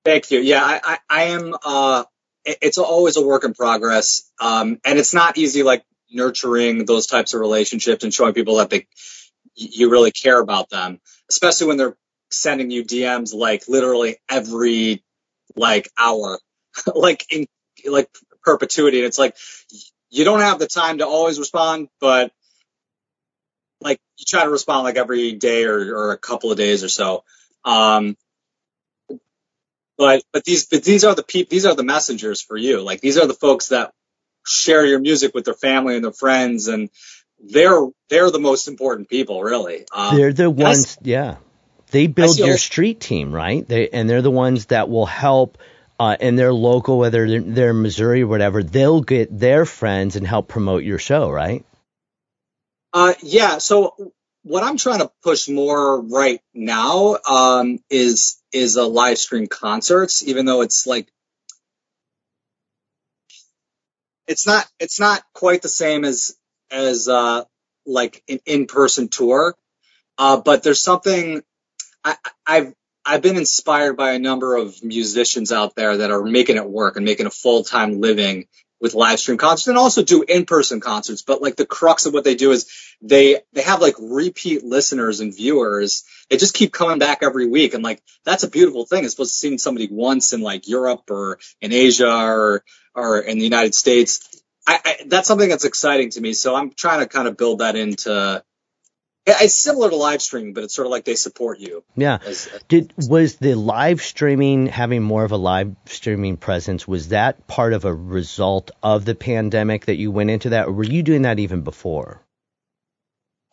Thank 0.03 0.31
you. 0.31 0.39
Yeah, 0.39 0.63
I, 0.63 0.81
I, 0.83 0.97
I 1.09 1.23
am. 1.23 1.55
Uh, 1.63 2.03
it's 2.43 2.79
always 2.79 3.17
a 3.17 3.25
work 3.25 3.43
in 3.43 3.53
progress, 3.53 4.29
um, 4.39 4.79
and 4.83 4.97
it's 4.97 5.13
not 5.13 5.37
easy. 5.37 5.61
Like 5.61 5.83
nurturing 6.11 6.85
those 6.85 7.07
types 7.07 7.33
of 7.33 7.39
relationships 7.39 8.03
and 8.03 8.13
showing 8.13 8.33
people 8.33 8.57
that 8.57 8.69
they 8.69 8.87
you 9.55 9.91
really 9.91 10.11
care 10.11 10.39
about 10.39 10.69
them, 10.69 10.99
especially 11.29 11.67
when 11.67 11.77
they're 11.77 11.97
sending 12.31 12.71
you 12.71 12.83
DMs 12.83 13.33
like 13.33 13.67
literally 13.67 14.17
every 14.29 15.03
like 15.55 15.89
hour, 15.97 16.39
like 16.95 17.25
in 17.31 17.45
like 17.85 18.09
perpetuity. 18.43 18.99
And 18.99 19.05
it's 19.05 19.19
like 19.19 19.35
you 20.11 20.25
don't 20.25 20.41
have 20.41 20.59
the 20.59 20.67
time 20.67 20.99
to 20.99 21.07
always 21.07 21.39
respond, 21.39 21.87
but 21.99 22.31
like 23.79 23.99
you 24.17 24.25
try 24.27 24.43
to 24.43 24.49
respond 24.49 24.83
like 24.83 24.97
every 24.97 25.33
day 25.33 25.63
or, 25.63 25.95
or 25.95 26.11
a 26.11 26.17
couple 26.17 26.51
of 26.51 26.57
days 26.57 26.83
or 26.83 26.89
so. 26.89 27.23
Um, 27.65 28.15
but 29.97 30.23
but 30.33 30.43
these 30.43 30.67
but 30.67 30.83
these 30.83 31.03
are 31.03 31.15
the 31.15 31.23
people 31.23 31.49
these 31.49 31.65
are 31.65 31.75
the 31.75 31.83
messengers 31.83 32.41
for 32.41 32.57
you. 32.57 32.81
Like 32.81 33.01
these 33.01 33.17
are 33.17 33.27
the 33.27 33.33
folks 33.33 33.69
that 33.69 33.93
share 34.45 34.85
your 34.85 34.99
music 34.99 35.33
with 35.33 35.45
their 35.45 35.53
family 35.53 35.95
and 35.95 36.03
their 36.03 36.11
friends 36.11 36.67
and 36.67 36.89
they're 37.43 37.87
they're 38.09 38.31
the 38.31 38.39
most 38.39 38.67
important 38.67 39.09
people 39.09 39.41
really 39.41 39.85
um, 39.93 40.15
they're 40.15 40.33
the 40.33 40.49
ones 40.49 40.97
yeah 41.01 41.37
they 41.91 42.07
build 42.07 42.37
your 42.37 42.57
street 42.57 42.99
team 42.99 43.31
right 43.31 43.67
they 43.67 43.89
and 43.89 44.09
they're 44.09 44.21
the 44.21 44.31
ones 44.31 44.67
that 44.67 44.89
will 44.89 45.05
help 45.05 45.57
uh, 46.01 46.17
and 46.19 46.37
they're 46.37 46.53
local 46.53 46.97
whether 46.97 47.27
they're, 47.27 47.41
they're 47.41 47.73
missouri 47.73 48.23
or 48.23 48.27
whatever 48.27 48.63
they'll 48.63 49.01
get 49.01 49.37
their 49.37 49.65
friends 49.65 50.15
and 50.15 50.25
help 50.25 50.47
promote 50.47 50.83
your 50.83 50.99
show 50.99 51.29
right? 51.29 51.65
Uh, 52.93 53.13
yeah. 53.21 53.57
So 53.59 54.11
what 54.43 54.63
i'm 54.63 54.77
trying 54.77 54.99
to 54.99 55.11
push 55.23 55.47
more 55.47 56.01
right 56.01 56.41
now 56.53 57.17
um, 57.29 57.79
is 57.89 58.41
is 58.51 58.75
a 58.75 58.85
live 58.85 59.17
stream 59.17 59.47
concerts 59.47 60.27
even 60.27 60.45
though 60.45 60.61
it's 60.61 60.87
like 60.87 61.07
it's 64.27 64.47
not 64.47 64.67
it's 64.79 64.99
not 64.99 65.21
quite 65.33 65.61
the 65.61 65.69
same 65.69 66.05
as 66.05 66.35
as 66.71 67.07
uh, 67.07 67.43
like 67.85 68.23
an 68.29 68.39
in 68.45 68.65
person 68.65 69.09
tour, 69.09 69.55
uh, 70.17 70.37
but 70.37 70.63
there's 70.63 70.81
something 70.81 71.41
I, 72.03 72.15
I've 72.47 72.73
I've 73.05 73.21
been 73.21 73.37
inspired 73.37 73.97
by 73.97 74.11
a 74.11 74.19
number 74.19 74.55
of 74.55 74.83
musicians 74.83 75.51
out 75.51 75.75
there 75.75 75.97
that 75.97 76.11
are 76.11 76.23
making 76.23 76.57
it 76.57 76.69
work 76.69 76.95
and 76.95 77.05
making 77.05 77.25
a 77.25 77.31
full 77.31 77.63
time 77.63 77.99
living 77.99 78.47
with 78.81 78.95
live 78.95 79.19
stream 79.19 79.37
concerts 79.37 79.67
and 79.67 79.77
also 79.77 80.03
do 80.03 80.23
in 80.23 80.45
person 80.45 80.79
concerts. 80.79 81.21
But 81.21 81.41
like 81.41 81.55
the 81.55 81.65
crux 81.65 82.05
of 82.05 82.13
what 82.13 82.23
they 82.23 82.35
do 82.35 82.51
is 82.51 82.69
they 83.01 83.41
they 83.53 83.61
have 83.61 83.79
like 83.79 83.95
repeat 83.99 84.63
listeners 84.63 85.19
and 85.19 85.35
viewers. 85.35 86.03
They 86.29 86.37
just 86.37 86.55
keep 86.55 86.73
coming 86.73 86.99
back 86.99 87.19
every 87.21 87.47
week, 87.47 87.73
and 87.73 87.83
like 87.83 88.01
that's 88.25 88.43
a 88.43 88.49
beautiful 88.49 88.85
thing. 88.85 89.03
It's 89.03 89.13
supposed 89.13 89.33
to 89.33 89.37
see 89.37 89.57
somebody 89.57 89.87
once 89.91 90.33
in 90.33 90.41
like 90.41 90.67
Europe 90.67 91.09
or 91.11 91.39
in 91.61 91.71
Asia 91.71 92.11
or 92.11 92.63
or 92.95 93.19
in 93.19 93.37
the 93.37 93.43
United 93.43 93.75
States. 93.75 94.27
I, 94.67 94.79
I, 94.83 94.95
that's 95.07 95.27
something 95.27 95.49
that's 95.49 95.65
exciting 95.65 96.11
to 96.11 96.21
me. 96.21 96.33
So 96.33 96.55
I'm 96.55 96.71
trying 96.71 96.99
to 96.99 97.07
kind 97.07 97.27
of 97.27 97.37
build 97.37 97.59
that 97.59 97.75
into. 97.75 98.43
It's 99.25 99.55
similar 99.55 99.89
to 99.89 99.95
live 99.95 100.21
streaming, 100.21 100.53
but 100.53 100.63
it's 100.63 100.73
sort 100.73 100.87
of 100.87 100.91
like 100.91 101.05
they 101.05 101.15
support 101.15 101.59
you. 101.59 101.83
Yeah. 101.95 102.17
As, 102.25 102.49
Did 102.67 102.91
was 102.97 103.35
the 103.35 103.53
live 103.53 104.01
streaming 104.01 104.65
having 104.65 105.03
more 105.03 105.23
of 105.23 105.31
a 105.31 105.37
live 105.37 105.75
streaming 105.85 106.37
presence? 106.37 106.87
Was 106.87 107.09
that 107.09 107.45
part 107.45 107.73
of 107.73 107.85
a 107.85 107.93
result 107.93 108.71
of 108.81 109.05
the 109.05 109.13
pandemic 109.13 109.85
that 109.85 109.97
you 109.97 110.09
went 110.09 110.31
into 110.31 110.49
that, 110.49 110.67
or 110.67 110.71
were 110.71 110.83
you 110.83 111.03
doing 111.03 111.21
that 111.21 111.37
even 111.37 111.61
before? 111.61 112.23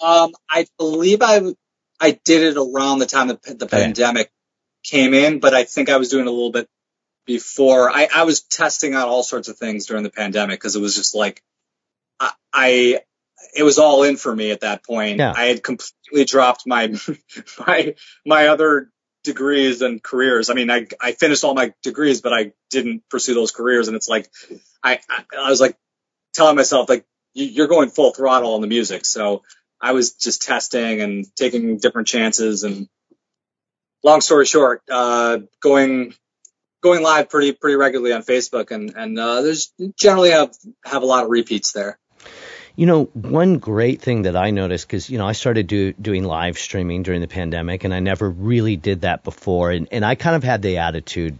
Um, 0.00 0.32
I 0.50 0.66
believe 0.78 1.20
I 1.20 1.54
I 2.00 2.18
did 2.24 2.42
it 2.42 2.56
around 2.56 3.00
the 3.00 3.06
time 3.06 3.28
the, 3.28 3.38
the 3.44 3.66
okay. 3.66 3.82
pandemic 3.82 4.30
came 4.84 5.12
in, 5.12 5.40
but 5.40 5.54
I 5.54 5.64
think 5.64 5.90
I 5.90 5.98
was 5.98 6.08
doing 6.08 6.26
a 6.26 6.30
little 6.30 6.52
bit 6.52 6.68
before 7.26 7.90
I, 7.90 8.08
I 8.14 8.24
was 8.24 8.40
testing 8.40 8.94
out 8.94 9.08
all 9.08 9.22
sorts 9.22 9.48
of 9.48 9.58
things 9.58 9.86
during 9.86 10.02
the 10.02 10.10
pandemic 10.10 10.58
because 10.58 10.76
it 10.76 10.80
was 10.80 10.96
just 10.96 11.14
like 11.14 11.42
I, 12.18 12.32
I, 12.52 13.00
it 13.54 13.62
was 13.62 13.78
all 13.78 14.02
in 14.02 14.16
for 14.16 14.34
me 14.34 14.50
at 14.50 14.60
that 14.60 14.84
point. 14.84 15.18
Yeah. 15.18 15.32
I 15.34 15.46
had 15.46 15.62
completely 15.62 16.24
dropped 16.24 16.66
my 16.66 16.94
my 17.66 17.94
my 18.24 18.48
other 18.48 18.90
degrees 19.24 19.82
and 19.82 20.02
careers. 20.02 20.50
I 20.50 20.54
mean, 20.54 20.70
I 20.70 20.86
I 21.00 21.12
finished 21.12 21.44
all 21.44 21.54
my 21.54 21.72
degrees, 21.82 22.20
but 22.20 22.32
I 22.32 22.52
didn't 22.70 23.02
pursue 23.10 23.34
those 23.34 23.50
careers. 23.50 23.88
And 23.88 23.96
it's 23.96 24.08
like 24.08 24.30
I 24.82 25.00
I, 25.08 25.24
I 25.38 25.50
was 25.50 25.60
like 25.60 25.76
telling 26.32 26.56
myself 26.56 26.88
like 26.88 27.04
you're 27.34 27.68
going 27.68 27.90
full 27.90 28.12
throttle 28.12 28.54
on 28.54 28.60
the 28.60 28.66
music. 28.66 29.04
So 29.04 29.42
I 29.80 29.92
was 29.92 30.14
just 30.14 30.42
testing 30.42 31.00
and 31.00 31.26
taking 31.36 31.78
different 31.78 32.08
chances 32.08 32.64
and 32.64 32.88
long 34.02 34.20
story 34.20 34.46
short, 34.46 34.82
uh, 34.90 35.38
going 35.60 36.14
going 36.82 37.02
live 37.02 37.28
pretty 37.28 37.52
pretty 37.52 37.76
regularly 37.76 38.12
on 38.12 38.22
Facebook, 38.22 38.70
and 38.70 38.94
and 38.96 39.18
uh, 39.18 39.42
there's 39.42 39.72
generally 39.96 40.30
have 40.30 40.54
have 40.84 41.02
a 41.02 41.06
lot 41.06 41.24
of 41.24 41.30
repeats 41.30 41.72
there. 41.72 41.98
You 42.78 42.86
know, 42.86 43.04
one 43.12 43.58
great 43.58 44.02
thing 44.02 44.22
that 44.22 44.36
I 44.36 44.52
noticed 44.52 44.86
because 44.86 45.10
you 45.10 45.18
know 45.18 45.26
I 45.26 45.32
started 45.32 45.66
do, 45.66 45.92
doing 45.94 46.22
live 46.22 46.56
streaming 46.56 47.02
during 47.02 47.20
the 47.20 47.26
pandemic, 47.26 47.82
and 47.82 47.92
I 47.92 47.98
never 47.98 48.30
really 48.30 48.76
did 48.76 49.00
that 49.00 49.24
before, 49.24 49.72
and 49.72 49.88
and 49.90 50.04
I 50.04 50.14
kind 50.14 50.36
of 50.36 50.44
had 50.44 50.62
the 50.62 50.78
attitude 50.78 51.36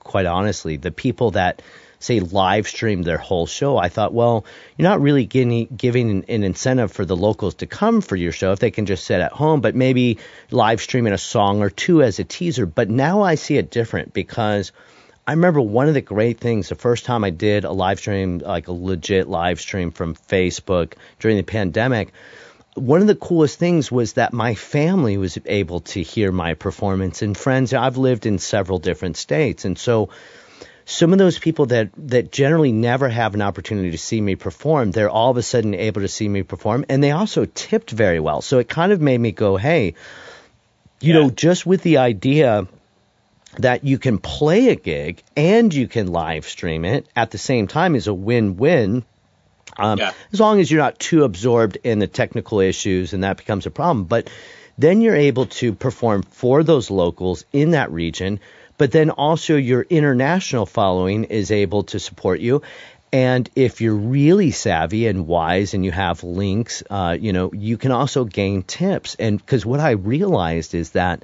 quite 0.00 0.26
honestly. 0.26 0.76
The 0.76 0.90
people 0.90 1.30
that 1.30 1.62
say 1.98 2.20
live 2.20 2.68
stream 2.68 3.02
their 3.02 3.16
whole 3.16 3.46
show, 3.46 3.78
I 3.78 3.88
thought, 3.88 4.12
well, 4.12 4.44
you're 4.76 4.86
not 4.86 5.00
really 5.00 5.24
giving, 5.24 5.66
giving 5.74 6.24
an 6.28 6.44
incentive 6.44 6.92
for 6.92 7.06
the 7.06 7.16
locals 7.16 7.54
to 7.54 7.66
come 7.66 8.02
for 8.02 8.14
your 8.14 8.32
show 8.32 8.52
if 8.52 8.58
they 8.58 8.70
can 8.70 8.84
just 8.84 9.06
sit 9.06 9.22
at 9.22 9.32
home, 9.32 9.62
but 9.62 9.74
maybe 9.74 10.18
live 10.50 10.82
streaming 10.82 11.14
a 11.14 11.18
song 11.18 11.62
or 11.62 11.70
two 11.70 12.02
as 12.02 12.18
a 12.18 12.24
teaser. 12.24 12.66
But 12.66 12.90
now 12.90 13.22
I 13.22 13.36
see 13.36 13.56
it 13.56 13.70
different 13.70 14.12
because 14.12 14.72
I 15.26 15.32
remember 15.32 15.60
one 15.60 15.88
of 15.88 15.94
the 15.94 16.00
great 16.00 16.38
things 16.38 16.68
the 16.68 16.76
first 16.76 17.04
time 17.04 17.24
I 17.24 17.30
did 17.30 17.64
a 17.64 17.72
live 17.72 17.98
stream, 17.98 18.38
like 18.38 18.68
a 18.68 18.72
legit 18.72 19.28
live 19.28 19.60
stream 19.60 19.90
from 19.90 20.14
Facebook 20.14 20.92
during 21.18 21.36
the 21.36 21.42
pandemic. 21.42 22.12
One 22.74 23.00
of 23.00 23.08
the 23.08 23.16
coolest 23.16 23.58
things 23.58 23.90
was 23.90 24.12
that 24.12 24.32
my 24.32 24.54
family 24.54 25.16
was 25.16 25.38
able 25.46 25.80
to 25.80 26.02
hear 26.02 26.30
my 26.30 26.54
performance 26.54 27.22
and 27.22 27.36
friends. 27.36 27.72
I've 27.72 27.96
lived 27.96 28.26
in 28.26 28.38
several 28.38 28.78
different 28.78 29.16
states. 29.16 29.64
And 29.64 29.76
so 29.76 30.10
some 30.84 31.12
of 31.12 31.18
those 31.18 31.38
people 31.38 31.66
that 31.66 31.90
that 31.96 32.30
generally 32.30 32.70
never 32.70 33.08
have 33.08 33.34
an 33.34 33.42
opportunity 33.42 33.90
to 33.90 33.98
see 33.98 34.20
me 34.20 34.36
perform, 34.36 34.92
they're 34.92 35.10
all 35.10 35.32
of 35.32 35.36
a 35.36 35.42
sudden 35.42 35.74
able 35.74 36.02
to 36.02 36.08
see 36.08 36.28
me 36.28 36.44
perform, 36.44 36.84
and 36.88 37.02
they 37.02 37.10
also 37.10 37.44
tipped 37.46 37.90
very 37.90 38.20
well. 38.20 38.40
So 38.40 38.58
it 38.58 38.68
kind 38.68 38.92
of 38.92 39.00
made 39.00 39.18
me 39.18 39.32
go, 39.32 39.56
hey, 39.56 39.94
you 41.00 41.12
yeah. 41.12 41.20
know, 41.20 41.30
just 41.30 41.66
with 41.66 41.82
the 41.82 41.98
idea 41.98 42.68
that 43.58 43.84
you 43.84 43.98
can 43.98 44.18
play 44.18 44.68
a 44.68 44.76
gig 44.76 45.22
and 45.36 45.72
you 45.72 45.88
can 45.88 46.08
live 46.08 46.46
stream 46.46 46.84
it 46.84 47.08
at 47.14 47.30
the 47.30 47.38
same 47.38 47.66
time 47.66 47.94
is 47.94 48.06
a 48.06 48.14
win-win. 48.14 49.04
Um, 49.76 49.98
yeah. 49.98 50.12
As 50.32 50.40
long 50.40 50.60
as 50.60 50.70
you're 50.70 50.82
not 50.82 50.98
too 50.98 51.24
absorbed 51.24 51.78
in 51.84 51.98
the 51.98 52.06
technical 52.06 52.60
issues, 52.60 53.12
and 53.12 53.24
that 53.24 53.36
becomes 53.36 53.66
a 53.66 53.70
problem. 53.70 54.04
But 54.04 54.30
then 54.78 55.00
you're 55.00 55.16
able 55.16 55.46
to 55.46 55.74
perform 55.74 56.22
for 56.22 56.62
those 56.62 56.90
locals 56.90 57.44
in 57.52 57.72
that 57.72 57.90
region 57.90 58.40
but 58.78 58.92
then 58.92 59.10
also 59.10 59.56
your 59.56 59.82
international 59.82 60.66
following 60.66 61.24
is 61.24 61.50
able 61.50 61.84
to 61.84 61.98
support 61.98 62.40
you. 62.40 62.62
And 63.12 63.48
if 63.54 63.80
you're 63.80 63.94
really 63.94 64.50
savvy 64.50 65.06
and 65.06 65.26
wise 65.26 65.74
and 65.74 65.84
you 65.84 65.92
have 65.92 66.22
links, 66.24 66.82
uh, 66.90 67.16
you 67.18 67.32
know, 67.32 67.52
you 67.52 67.78
can 67.78 67.92
also 67.92 68.24
gain 68.24 68.62
tips. 68.62 69.14
And 69.18 69.38
because 69.38 69.64
what 69.64 69.80
I 69.80 69.92
realized 69.92 70.74
is 70.74 70.90
that 70.90 71.22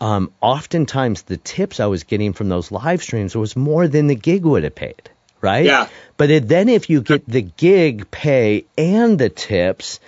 um, 0.00 0.32
oftentimes 0.40 1.22
the 1.22 1.36
tips 1.36 1.80
I 1.80 1.86
was 1.86 2.04
getting 2.04 2.32
from 2.32 2.48
those 2.48 2.70
live 2.70 3.02
streams 3.02 3.34
was 3.34 3.56
more 3.56 3.88
than 3.88 4.06
the 4.06 4.14
gig 4.14 4.44
would 4.44 4.64
have 4.64 4.74
paid, 4.74 5.10
right? 5.40 5.64
Yeah. 5.64 5.88
But 6.16 6.30
it, 6.30 6.48
then 6.48 6.68
if 6.68 6.90
you 6.90 7.02
get 7.02 7.26
the 7.26 7.42
gig 7.42 8.10
pay 8.10 8.66
and 8.76 9.18
the 9.18 9.28
tips, 9.28 10.00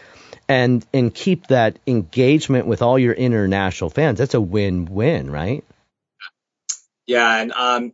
and 0.49 0.87
and 0.95 1.13
keep 1.13 1.49
that 1.49 1.79
engagement 1.87 2.67
with 2.67 2.83
all 2.83 2.99
your 2.99 3.15
international 3.15 3.91
fans, 3.91 4.19
that's 4.19 4.35
a 4.35 4.41
win-win, 4.41 5.31
right? 5.31 5.65
Yeah, 7.07 7.41
and 7.41 7.53
um, 7.53 7.93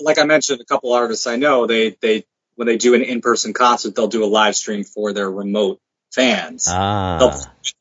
like 0.00 0.18
I 0.18 0.24
mentioned, 0.24 0.60
a 0.60 0.64
couple 0.64 0.92
artists 0.92 1.26
I 1.26 1.36
know, 1.36 1.66
they 1.66 1.90
they 2.00 2.24
when 2.56 2.66
they 2.66 2.76
do 2.76 2.94
an 2.94 3.02
in-person 3.02 3.52
concert, 3.52 3.94
they'll 3.94 4.08
do 4.08 4.24
a 4.24 4.26
live 4.26 4.56
stream 4.56 4.84
for 4.84 5.12
their 5.12 5.30
remote 5.30 5.80
fans. 6.12 6.66
Ah. 6.68 7.40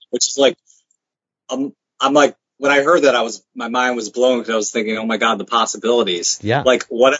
Which 0.10 0.28
is 0.28 0.38
like, 0.38 0.58
I'm 1.50 1.74
I'm 2.00 2.14
like 2.14 2.36
when 2.64 2.72
I 2.72 2.82
heard 2.82 3.02
that, 3.02 3.14
I 3.14 3.24
was 3.24 3.44
my 3.54 3.68
mind 3.68 3.98
was 3.98 4.10
blown 4.10 4.40
because 4.40 4.54
I 4.54 4.56
was 4.56 4.72
thinking, 4.72 4.98
oh 4.98 5.06
my 5.06 5.18
god, 5.18 5.38
the 5.38 5.44
possibilities. 5.44 6.40
Yeah. 6.42 6.64
Like 6.66 6.86
what 6.88 7.20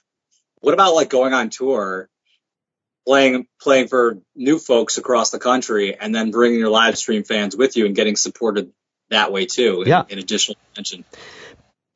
what 0.62 0.74
about 0.74 0.96
like 0.96 1.10
going 1.10 1.34
on 1.34 1.50
tour, 1.50 2.08
playing 3.06 3.46
playing 3.62 3.90
for 3.90 4.20
new 4.38 4.58
folks 4.58 4.98
across 4.98 5.32
the 5.32 5.40
country, 5.40 5.98
and 6.00 6.16
then 6.16 6.32
bringing 6.32 6.60
your 6.60 6.70
live 6.70 6.98
stream 6.98 7.26
fans 7.26 7.58
with 7.58 7.76
you 7.76 7.86
and 7.86 7.94
getting 7.94 8.16
supported 8.16 8.72
that 9.10 9.34
way 9.34 9.46
too. 9.46 9.84
Yeah. 9.86 10.04
In, 10.04 10.14
in 10.14 10.20
additional 10.20 10.58
attention, 10.72 11.04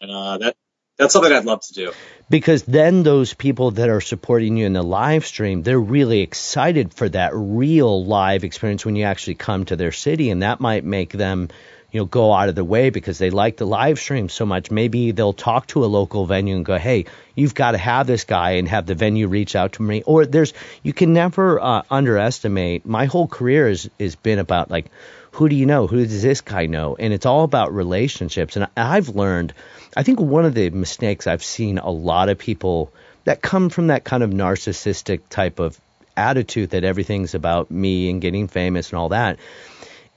And 0.02 0.12
uh, 0.12 0.38
that 0.40 0.58
that's 0.98 1.14
something 1.14 1.32
I'd 1.32 1.46
love 1.46 1.62
to 1.68 1.74
do. 1.74 1.94
Because 2.30 2.64
then 2.64 3.04
those 3.04 3.34
people 3.34 3.72
that 3.72 3.88
are 3.88 4.02
supporting 4.02 4.58
you 4.58 4.66
in 4.66 4.74
the 4.74 4.84
live 4.84 5.26
stream, 5.26 5.64
they're 5.64 5.80
really 5.80 6.20
excited 6.20 6.94
for 6.94 7.08
that 7.08 7.32
real 7.34 8.04
live 8.04 8.44
experience 8.44 8.86
when 8.86 8.98
you 8.98 9.06
actually 9.06 9.36
come 9.36 9.64
to 9.66 9.78
their 9.78 9.94
city, 9.94 10.32
and 10.32 10.42
that 10.42 10.60
might 10.60 10.84
make 10.84 11.14
them, 11.14 11.48
you 11.92 12.02
know, 12.02 12.06
go 12.06 12.34
out 12.34 12.50
of 12.50 12.56
the 12.56 12.64
way 12.64 12.90
because 12.90 13.18
they 13.18 13.30
like 13.30 13.58
the 13.58 13.66
live 13.66 13.98
stream 13.98 14.30
so 14.30 14.46
much. 14.46 14.72
Maybe 14.72 15.12
they'll 15.12 15.34
talk 15.34 15.68
to 15.68 15.86
a 15.86 15.88
local 15.88 16.26
venue 16.26 16.56
and 16.56 16.66
go, 16.66 16.78
"Hey, 16.78 17.06
you've 17.36 17.56
got 17.56 17.72
to 17.72 17.78
have 17.78 18.08
this 18.08 18.26
guy," 18.26 18.52
and 18.52 18.68
have 18.68 18.86
the 18.86 18.96
venue 18.96 19.28
reach 19.28 19.56
out 19.56 19.74
to 19.74 19.84
me. 19.84 20.04
Or 20.06 20.26
there's, 20.26 20.54
you 20.84 20.94
can 20.94 21.14
never 21.14 21.62
uh, 21.62 21.84
underestimate. 21.90 22.86
My 22.86 23.06
whole 23.06 23.28
career 23.28 23.70
has 23.70 23.90
has 24.00 24.16
been 24.16 24.40
about 24.40 24.70
like, 24.70 24.88
who 25.32 25.48
do 25.50 25.56
you 25.56 25.66
know? 25.66 25.88
Who 25.88 25.98
does 25.98 26.22
this 26.22 26.42
guy 26.42 26.66
know? 26.66 26.96
And 26.98 27.14
it's 27.14 27.26
all 27.26 27.44
about 27.44 27.74
relationships. 27.74 28.56
And 28.56 28.68
I've 28.76 29.10
learned 29.10 29.54
I 29.96 30.04
think 30.04 30.20
one 30.20 30.46
of 30.46 30.54
the 30.54 30.70
mistakes 30.72 31.28
I've 31.28 31.44
seen 31.44 31.78
a 31.78 31.90
lot 31.90 32.30
of 32.30 32.38
people 32.38 32.92
that 33.24 33.42
come 33.42 33.70
from 33.70 33.88
that 33.88 34.04
kind 34.04 34.24
of 34.24 34.32
narcissistic 34.32 35.22
type 35.30 35.60
of 35.60 35.80
attitude 36.16 36.72
that 36.72 36.84
everything's 36.84 37.36
about 37.36 37.72
me 37.72 38.10
and 38.10 38.22
getting 38.22 38.48
famous 38.48 38.90
and 38.90 39.00
all 39.00 39.10
that 39.10 39.38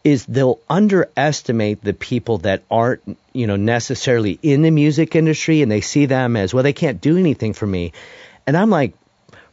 is 0.02 0.24
they'll 0.26 0.60
underestimate 0.68 1.82
the 1.82 1.92
people 1.92 2.38
that 2.38 2.62
aren't, 2.70 3.18
you 3.32 3.46
know, 3.46 3.56
necessarily 3.56 4.38
in 4.42 4.62
the 4.62 4.70
music 4.70 5.14
industry 5.14 5.62
and 5.62 5.70
they 5.70 5.80
see 5.80 6.06
them 6.06 6.36
as, 6.36 6.54
well, 6.54 6.62
they 6.62 6.72
can't 6.72 7.00
do 7.00 7.18
anything 7.18 7.52
for 7.52 7.66
me. 7.66 7.92
And 8.46 8.56
I'm 8.56 8.70
like, 8.70 8.94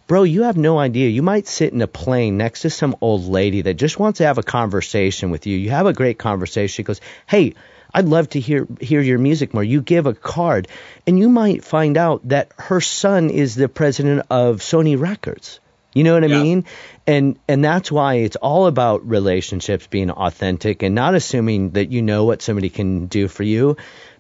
bro, 0.08 0.24
you 0.24 0.44
have 0.44 0.56
no 0.56 0.80
idea. 0.80 1.10
You 1.10 1.22
might 1.22 1.48
sit 1.48 1.74
in 1.74 1.82
a 1.82 1.88
plane 1.88 2.38
next 2.38 2.62
to 2.62 2.70
some 2.70 2.96
old 3.02 3.26
lady 3.26 3.62
that 3.64 3.74
just 3.74 4.00
wants 4.00 4.20
to 4.20 4.26
have 4.26 4.38
a 4.38 4.44
conversation 4.44 5.32
with 5.32 5.46
you. 5.46 5.58
You 5.58 5.70
have 5.72 5.86
a 5.86 5.94
great 5.94 6.18
conversation. 6.18 6.74
She 6.74 6.84
goes, 6.84 7.02
hey, 7.28 7.54
I'd 7.94 8.06
love 8.06 8.30
to 8.30 8.40
hear 8.40 8.68
hear 8.80 9.02
your 9.02 9.18
music 9.18 9.54
more. 9.54 9.64
You 9.64 9.82
give 9.82 10.06
a 10.06 10.14
card, 10.14 10.68
and 11.06 11.18
you 11.18 11.30
might 11.30 11.64
find 11.64 11.98
out 11.98 12.28
that 12.30 12.52
her 12.58 12.82
son 12.82 13.30
is 13.30 13.56
the 13.56 13.70
president 13.70 14.26
of 14.30 14.58
Sony 14.58 15.00
Records. 15.00 15.60
You 15.98 16.04
know 16.04 16.14
what 16.14 16.24
I 16.24 16.28
mean? 16.28 16.66
And 17.08 17.40
and 17.48 17.64
that's 17.64 17.92
why 17.92 18.16
it's 18.16 18.36
all 18.36 18.68
about 18.68 19.08
relationships 19.08 19.88
being 19.88 20.12
authentic 20.12 20.84
and 20.84 20.94
not 20.94 21.16
assuming 21.16 21.72
that 21.72 21.92
you 21.92 22.04
know 22.04 22.26
what 22.26 22.44
somebody 22.44 22.70
can 22.70 23.08
do 23.08 23.28
for 23.28 23.42
you 23.42 23.78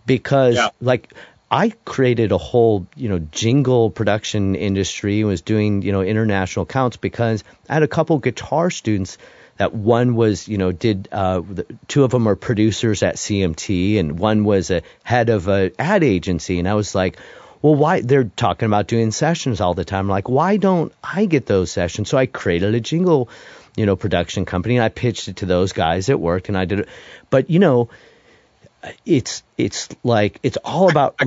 because 0.07 0.55
yeah. 0.55 0.69
like 0.81 1.13
I 1.51 1.69
created 1.85 2.31
a 2.31 2.37
whole, 2.37 2.87
you 2.95 3.09
know, 3.09 3.19
jingle 3.19 3.91
production 3.91 4.55
industry, 4.55 5.23
was 5.23 5.41
doing, 5.41 5.81
you 5.83 5.91
know, 5.91 6.01
international 6.01 6.65
counts 6.65 6.97
because 6.97 7.43
I 7.69 7.75
had 7.75 7.83
a 7.83 7.87
couple 7.87 8.17
guitar 8.17 8.71
students 8.71 9.17
that 9.57 9.73
one 9.73 10.15
was, 10.15 10.47
you 10.47 10.57
know, 10.57 10.71
did 10.71 11.07
uh, 11.11 11.41
two 11.87 12.03
of 12.03 12.11
them 12.11 12.27
are 12.27 12.35
producers 12.35 13.01
at 13.03 13.15
CMT, 13.15 13.99
and 13.99 14.19
one 14.19 14.43
was 14.43 14.71
a 14.71 14.81
head 15.03 15.29
of 15.29 15.47
a 15.47 15.71
ad 15.79 16.03
agency, 16.03 16.59
and 16.59 16.67
I 16.67 16.73
was 16.73 16.93
like, 16.93 17.17
well, 17.61 17.75
why 17.75 18.01
they're 18.01 18.25
talking 18.25 18.65
about 18.67 18.87
doing 18.87 19.11
sessions 19.11 19.61
all 19.61 19.73
the 19.73 19.85
time? 19.85 20.07
Like, 20.07 20.29
why 20.29 20.57
don't 20.57 20.93
I 21.03 21.25
get 21.25 21.45
those 21.45 21.71
sessions? 21.71 22.09
So 22.09 22.17
I 22.17 22.25
created 22.25 22.75
a 22.75 22.79
jingle, 22.79 23.29
you 23.75 23.85
know, 23.85 23.95
production 23.95 24.45
company, 24.45 24.77
and 24.77 24.83
I 24.83 24.89
pitched 24.89 25.27
it 25.27 25.37
to 25.37 25.45
those 25.45 25.73
guys 25.73 26.09
at 26.09 26.19
work, 26.19 26.49
and 26.49 26.57
I 26.57 26.65
did 26.65 26.81
it. 26.81 26.89
But 27.29 27.49
you 27.49 27.59
know, 27.59 27.89
it's 29.05 29.43
it's 29.57 29.89
like 30.03 30.39
it's 30.43 30.57
all 30.57 30.89
about. 30.89 31.19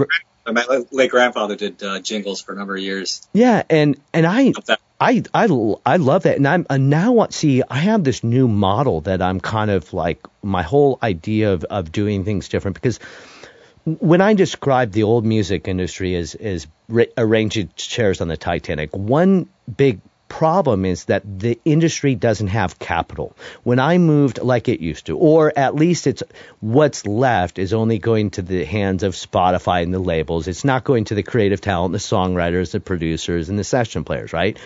My 0.47 0.65
late 0.91 1.11
grandfather 1.11 1.55
did 1.55 1.83
uh, 1.83 2.01
jingles 2.01 2.41
for 2.41 2.53
a 2.53 2.57
number 2.57 2.75
of 2.75 2.83
years. 2.83 3.29
Yeah, 3.33 3.63
and 3.71 4.01
and 4.13 4.27
I 4.27 4.53
I 5.01 5.23
I 5.33 5.75
I 5.87 5.97
love 5.97 6.25
that, 6.25 6.37
and 6.37 6.49
I'm 6.49 6.67
and 6.69 6.91
now 6.91 7.27
see 7.31 7.63
I 7.69 7.79
have 7.79 8.05
this 8.05 8.25
new 8.25 8.49
model 8.49 9.03
that 9.03 9.23
I'm 9.23 9.41
kind 9.41 9.71
of 9.71 9.93
like 9.93 10.27
my 10.43 10.63
whole 10.63 10.99
idea 11.03 11.53
of 11.53 11.65
of 11.65 11.93
doing 11.93 12.25
things 12.25 12.49
different 12.49 12.75
because 12.75 12.99
when 13.85 14.21
I 14.21 14.35
describe 14.35 14.93
the 14.93 15.05
old 15.05 15.25
music 15.25 15.69
industry 15.69 16.15
as 16.15 16.35
as 16.35 16.67
arranging 17.17 17.71
chairs 17.77 18.21
on 18.21 18.29
the 18.29 18.37
Titanic, 18.37 18.95
one 18.95 19.49
big 19.75 20.01
problem 20.29 20.85
is 20.85 21.07
that 21.07 21.23
the 21.41 21.59
industry 21.65 22.15
doesn't 22.15 22.47
have 22.47 22.79
capital. 22.79 23.37
When 23.65 23.79
I 23.79 23.99
moved 23.99 24.39
like 24.39 24.69
it 24.69 24.81
used 24.81 25.07
to, 25.07 25.19
or 25.19 25.53
at 25.57 25.75
least 25.75 26.07
it's 26.07 26.23
what's 26.61 27.07
left 27.07 27.59
is 27.59 27.73
only 27.73 27.99
going 27.99 28.31
to 28.33 28.43
the 28.43 28.65
hands 28.65 29.03
of 29.03 29.15
Spotify 29.15 29.83
and 29.83 29.93
the 29.93 29.99
labels. 29.99 30.47
It's 30.47 30.65
not 30.65 30.85
going 30.85 31.05
to 31.07 31.15
the 31.15 31.25
creative 31.25 31.61
talent, 31.61 31.93
the 31.93 31.99
songwriters, 31.99 32.71
the 32.71 32.81
producers, 32.81 33.49
and 33.49 33.59
the 33.59 33.65
session 33.65 34.05
players, 34.05 34.33
right? 34.33 34.57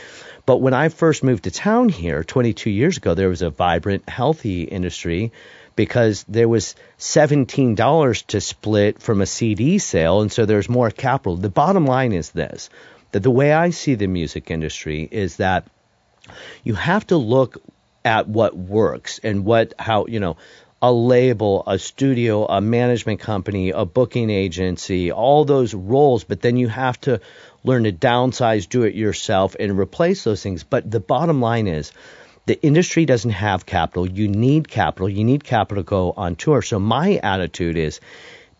But 0.46 0.58
when 0.58 0.74
I 0.74 0.90
first 0.90 1.24
moved 1.24 1.44
to 1.44 1.50
town 1.50 1.88
here 1.88 2.22
22 2.22 2.68
years 2.68 2.98
ago, 2.98 3.14
there 3.14 3.30
was 3.30 3.40
a 3.40 3.48
vibrant, 3.48 4.06
healthy 4.08 4.64
industry 4.64 5.32
because 5.76 6.24
there 6.28 6.48
was 6.48 6.74
$17 6.98 8.26
to 8.26 8.40
split 8.40 9.00
from 9.00 9.20
a 9.20 9.26
CD 9.26 9.78
sale, 9.78 10.20
and 10.20 10.30
so 10.30 10.46
there's 10.46 10.68
more 10.68 10.90
capital. 10.90 11.36
The 11.36 11.50
bottom 11.50 11.86
line 11.86 12.12
is 12.12 12.30
this 12.30 12.70
that 13.12 13.22
the 13.22 13.30
way 13.30 13.52
I 13.52 13.70
see 13.70 13.94
the 13.94 14.08
music 14.08 14.50
industry 14.50 15.08
is 15.08 15.36
that 15.36 15.68
you 16.64 16.74
have 16.74 17.06
to 17.08 17.16
look 17.16 17.62
at 18.04 18.28
what 18.28 18.56
works 18.56 19.20
and 19.22 19.44
what 19.44 19.72
how 19.78 20.06
you 20.06 20.20
know 20.20 20.36
a 20.82 20.92
label, 20.92 21.62
a 21.66 21.78
studio, 21.78 22.44
a 22.44 22.60
management 22.60 23.20
company, 23.20 23.70
a 23.70 23.86
booking 23.86 24.28
agency, 24.28 25.12
all 25.12 25.44
those 25.44 25.72
roles, 25.72 26.24
but 26.24 26.42
then 26.42 26.58
you 26.58 26.68
have 26.68 27.00
to 27.00 27.20
learn 27.62 27.84
to 27.84 27.92
downsize, 27.92 28.68
do 28.68 28.82
it 28.82 28.94
yourself, 28.94 29.56
and 29.58 29.78
replace 29.78 30.24
those 30.24 30.42
things. 30.42 30.62
But 30.62 30.90
the 30.90 31.00
bottom 31.00 31.40
line 31.40 31.68
is 31.68 31.90
the 32.46 32.60
industry 32.62 33.06
doesn't 33.06 33.30
have 33.30 33.66
capital. 33.66 34.08
You 34.08 34.28
need 34.28 34.68
capital. 34.68 35.08
You 35.08 35.24
need 35.24 35.44
capital 35.44 35.82
to 35.82 35.88
go 35.88 36.12
on 36.16 36.36
tour. 36.36 36.62
So 36.62 36.78
my 36.78 37.20
attitude 37.22 37.76
is 37.76 38.00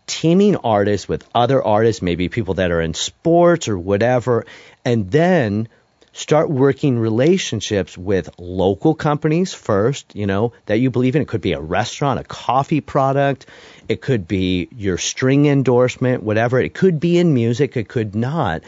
teaming 0.07 0.55
artists 0.57 1.07
with 1.07 1.27
other 1.33 1.63
artists, 1.63 2.01
maybe 2.01 2.29
people 2.29 2.55
that 2.55 2.71
are 2.71 2.81
in 2.81 2.93
sports 2.93 3.67
or 3.67 3.77
whatever, 3.77 4.45
and 4.83 5.11
then 5.11 5.67
start 6.13 6.49
working 6.49 6.97
relationships 6.97 7.97
with 7.97 8.29
local 8.39 8.95
companies 8.95 9.53
first, 9.53 10.15
you 10.15 10.25
know, 10.25 10.53
that 10.65 10.79
you 10.79 10.89
believe 10.89 11.15
in. 11.15 11.21
It 11.21 11.27
could 11.27 11.41
be 11.41 11.53
a 11.53 11.59
restaurant, 11.59 12.19
a 12.19 12.23
coffee 12.23 12.81
product, 12.81 13.47
it 13.89 14.01
could 14.01 14.27
be 14.27 14.69
your 14.75 14.97
string 14.97 15.45
endorsement, 15.45 16.23
whatever. 16.23 16.59
It 16.59 16.73
could 16.73 16.99
be 16.99 17.17
in 17.17 17.33
music, 17.33 17.75
it 17.75 17.89
could 17.89 18.15
not. 18.15 18.63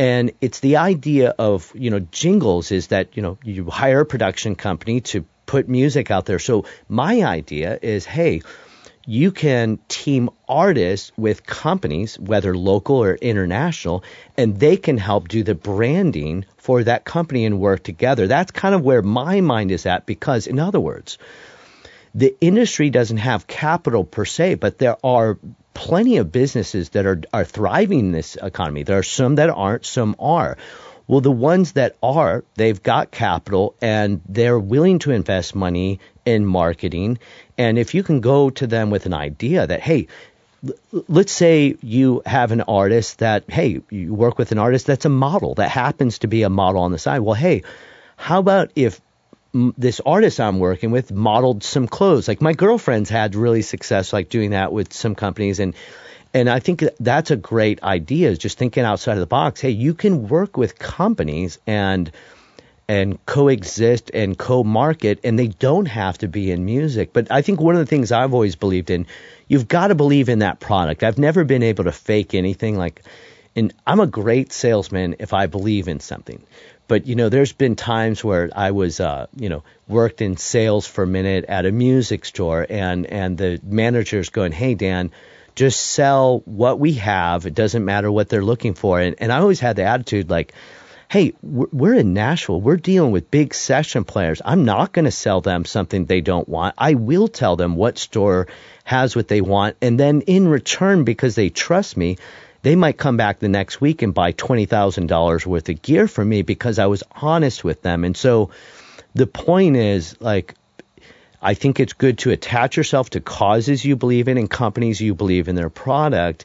And 0.00 0.32
it's 0.40 0.60
the 0.60 0.78
idea 0.78 1.34
of, 1.38 1.70
you 1.74 1.90
know, 1.90 2.00
jingles 2.00 2.72
is 2.72 2.86
that, 2.86 3.18
you 3.18 3.22
know, 3.22 3.36
you 3.44 3.66
hire 3.66 4.00
a 4.00 4.06
production 4.06 4.54
company 4.54 5.02
to 5.12 5.26
put 5.44 5.68
music 5.68 6.10
out 6.10 6.24
there. 6.24 6.38
So 6.38 6.64
my 6.88 7.22
idea 7.22 7.78
is, 7.82 8.06
hey, 8.06 8.40
you 9.04 9.30
can 9.30 9.78
team 9.88 10.30
artists 10.48 11.12
with 11.18 11.44
companies, 11.44 12.18
whether 12.18 12.56
local 12.56 12.96
or 12.96 13.14
international, 13.14 14.02
and 14.38 14.58
they 14.58 14.78
can 14.78 14.96
help 14.96 15.28
do 15.28 15.42
the 15.42 15.54
branding 15.54 16.46
for 16.56 16.82
that 16.82 17.04
company 17.04 17.44
and 17.44 17.60
work 17.60 17.82
together. 17.82 18.26
That's 18.26 18.52
kind 18.52 18.74
of 18.74 18.80
where 18.80 19.02
my 19.02 19.42
mind 19.42 19.70
is 19.70 19.84
at 19.84 20.06
because, 20.06 20.46
in 20.46 20.58
other 20.58 20.80
words, 20.80 21.18
the 22.14 22.34
industry 22.40 22.88
doesn't 22.88 23.18
have 23.18 23.46
capital 23.46 24.04
per 24.04 24.24
se, 24.24 24.54
but 24.54 24.78
there 24.78 24.96
are 25.04 25.38
plenty 25.74 26.18
of 26.18 26.32
businesses 26.32 26.90
that 26.90 27.06
are, 27.06 27.20
are 27.32 27.44
thriving 27.44 28.00
in 28.00 28.12
this 28.12 28.36
economy. 28.36 28.82
There 28.82 28.98
are 28.98 29.02
some 29.02 29.36
that 29.36 29.50
aren't, 29.50 29.86
some 29.86 30.16
are. 30.18 30.56
Well, 31.06 31.20
the 31.20 31.32
ones 31.32 31.72
that 31.72 31.96
are, 32.02 32.44
they've 32.54 32.80
got 32.80 33.10
capital 33.10 33.74
and 33.82 34.20
they're 34.28 34.58
willing 34.58 35.00
to 35.00 35.10
invest 35.10 35.54
money 35.54 35.98
in 36.24 36.46
marketing. 36.46 37.18
And 37.58 37.78
if 37.78 37.94
you 37.94 38.02
can 38.02 38.20
go 38.20 38.50
to 38.50 38.66
them 38.66 38.90
with 38.90 39.06
an 39.06 39.14
idea 39.14 39.66
that, 39.66 39.80
hey, 39.80 40.06
let's 41.08 41.32
say 41.32 41.76
you 41.82 42.22
have 42.26 42.52
an 42.52 42.60
artist 42.60 43.18
that, 43.18 43.50
hey, 43.50 43.80
you 43.90 44.14
work 44.14 44.38
with 44.38 44.52
an 44.52 44.58
artist 44.58 44.86
that's 44.86 45.04
a 45.04 45.08
model 45.08 45.54
that 45.56 45.70
happens 45.70 46.20
to 46.20 46.28
be 46.28 46.42
a 46.42 46.50
model 46.50 46.82
on 46.82 46.92
the 46.92 46.98
side. 46.98 47.20
Well, 47.20 47.34
hey, 47.34 47.62
how 48.16 48.38
about 48.38 48.70
if 48.76 49.00
this 49.52 50.00
artist 50.04 50.40
I'm 50.40 50.58
working 50.58 50.90
with 50.90 51.12
modeled 51.12 51.64
some 51.64 51.88
clothes? 51.88 52.28
Like 52.28 52.40
my 52.40 52.52
girlfriend's 52.52 53.10
had 53.10 53.34
really 53.34 53.62
success 53.62 54.12
like 54.12 54.28
doing 54.28 54.50
that 54.50 54.72
with 54.72 54.92
some 54.92 55.14
companies 55.14 55.60
and 55.60 55.74
and 56.32 56.48
I 56.48 56.60
think 56.60 56.84
that's 57.00 57.32
a 57.32 57.36
great 57.36 57.82
idea 57.82 58.30
is 58.30 58.38
just 58.38 58.56
thinking 58.56 58.84
outside 58.84 59.14
of 59.14 59.18
the 59.18 59.26
box. 59.26 59.60
Hey, 59.60 59.70
you 59.70 59.94
can 59.94 60.28
work 60.28 60.56
with 60.56 60.78
companies 60.78 61.58
and 61.66 62.10
and 62.90 63.24
coexist 63.24 64.10
and 64.14 64.36
co-market 64.36 65.20
and 65.22 65.38
they 65.38 65.46
don't 65.46 65.86
have 65.86 66.18
to 66.18 66.26
be 66.26 66.50
in 66.50 66.64
music 66.64 67.12
but 67.12 67.30
i 67.30 67.40
think 67.40 67.60
one 67.60 67.76
of 67.76 67.78
the 67.78 67.86
things 67.86 68.10
i've 68.10 68.34
always 68.34 68.56
believed 68.56 68.90
in 68.90 69.06
you've 69.46 69.68
got 69.68 69.88
to 69.88 69.94
believe 69.94 70.28
in 70.28 70.40
that 70.40 70.58
product 70.58 71.04
i've 71.04 71.16
never 71.16 71.44
been 71.44 71.62
able 71.62 71.84
to 71.84 71.92
fake 71.92 72.34
anything 72.34 72.76
like 72.76 73.04
and 73.54 73.72
i'm 73.86 74.00
a 74.00 74.08
great 74.08 74.52
salesman 74.52 75.14
if 75.20 75.32
i 75.32 75.46
believe 75.46 75.86
in 75.86 76.00
something 76.00 76.42
but 76.90 77.06
you 77.06 77.14
know 77.14 77.28
there's 77.28 77.52
been 77.52 77.76
times 77.76 78.24
where 78.24 78.50
i 78.56 78.72
was 78.72 78.98
uh 78.98 79.26
you 79.36 79.48
know 79.48 79.62
worked 79.86 80.20
in 80.20 80.36
sales 80.36 80.88
for 80.88 81.04
a 81.04 81.06
minute 81.06 81.44
at 81.44 81.64
a 81.64 81.70
music 81.70 82.24
store 82.24 82.66
and 82.68 83.06
and 83.06 83.38
the 83.38 83.60
manager's 83.62 84.28
going 84.28 84.50
hey 84.50 84.74
dan 84.74 85.12
just 85.54 85.80
sell 85.80 86.42
what 86.46 86.80
we 86.80 86.94
have 86.94 87.46
it 87.46 87.54
doesn't 87.54 87.84
matter 87.84 88.10
what 88.10 88.28
they're 88.28 88.44
looking 88.44 88.74
for 88.74 89.00
and, 89.00 89.14
and 89.20 89.32
i 89.32 89.38
always 89.38 89.60
had 89.60 89.76
the 89.76 89.84
attitude 89.84 90.28
like 90.28 90.52
hey, 91.10 91.32
we're 91.42 91.94
in 91.94 92.14
Nashville. 92.14 92.60
We're 92.60 92.76
dealing 92.76 93.10
with 93.10 93.32
big 93.32 93.52
session 93.52 94.04
players. 94.04 94.40
I'm 94.44 94.64
not 94.64 94.92
going 94.92 95.06
to 95.06 95.10
sell 95.10 95.40
them 95.40 95.64
something 95.64 96.04
they 96.04 96.20
don't 96.20 96.48
want. 96.48 96.76
I 96.78 96.94
will 96.94 97.26
tell 97.26 97.56
them 97.56 97.74
what 97.74 97.98
store 97.98 98.46
has 98.84 99.16
what 99.16 99.26
they 99.26 99.40
want. 99.40 99.76
And 99.82 99.98
then 99.98 100.20
in 100.20 100.46
return, 100.46 101.02
because 101.02 101.34
they 101.34 101.48
trust 101.48 101.96
me, 101.96 102.18
they 102.62 102.76
might 102.76 102.98
come 102.98 103.16
back 103.16 103.38
the 103.38 103.48
next 103.48 103.80
week 103.80 104.02
and 104.02 104.12
buy 104.14 104.32
$20,000 104.32 105.46
worth 105.46 105.68
of 105.68 105.82
gear 105.82 106.08
from 106.08 106.28
me 106.28 106.42
because 106.42 106.78
I 106.78 106.86
was 106.86 107.02
honest 107.12 107.64
with 107.64 107.82
them. 107.82 108.04
And 108.04 108.16
so 108.16 108.50
the 109.14 109.26
point 109.26 109.76
is 109.76 110.20
like, 110.20 110.54
I 111.42 111.54
think 111.54 111.80
it's 111.80 111.94
good 111.94 112.18
to 112.18 112.30
attach 112.30 112.76
yourself 112.76 113.10
to 113.10 113.20
causes 113.20 113.84
you 113.84 113.96
believe 113.96 114.28
in 114.28 114.36
and 114.36 114.50
companies 114.50 115.00
you 115.00 115.14
believe 115.14 115.48
in 115.48 115.54
their 115.54 115.70
product 115.70 116.44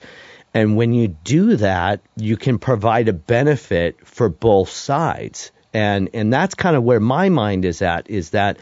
and 0.56 0.78
when 0.78 0.94
you 0.94 1.10
do 1.10 1.58
that, 1.58 2.00
you 2.16 2.38
can 2.38 2.60
provide 2.60 3.10
a 3.10 3.14
benefit 3.14 4.08
for 4.08 4.30
both 4.30 4.70
sides. 4.70 5.52
And 5.74 6.10
and 6.14 6.32
that's 6.32 6.56
kind 6.56 6.78
of 6.78 6.84
where 6.84 7.02
my 7.02 7.28
mind 7.28 7.66
is 7.66 7.82
at 7.82 8.10
is 8.10 8.30
that 8.30 8.58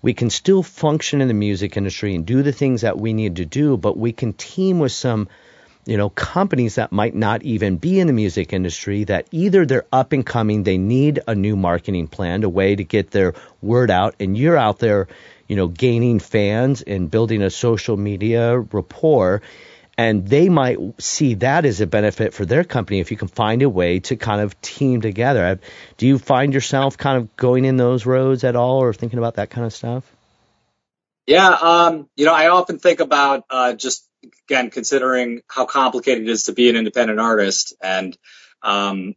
we 0.00 0.14
can 0.14 0.30
still 0.30 0.62
function 0.62 1.20
in 1.20 1.28
the 1.28 1.34
music 1.34 1.76
industry 1.76 2.14
and 2.14 2.24
do 2.24 2.42
the 2.42 2.52
things 2.52 2.80
that 2.80 2.98
we 2.98 3.12
need 3.12 3.36
to 3.36 3.44
do, 3.44 3.76
but 3.76 3.98
we 3.98 4.12
can 4.12 4.32
team 4.32 4.78
with 4.78 4.92
some 4.92 5.28
you 5.86 5.96
know 5.96 6.10
companies 6.10 6.74
that 6.76 6.92
might 6.92 7.14
not 7.14 7.42
even 7.42 7.76
be 7.76 7.98
in 7.98 8.06
the 8.06 8.12
music 8.12 8.52
industry 8.52 9.04
that 9.04 9.26
either 9.30 9.64
they're 9.66 9.86
up 9.92 10.12
and 10.12 10.24
coming 10.24 10.62
they 10.62 10.78
need 10.78 11.20
a 11.26 11.34
new 11.34 11.56
marketing 11.56 12.06
plan 12.06 12.42
a 12.44 12.48
way 12.48 12.76
to 12.76 12.84
get 12.84 13.10
their 13.10 13.34
word 13.62 13.90
out 13.90 14.14
and 14.20 14.36
you're 14.36 14.56
out 14.56 14.78
there 14.78 15.08
you 15.48 15.56
know 15.56 15.68
gaining 15.68 16.18
fans 16.18 16.82
and 16.82 17.10
building 17.10 17.42
a 17.42 17.50
social 17.50 17.96
media 17.96 18.58
rapport 18.58 19.42
and 20.00 20.26
they 20.26 20.48
might 20.48 20.78
see 20.98 21.34
that 21.34 21.66
as 21.66 21.82
a 21.82 21.86
benefit 21.86 22.32
for 22.32 22.46
their 22.46 22.64
company 22.64 23.00
if 23.00 23.10
you 23.10 23.18
can 23.18 23.28
find 23.28 23.60
a 23.60 23.68
way 23.68 24.00
to 24.00 24.16
kind 24.16 24.40
of 24.40 24.58
team 24.62 25.02
together. 25.02 25.60
Do 25.98 26.06
you 26.06 26.18
find 26.18 26.54
yourself 26.54 26.96
kind 26.96 27.18
of 27.18 27.36
going 27.36 27.66
in 27.66 27.76
those 27.76 28.06
roads 28.06 28.42
at 28.42 28.56
all 28.56 28.78
or 28.82 28.94
thinking 28.94 29.18
about 29.18 29.34
that 29.34 29.50
kind 29.50 29.66
of 29.66 29.74
stuff? 29.74 30.10
Yeah, 31.26 31.50
um, 31.50 32.08
you 32.16 32.24
know, 32.24 32.32
I 32.32 32.48
often 32.48 32.78
think 32.78 33.00
about 33.00 33.44
uh, 33.50 33.74
just 33.74 34.08
again 34.50 34.70
considering 34.70 35.42
how 35.48 35.64
complicated 35.64 36.24
it 36.24 36.30
is 36.30 36.44
to 36.44 36.52
be 36.52 36.68
an 36.68 36.76
independent 36.76 37.20
artist, 37.20 37.74
and 37.80 38.16
um, 38.62 39.14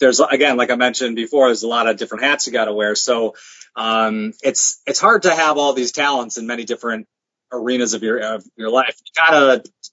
there's 0.00 0.20
again, 0.20 0.56
like 0.56 0.70
I 0.70 0.76
mentioned 0.76 1.14
before, 1.16 1.46
there's 1.46 1.62
a 1.62 1.68
lot 1.68 1.88
of 1.88 1.96
different 1.96 2.24
hats 2.24 2.46
you 2.46 2.52
got 2.52 2.64
to 2.64 2.74
wear. 2.74 2.96
So 2.96 3.34
um, 3.76 4.32
it's 4.42 4.82
it's 4.86 5.00
hard 5.00 5.22
to 5.22 5.34
have 5.34 5.58
all 5.58 5.74
these 5.74 5.92
talents 5.92 6.38
in 6.38 6.46
many 6.46 6.64
different 6.64 7.06
arenas 7.52 7.94
of 7.94 8.02
your 8.02 8.40
life. 8.58 8.98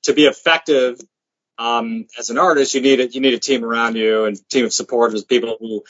To 0.03 0.13
be 0.13 0.25
effective 0.25 0.99
um, 1.57 2.07
as 2.17 2.29
an 2.29 2.39
artist, 2.39 2.73
you 2.73 2.81
need 2.81 2.99
a, 2.99 3.07
you 3.07 3.21
need 3.21 3.35
a 3.35 3.39
team 3.39 3.63
around 3.63 3.95
you 3.95 4.25
and 4.25 4.37
team 4.49 4.65
of 4.65 4.73
supporters, 4.73 5.23
people 5.23 5.55
who 5.59 5.83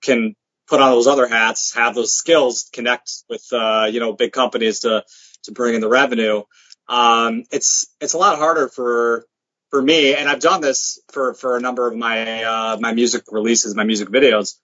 can 0.00 0.36
put 0.68 0.80
on 0.80 0.92
those 0.92 1.06
other 1.06 1.26
hats, 1.26 1.74
have 1.74 1.94
those 1.94 2.14
skills, 2.14 2.70
connect 2.72 3.10
with 3.28 3.44
uh, 3.52 3.88
you 3.90 3.98
know 3.98 4.12
big 4.12 4.32
companies 4.32 4.80
to 4.80 5.02
to 5.48 5.52
bring 5.52 5.74
in 5.74 5.80
the 5.80 5.88
revenue. 5.88 6.42
Um, 6.88 7.44
it's 7.50 7.88
it's 8.00 8.14
a 8.14 8.18
lot 8.18 8.38
harder 8.38 8.68
for 8.68 9.26
for 9.70 9.82
me, 9.82 10.14
and 10.14 10.28
I've 10.28 10.40
done 10.40 10.60
this 10.60 11.00
for 11.12 11.34
for 11.34 11.56
a 11.56 11.60
number 11.60 11.86
of 11.86 11.96
my 11.96 12.44
uh, 12.44 12.76
my 12.80 12.92
music 12.92 13.24
releases, 13.30 13.74
my 13.74 13.84
music 13.84 14.08
videos. 14.08 14.54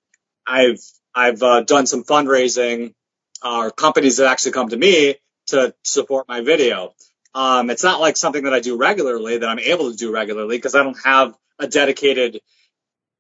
I've 0.47 0.80
I've 1.14 1.43
uh, 1.43 1.61
done 1.62 1.87
some 1.87 2.05
fundraising, 2.05 2.95
or 3.45 3.66
uh, 3.66 3.70
companies 3.70 4.18
that 4.18 4.30
actually 4.30 4.53
come 4.53 4.68
to 4.70 4.76
me 4.76 5.16
to 5.49 5.74
support 5.82 6.28
my 6.28 6.41
video. 6.41 6.95
Um, 7.35 7.68
it's 7.68 7.82
not 7.82 8.01
like 8.01 8.16
something 8.16 8.45
that 8.45 8.55
I 8.55 8.61
do 8.61 8.76
regularly 8.76 9.39
that 9.39 9.49
I'm 9.49 9.59
able 9.59 9.91
to 9.91 9.97
do 9.97 10.12
regularly 10.12 10.57
because 10.57 10.74
I 10.74 10.82
don't 10.82 10.99
have 11.05 11.35
a 11.59 11.66
dedicated 11.66 12.41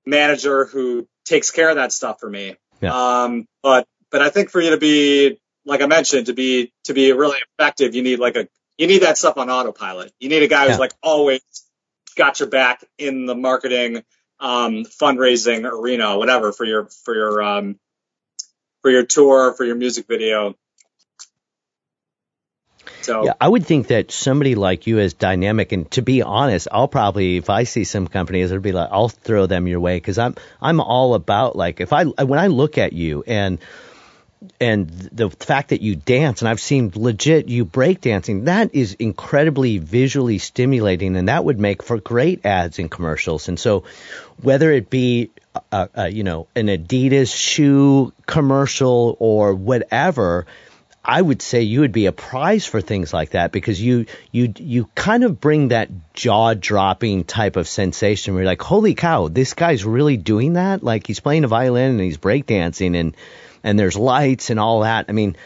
manager 0.06 0.66
who 0.66 1.06
takes 1.24 1.50
care 1.50 1.68
of 1.68 1.76
that 1.76 1.92
stuff 1.92 2.20
for 2.20 2.30
me. 2.30 2.56
Yeah. 2.80 3.22
Um, 3.24 3.46
but 3.62 3.86
but 4.10 4.22
I 4.22 4.30
think 4.30 4.50
for 4.50 4.60
you 4.60 4.70
to 4.70 4.78
be 4.78 5.40
like 5.64 5.80
I 5.80 5.86
mentioned 5.86 6.26
to 6.26 6.32
be 6.34 6.72
to 6.84 6.94
be 6.94 7.12
really 7.12 7.38
effective, 7.58 7.94
you 7.94 8.02
need 8.02 8.18
like 8.18 8.36
a 8.36 8.48
you 8.76 8.86
need 8.86 9.02
that 9.02 9.18
stuff 9.18 9.38
on 9.38 9.50
autopilot. 9.50 10.12
You 10.18 10.28
need 10.28 10.42
a 10.42 10.48
guy 10.48 10.66
who's 10.66 10.72
yeah. 10.72 10.78
like 10.78 10.92
always 11.02 11.40
got 12.16 12.40
your 12.40 12.48
back 12.48 12.84
in 12.98 13.26
the 13.26 13.34
marketing, 13.34 14.02
um, 14.40 14.84
fundraising 14.84 15.64
arena, 15.64 16.18
whatever 16.18 16.52
for 16.52 16.64
your 16.64 16.86
for 16.86 17.14
your 17.14 17.42
um, 17.42 17.78
for 18.82 18.90
your 18.90 19.04
tour, 19.04 19.54
for 19.54 19.64
your 19.64 19.76
music 19.76 20.06
video. 20.06 20.54
So 23.02 23.24
yeah, 23.24 23.34
I 23.40 23.48
would 23.48 23.66
think 23.66 23.88
that 23.88 24.10
somebody 24.10 24.54
like 24.54 24.86
you 24.86 24.98
is 24.98 25.14
dynamic, 25.14 25.72
and 25.72 25.90
to 25.92 26.02
be 26.02 26.22
honest, 26.22 26.68
I'll 26.72 26.88
probably 26.88 27.36
if 27.36 27.50
I 27.50 27.64
see 27.64 27.84
some 27.84 28.08
companies, 28.08 28.50
it'll 28.50 28.62
be 28.62 28.72
like 28.72 28.88
I'll 28.90 29.08
throw 29.08 29.46
them 29.46 29.66
your 29.66 29.80
way 29.80 29.96
because 29.96 30.18
I'm 30.18 30.34
I'm 30.60 30.80
all 30.80 31.14
about 31.14 31.54
like 31.54 31.80
if 31.80 31.92
I 31.92 32.04
when 32.04 32.38
I 32.38 32.48
look 32.48 32.78
at 32.78 32.92
you 32.92 33.22
and 33.26 33.58
and 34.60 34.88
the 34.88 35.30
fact 35.30 35.70
that 35.70 35.80
you 35.80 35.96
dance 35.96 36.42
and 36.42 36.48
I've 36.48 36.60
seen 36.60 36.92
legit 36.94 37.48
you 37.48 37.64
break 37.64 38.00
dancing 38.00 38.44
that 38.44 38.74
is 38.74 38.94
incredibly 38.94 39.78
visually 39.78 40.38
stimulating 40.38 41.16
and 41.16 41.28
that 41.28 41.44
would 41.44 41.58
make 41.58 41.82
for 41.82 41.98
great 41.98 42.44
ads 42.46 42.78
and 42.78 42.90
commercials 42.90 43.48
and 43.48 43.58
so 43.58 43.84
whether 44.42 44.70
it 44.72 44.90
be 44.90 45.30
uh, 45.70 45.88
uh, 45.96 46.04
you 46.04 46.24
know 46.24 46.46
an 46.56 46.66
Adidas 46.66 47.34
shoe 47.34 48.12
commercial 48.26 49.16
or 49.20 49.54
whatever 49.54 50.46
I 51.04 51.20
would 51.20 51.42
say 51.42 51.62
you 51.62 51.80
would 51.80 51.92
be 51.92 52.06
a 52.06 52.12
prize 52.12 52.64
for 52.64 52.80
things 52.80 53.12
like 53.12 53.30
that 53.30 53.52
because 53.52 53.80
you 53.80 54.06
you 54.32 54.54
you 54.56 54.88
kind 54.94 55.22
of 55.22 55.38
bring 55.38 55.68
that 55.68 55.90
jaw 56.14 56.54
dropping 56.54 57.24
type 57.24 57.56
of 57.56 57.68
sensation 57.68 58.32
where 58.32 58.42
you're 58.42 58.50
like, 58.50 58.62
holy 58.62 58.94
cow, 58.94 59.28
this 59.28 59.52
guy's 59.52 59.84
really 59.84 60.16
doing 60.16 60.54
that. 60.54 60.82
Like 60.82 61.06
he's 61.06 61.20
playing 61.20 61.44
a 61.44 61.48
violin 61.48 61.90
and 61.90 62.00
he's 62.00 62.16
breakdancing 62.16 62.98
and 62.98 63.14
and 63.64 63.78
there's 63.78 63.96
lights 63.96 64.50
and 64.50 64.60
all 64.60 64.80
that. 64.80 65.06
I 65.08 65.12
mean, 65.12 65.36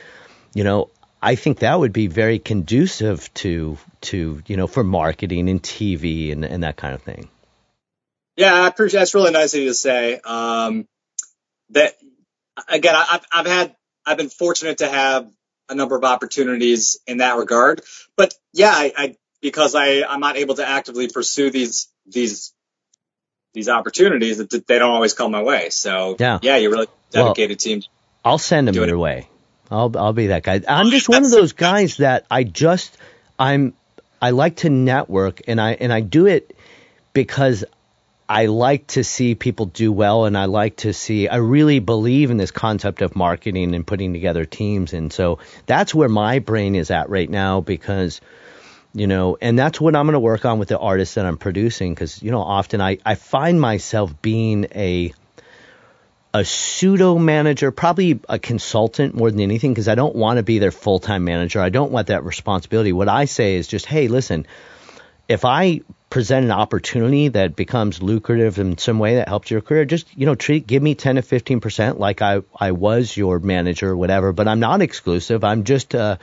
you 0.53 0.65
know, 0.65 0.91
I 1.23 1.37
think 1.37 1.61
that 1.61 1.79
would 1.79 1.93
be 1.93 2.09
very 2.09 2.39
conducive 2.39 3.33
to 3.35 3.79
to 4.03 4.43
you 4.47 4.57
know 4.57 4.67
for 4.67 4.85
marketing 4.85 5.49
and 5.49 5.63
TV 5.63 6.33
and, 6.33 6.45
and 6.45 6.63
that 6.65 6.77
kind 6.77 6.95
of 6.95 7.03
thing. 7.03 7.31
Yeah, 8.37 8.55
I 8.55 8.69
appreciate 8.69 9.01
that's 9.01 9.15
really 9.15 9.31
nice 9.31 9.55
of 9.55 9.61
you 9.61 9.69
to 9.69 9.75
say. 9.75 10.21
Um, 10.23 10.87
that 11.71 11.95
again, 12.69 12.95
I've 12.97 13.25
I've 13.33 13.47
had 13.47 13.77
I've 14.05 14.17
been 14.17 14.29
fortunate 14.29 14.79
to 14.79 14.89
have 14.89 15.31
a 15.69 15.75
number 15.75 15.97
of 15.97 16.05
opportunities 16.05 16.99
in 17.07 17.19
that 17.19 17.37
regard. 17.37 17.83
But 18.17 18.35
yeah, 18.53 18.73
I, 18.73 18.93
I 18.97 19.17
because 19.41 19.75
I 19.75 20.03
I'm 20.03 20.21
not 20.21 20.37
able 20.37 20.57
to 20.57 20.69
actively 20.69 21.09
pursue 21.09 21.51
these 21.51 21.89
these 22.07 22.53
these 23.55 23.69
opportunities 23.69 24.39
that 24.39 24.67
they 24.67 24.79
don't 24.79 24.91
always 24.91 25.15
come 25.15 25.33
my 25.33 25.43
way. 25.43 25.71
So 25.71 26.17
yeah, 26.19 26.39
yeah, 26.43 26.57
you're 26.57 26.71
really 26.71 26.89
dedicated 27.11 27.57
well, 27.57 27.81
team. 27.81 27.83
I'll 28.29 28.39
send 28.39 28.69
them 28.69 28.75
your 28.75 28.99
way. 28.99 29.29
I'll 29.71 29.93
I'll 29.97 30.13
be 30.13 30.29
that 30.29 30.43
guy. 30.43 30.61
I'm 30.69 30.91
just 30.91 31.09
one 31.09 31.25
of 31.25 31.31
those 31.31 31.53
guys 31.53 31.99
that 31.99 32.27
I 32.31 32.45
just 32.45 32.97
I'm 33.39 33.75
I 34.21 34.31
like 34.31 34.57
to 34.57 34.71
network 34.71 35.43
and 35.49 35.61
I 35.61 35.73
and 35.73 35.93
I 35.93 36.01
do 36.01 36.27
it 36.27 36.57
because 37.13 37.65
I 38.29 38.47
like 38.47 38.89
to 38.89 39.05
see 39.05 39.35
people 39.35 39.67
do 39.67 39.91
well 39.91 40.27
and 40.27 40.37
I 40.37 40.45
like 40.45 40.77
to 40.79 40.93
see 40.93 41.29
I 41.29 41.37
really 41.37 41.79
believe 41.79 42.31
in 42.31 42.37
this 42.37 42.51
concept 42.51 43.01
of 43.01 43.17
marketing 43.17 43.75
and 43.75 43.87
putting 43.87 44.13
together 44.13 44.45
teams 44.45 44.93
and 44.93 45.13
so 45.13 45.39
that's 45.65 45.95
where 45.95 46.09
my 46.09 46.39
brain 46.39 46.75
is 46.75 46.91
at 46.91 47.09
right 47.09 47.29
now 47.29 47.61
because 47.63 48.21
you 48.93 49.07
know 49.07 49.39
and 49.41 49.59
that's 49.59 49.81
what 49.81 49.97
I'm 49.97 50.05
going 50.07 50.13
to 50.15 50.21
work 50.21 50.45
on 50.45 50.59
with 50.59 50.69
the 50.69 50.79
artists 50.79 51.15
that 51.15 51.25
I'm 51.25 51.39
producing 51.39 51.95
cuz 51.95 52.23
you 52.23 52.31
know 52.31 52.43
often 52.43 52.83
I 52.83 52.99
I 53.07 53.15
find 53.15 53.61
myself 53.61 54.21
being 54.21 54.67
a 54.75 55.13
a 56.39 56.45
pseudo 56.45 57.19
manager, 57.19 57.73
probably 57.73 58.21
a 58.29 58.39
consultant 58.39 59.15
more 59.15 59.31
than 59.31 59.41
anything, 59.41 59.73
because 59.73 59.89
I 59.89 59.97
don't 59.97 60.15
want 60.15 60.37
to 60.37 60.43
be 60.43 60.61
their 60.61 60.71
full 60.71 61.01
time 61.01 61.25
manager. 61.25 61.61
I 61.61 61.69
don't 61.69 61.91
want 61.91 62.07
that 62.09 62.25
responsibility. 62.25 62.93
What 62.93 63.09
I 63.09 63.25
say 63.25 63.57
is 63.57 63.67
just, 63.67 63.87
hey, 63.87 64.07
listen, 64.09 64.47
if 65.27 65.45
I 65.45 65.81
present 66.11 66.45
an 66.45 66.53
opportunity 66.53 67.29
that 67.29 67.57
becomes 67.57 68.03
lucrative 68.03 68.59
in 68.59 68.79
some 68.79 68.99
way 68.99 69.17
that 69.17 69.29
helps 69.29 69.51
your 69.51 69.61
career, 69.61 69.85
just 69.85 70.07
you 70.17 70.27
know, 70.27 70.35
treat 70.35 70.67
give 70.67 70.83
me 70.83 70.95
ten 70.95 71.17
to 71.17 71.23
fifteen 71.23 71.61
percent 71.61 71.99
like 71.99 72.23
I 72.23 72.43
I 72.55 72.73
was 72.73 73.17
your 73.17 73.41
manager 73.41 73.91
or 73.91 73.97
whatever. 73.97 74.33
But 74.33 74.49
I'm 74.49 74.61
not 74.61 74.81
exclusive. 74.81 75.45
I'm 75.45 75.65
just, 75.65 75.95
uh, 75.95 76.17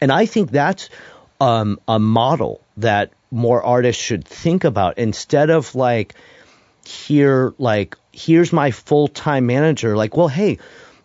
and 0.00 0.10
I 0.10 0.26
think 0.26 0.50
that's 0.50 0.90
um, 1.40 1.80
a 1.86 1.98
model 1.98 2.60
that 2.78 3.12
more 3.30 3.62
artists 3.62 4.02
should 4.02 4.26
think 4.26 4.64
about 4.64 4.98
instead 4.98 5.50
of 5.50 5.74
like 5.74 6.14
here 6.90 7.54
like 7.58 7.96
here's 8.12 8.52
my 8.52 8.70
full 8.70 9.08
time 9.08 9.46
manager. 9.46 9.96
Like, 9.96 10.16
well, 10.16 10.28
hey, 10.28 10.58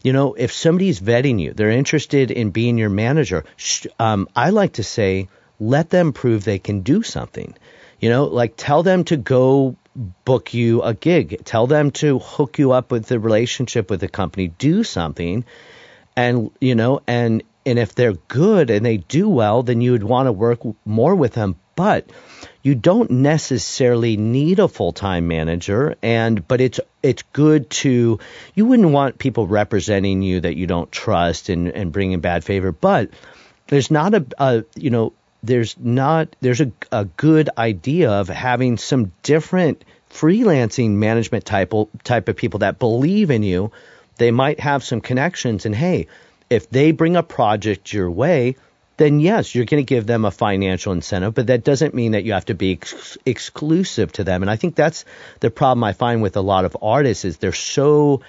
you 0.04 0.14
know, 0.14 0.34
if 0.34 0.52
somebody's 0.54 1.00
vetting 1.00 1.40
you, 1.40 1.54
they're 1.54 1.72
interested 1.72 2.32
in 2.32 2.52
being 2.52 2.78
your 2.78 2.90
manager. 2.90 3.44
sh- 3.58 3.88
Um, 4.00 4.28
I 4.36 4.50
like 4.52 4.74
to 4.74 4.84
say, 4.84 5.28
let 5.60 5.90
them 5.90 6.14
prove 6.14 6.44
they 6.44 6.60
can 6.60 6.82
do 6.82 7.04
something. 7.04 7.56
You 8.00 8.10
know, 8.10 8.26
like 8.26 8.54
tell 8.58 8.84
them 8.84 9.04
to 9.06 9.18
go 9.18 9.76
book 10.26 10.54
you 10.54 10.82
a 10.82 10.94
gig, 10.94 11.44
tell 11.46 11.68
them 11.68 11.92
to 11.92 12.20
hook 12.20 12.60
you 12.60 12.74
up 12.74 12.92
with 12.92 13.06
the 13.08 13.20
relationship 13.20 13.90
with 13.90 14.02
the 14.02 14.10
company, 14.10 14.48
do 14.50 14.84
something, 14.84 15.46
and 16.16 16.52
you 16.60 16.76
know, 16.76 17.02
and 17.08 17.44
and 17.66 17.80
if 17.80 17.96
they're 17.96 18.14
good 18.14 18.70
and 18.70 18.86
they 18.86 18.98
do 18.98 19.28
well, 19.30 19.64
then 19.64 19.82
you 19.82 19.92
would 19.94 20.04
want 20.04 20.28
to 20.28 20.32
work 20.32 20.60
more 20.86 21.16
with 21.16 21.34
them. 21.34 21.56
But 21.76 22.10
you 22.66 22.74
don't 22.74 23.12
necessarily 23.12 24.18
need 24.18 24.58
a 24.58 24.68
full-time 24.68 25.28
manager 25.28 25.96
and 26.02 26.48
but 26.48 26.60
it's 26.60 26.80
it's 27.04 27.22
good 27.32 27.70
to 27.70 28.20
you 28.56 28.66
wouldn't 28.66 28.90
want 28.90 29.20
people 29.20 29.46
representing 29.46 30.24
you 30.24 30.40
that 30.42 30.56
you 30.56 30.66
don't 30.66 30.92
trust 30.92 31.50
and 31.50 31.70
and 31.70 31.92
bring 31.92 32.12
in 32.12 32.22
bad 32.22 32.44
favor 32.44 32.72
but 32.72 33.10
there's 33.68 33.92
not 33.92 34.14
a, 34.14 34.26
a 34.40 34.64
you 34.76 34.90
know 34.90 35.14
there's 35.46 35.78
not 35.78 36.36
there's 36.42 36.62
a, 36.62 36.72
a 36.92 37.06
good 37.06 37.50
idea 37.58 38.12
of 38.12 38.28
having 38.28 38.78
some 38.78 39.12
different 39.22 39.84
freelancing 40.10 40.92
management 40.92 41.46
type 41.46 41.74
type 42.04 42.28
of 42.28 42.36
people 42.36 42.60
that 42.60 42.80
believe 42.80 43.30
in 43.30 43.44
you. 43.44 43.72
They 44.18 44.32
might 44.32 44.60
have 44.60 44.84
some 44.84 45.02
connections 45.02 45.66
and 45.66 45.76
hey 45.76 46.08
if 46.50 46.70
they 46.70 46.92
bring 46.92 47.16
a 47.16 47.24
project 47.24 47.94
your 47.94 48.10
way 48.10 48.56
then 48.98 49.20
yes, 49.20 49.54
you're 49.54 49.66
going 49.66 49.84
to 49.84 49.88
give 49.88 50.08
them 50.08 50.26
a 50.26 50.32
financial 50.32 50.94
incentive, 50.94 51.34
but 51.34 51.48
that 51.48 51.64
doesn't 51.64 51.94
mean 51.94 52.14
that 52.14 52.24
you 52.24 52.34
have 52.34 52.46
to 52.46 52.54
be 52.54 52.74
ex- 52.74 53.18
exclusive 53.26 54.12
to 54.14 54.24
them. 54.24 54.42
And 54.42 54.50
I 54.50 54.56
think 54.56 54.76
that's 54.76 55.06
the 55.42 55.50
problem 55.50 55.84
I 55.84 55.94
find 55.94 56.22
with 56.22 56.38
a 56.38 56.42
lot 56.42 56.66
of 56.66 56.78
artists 56.82 57.26
is 57.26 57.38
they're 57.38 57.52
so 57.52 58.22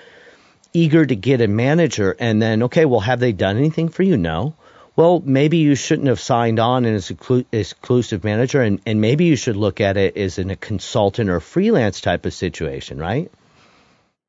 eager 0.73 1.07
to 1.07 1.17
get 1.17 1.41
a 1.41 1.49
manager 1.49 2.17
and 2.19 2.43
then, 2.43 2.65
okay, 2.65 2.85
well, 2.85 3.01
have 3.01 3.21
they 3.21 3.33
done 3.33 3.57
anything 3.57 3.89
for 3.89 4.03
you? 4.03 4.17
No. 4.17 4.55
Well, 4.97 5.23
maybe 5.25 5.59
you 5.59 5.75
shouldn't 5.75 6.09
have 6.09 6.21
signed 6.21 6.59
on 6.59 6.87
as 6.87 7.11
an 7.11 7.47
exclusive 7.53 8.25
manager, 8.25 8.63
and, 8.63 8.81
and 8.87 8.99
maybe 8.99 9.27
you 9.27 9.37
should 9.37 9.57
look 9.57 9.83
at 9.83 9.99
it 9.99 10.17
as 10.17 10.39
in 10.39 10.51
a 10.51 10.57
consultant 10.57 11.29
or 11.29 11.39
freelance 11.41 12.01
type 12.01 12.25
of 12.25 12.33
situation, 12.33 12.99
right? 12.99 13.31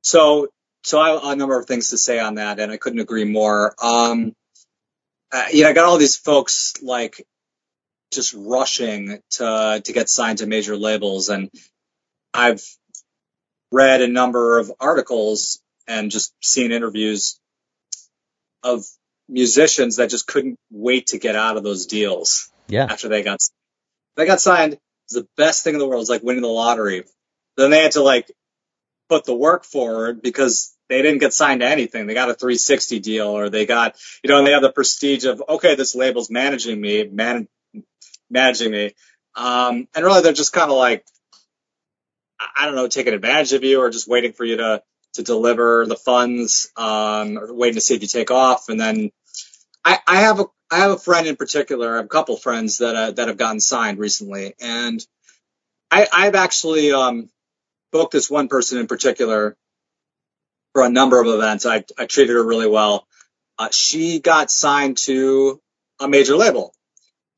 So, 0.02 0.50
so 0.84 1.00
I 1.00 1.12
have 1.12 1.24
a 1.24 1.36
number 1.38 1.58
of 1.58 1.68
things 1.68 1.92
to 1.92 1.98
say 1.98 2.20
on 2.20 2.36
that, 2.36 2.60
and 2.60 2.70
I 2.70 2.76
couldn't 2.76 3.00
agree 3.00 3.24
more. 3.24 3.76
Um, 3.82 4.34
uh, 5.32 5.46
you 5.52 5.64
know, 5.64 5.70
I 5.70 5.74
got 5.74 5.86
all 5.86 5.98
these 5.98 6.18
folks 6.18 6.74
like 6.82 7.26
just 8.12 8.34
rushing 8.34 9.20
to 9.32 9.82
to 9.84 9.94
get 9.94 10.10
signed 10.10 10.40
to 10.40 10.48
major 10.48 10.78
labels, 10.78 11.30
and 11.30 11.50
I've 12.34 12.64
read 13.72 14.02
a 14.02 14.08
number 14.08 14.60
of 14.60 14.72
articles 14.80 15.62
and 15.88 16.12
just 16.12 16.34
seen 16.42 16.72
interviews 16.72 17.40
of 18.64 18.86
musicians 19.28 19.98
that 19.98 20.10
just 20.10 20.28
couldn't 20.28 20.58
wait 20.72 21.08
to 21.08 21.20
get 21.20 21.36
out 21.36 21.58
of 21.58 21.64
those 21.64 21.86
deals. 21.86 22.50
Yeah. 22.68 22.88
After 22.90 23.10
they 23.10 23.24
got 23.24 23.40
they 24.16 24.26
got 24.26 24.42
signed, 24.42 24.74
it 24.74 24.82
was 25.12 25.24
the 25.24 25.28
best 25.38 25.64
thing 25.64 25.74
in 25.74 25.80
the 25.80 25.88
world. 25.88 26.02
It's 26.02 26.10
like 26.10 26.24
winning 26.24 26.42
the 26.42 26.48
lottery. 26.48 27.04
Then 27.56 27.72
they 27.72 27.84
had 27.84 27.94
to 27.94 28.04
like 28.04 28.32
put 29.10 29.26
the 29.26 29.36
work 29.36 29.64
forward 29.64 30.22
because 30.22 30.76
they 30.90 31.02
didn't 31.02 31.20
get 31.20 31.34
signed 31.34 31.62
to 31.62 31.68
anything. 31.68 32.08
They 32.08 32.14
got 32.14 32.30
a 32.30 32.34
360 32.34 33.00
deal 33.00 33.28
or 33.28 33.50
they 33.50 33.66
got, 33.66 33.96
you 34.24 34.30
know, 34.30 34.38
and 34.38 34.48
they 34.48 34.52
have 34.52 34.62
the 34.62 34.72
prestige 34.72 35.26
of, 35.26 35.44
okay, 35.48 35.76
this 35.76 35.96
label's 35.96 36.30
managing 36.30 36.80
me, 36.80 37.04
man, 37.08 37.48
managing 38.30 38.72
me. 38.72 38.96
Um, 39.36 39.88
and 39.94 40.06
really 40.06 40.22
they're 40.22 40.34
just 40.34 40.54
kind 40.54 40.72
of 40.72 40.78
like, 40.78 41.06
I 42.56 42.66
don't 42.66 42.76
know, 42.76 42.88
taking 42.88 43.14
advantage 43.14 43.54
of 43.54 43.64
you 43.64 43.82
or 43.82 43.90
just 43.90 44.08
waiting 44.08 44.34
for 44.34 44.46
you 44.46 44.58
to, 44.58 44.84
to 45.14 45.24
deliver 45.24 45.86
the 45.86 45.96
funds, 45.96 46.72
um, 46.78 47.38
or 47.38 47.54
waiting 47.54 47.76
to 47.76 47.82
see 47.82 47.96
if 47.96 48.02
you 48.02 48.08
take 48.08 48.32
off. 48.32 48.70
And 48.70 48.80
then 48.80 49.12
I, 49.84 50.00
I 50.08 50.22
have 50.22 50.40
a, 50.40 50.46
I 50.70 50.80
have 50.80 50.92
a 50.92 50.98
friend 50.98 51.28
in 51.28 51.36
particular, 51.36 51.98
a 51.98 52.08
couple 52.08 52.38
friends 52.38 52.80
that, 52.80 52.96
uh, 52.96 53.12
that 53.12 53.28
have 53.28 53.38
gotten 53.38 53.60
signed 53.60 54.00
recently. 54.00 54.54
And 54.62 55.06
I, 55.90 56.08
I've 56.12 56.36
actually, 56.36 56.92
um, 56.92 57.30
booked 57.92 58.12
this 58.12 58.30
one 58.30 58.48
person 58.48 58.80
in 58.80 58.88
particular 58.88 59.56
for 60.78 60.86
a 60.86 60.90
number 60.92 61.20
of 61.20 61.26
events. 61.26 61.66
I, 61.66 61.84
I 61.98 62.06
treated 62.06 62.34
her 62.34 62.44
really 62.44 62.68
well. 62.68 63.08
Uh, 63.58 63.70
she 63.72 64.20
got 64.20 64.52
signed 64.52 64.98
to 64.98 65.60
a 66.00 66.08
major 66.08 66.36
label 66.36 66.72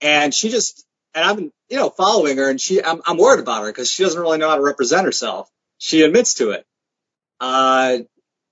and 0.01 0.33
she 0.33 0.49
just, 0.49 0.85
and 1.13 1.23
I've 1.23 1.37
been, 1.37 1.53
you 1.69 1.77
know, 1.77 1.89
following 1.89 2.35
her 2.35 2.49
and 2.49 2.59
she, 2.59 2.83
I'm, 2.83 3.01
I'm 3.05 3.15
worried 3.15 3.39
about 3.39 3.61
her 3.61 3.69
because 3.69 3.89
she 3.89 4.03
doesn't 4.03 4.19
really 4.19 4.39
know 4.39 4.49
how 4.49 4.57
to 4.57 4.61
represent 4.61 5.05
herself. 5.05 5.49
She 5.77 6.01
admits 6.01 6.33
to 6.33 6.49
it. 6.49 6.65
Uh, 7.39 7.99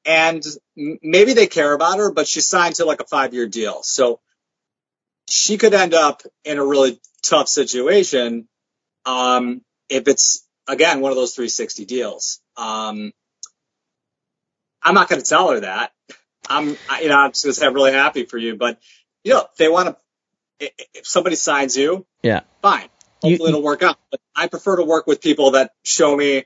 and 0.06 0.42
maybe 0.78 1.34
they 1.34 1.48
care 1.48 1.74
about 1.74 1.98
her, 1.98 2.10
but 2.10 2.26
she's 2.26 2.48
signed 2.48 2.76
to 2.76 2.86
like 2.86 3.02
a 3.02 3.08
five 3.08 3.34
year 3.34 3.46
deal. 3.46 3.84
So 3.84 4.22
she 5.30 5.58
could 5.58 5.74
end 5.74 5.96
up 5.96 6.22
in 6.46 6.60
a 6.60 6.66
really 6.66 6.98
tough 7.24 7.50
situation. 7.50 8.48
Um, 9.06 9.64
if 9.90 10.08
it's 10.08 10.48
again, 10.66 11.02
one 11.02 11.12
of 11.12 11.18
those 11.18 11.36
360 11.36 11.84
deals. 11.84 12.40
Um, 12.56 13.12
I'm 14.82 14.94
not 14.94 15.10
going 15.10 15.22
to 15.22 15.28
tell 15.28 15.52
her 15.52 15.60
that. 15.62 15.92
I'm, 16.50 16.78
you 17.02 17.10
know, 17.10 17.18
I'm 17.18 17.32
just 17.32 17.44
going 17.44 17.54
to 17.54 17.60
say 17.60 17.66
I'm 17.66 17.74
really 17.74 17.92
happy 17.92 18.26
for 18.26 18.38
you, 18.38 18.56
but 18.56 18.80
you 19.24 19.34
know, 19.34 19.46
they 19.58 19.68
want 19.68 19.98
to, 20.60 20.72
if 20.94 21.06
somebody 21.06 21.36
signs 21.36 21.76
you, 21.76 22.06
yeah, 22.24 22.42
fine. 22.62 22.88
Hopefully 23.22 23.38
you, 23.40 23.48
it'll 23.48 23.64
work 23.64 23.84
out. 23.84 23.98
But 24.12 24.22
I 24.36 24.48
prefer 24.48 24.78
to 24.78 24.84
work 24.84 25.08
with 25.08 25.22
people 25.22 25.52
that 25.52 25.72
show 25.84 26.16
me, 26.16 26.46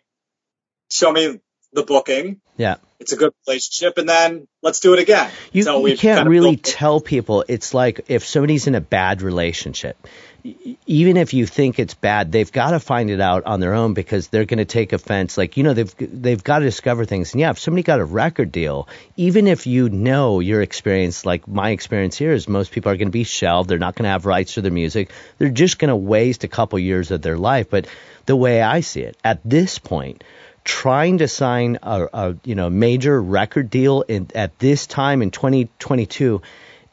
show 0.90 1.12
me 1.12 1.40
the 1.74 1.84
booking. 1.84 2.42
Yeah. 2.58 2.76
It's 3.00 3.14
a 3.14 3.16
good 3.16 3.34
relationship 3.48 3.98
and 3.98 4.08
then 4.08 4.48
let's 4.62 4.80
do 4.80 4.94
it 4.94 5.00
again. 5.00 5.32
You, 5.52 5.64
so 5.64 5.86
you 5.86 5.98
can't 5.98 6.28
really 6.28 6.56
tell 6.58 7.00
people. 7.00 7.44
It's 7.48 7.74
like 7.74 8.06
if 8.08 8.26
somebody's 8.26 8.68
in 8.68 8.76
a 8.76 8.82
bad 8.82 9.22
relationship, 9.22 9.98
even 10.44 11.18
if 11.18 11.34
you 11.34 11.46
think 11.46 11.80
it's 11.80 11.94
bad, 11.94 12.32
they've 12.32 12.52
got 12.52 12.72
to 12.72 12.80
find 12.80 13.10
it 13.10 13.22
out 13.22 13.46
on 13.46 13.60
their 13.60 13.74
own 13.74 13.94
because 13.94 14.28
they're 14.28 14.46
going 14.46 14.58
to 14.58 14.66
take 14.66 14.94
offense. 14.94 15.38
Like 15.38 15.58
you 15.58 15.64
know, 15.64 15.74
they've 15.74 15.94
they've 15.98 16.44
got 16.44 16.60
to 16.60 16.66
discover 16.66 17.06
things. 17.06 17.34
And 17.34 17.42
yeah, 17.42 17.52
if 17.52 17.60
somebody 17.60 17.84
got 17.84 18.00
a 18.00 18.06
record 18.06 18.52
deal, 18.52 18.88
even 19.18 19.48
if 19.48 19.68
you 19.68 19.90
know 19.90 20.40
your 20.40 20.62
experience, 20.62 21.26
like 21.26 21.48
my 21.48 21.72
experience 21.72 22.18
here 22.18 22.32
is, 22.32 22.48
most 22.48 22.72
people 22.72 22.92
are 22.92 22.98
going 22.98 23.08
to 23.08 23.12
be 23.12 23.24
shelved. 23.24 23.70
They're 23.70 23.80
not 23.80 23.96
going 23.96 24.06
to 24.06 24.10
have 24.10 24.26
rights 24.26 24.56
to 24.56 24.62
their 24.62 24.72
music. 24.72 25.12
They're 25.38 25.50
just 25.50 25.80
going 25.80 25.90
to 25.90 25.96
waste 25.96 26.44
a 26.44 26.48
couple 26.48 26.80
years 26.80 27.12
of 27.12 27.22
their 27.22 27.38
life. 27.38 27.70
But 27.70 27.88
the 28.26 28.36
way 28.36 28.62
I 28.62 28.82
see 28.82 29.02
it, 29.02 29.18
at 29.24 29.40
this 29.46 29.80
point, 29.80 30.24
trying 30.64 31.20
to 31.20 31.28
sign 31.28 31.80
a, 31.84 32.08
a 32.14 32.36
you 32.44 32.56
know 32.56 32.70
major 32.70 33.22
record 33.22 33.70
deal 33.70 34.02
in, 34.02 34.30
at 34.36 34.58
this 34.60 34.88
time 34.88 35.22
in 35.22 35.32
2022 35.32 36.42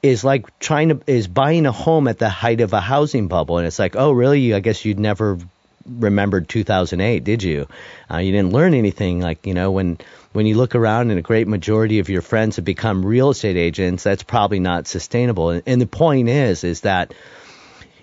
is 0.03 0.25
like 0.25 0.59
trying 0.59 0.91
to 0.91 1.01
is 1.07 1.27
buying 1.27 1.67
a 1.67 1.73
home 1.73 2.09
at 2.09 2.19
the 2.19 2.29
height 2.29 2.61
of 2.61 2.73
a 2.73 2.81
housing 2.81 3.29
bubble. 3.29 3.59
And 3.59 3.67
it's 3.67 3.79
like 3.79 3.97
oh 3.97 4.13
really? 4.13 4.55
I 4.55 4.61
guess 4.61 4.85
you'd 4.85 5.01
never 5.01 5.39
remembered 5.87 6.49
2008 6.49 7.25
did 7.25 7.43
you? 7.43 7.67
Uh, 8.11 8.19
you 8.19 8.33
didn't 8.33 8.53
learn 8.53 8.75
anything. 8.75 9.21
Like 9.21 9.47
you 9.47 9.55
know 9.55 9.71
when 9.71 9.99
when 10.33 10.47
you 10.47 10.57
look 10.57 10.75
around 10.75 11.11
and 11.11 11.19
a 11.19 11.23
great 11.23 11.49
majority 11.49 11.99
of 11.99 12.09
your 12.09 12.23
friends 12.23 12.57
have 12.57 12.65
become 12.65 13.05
real 13.05 13.31
estate 13.31 13.57
agents 13.57 14.03
that's 14.03 14.23
probably 14.23 14.61
not 14.61 14.87
sustainable. 14.87 15.51
And, 15.51 15.63
and 15.67 15.81
the 15.81 15.87
point 15.87 16.29
is 16.29 16.65
is 16.65 16.83
that 16.83 17.13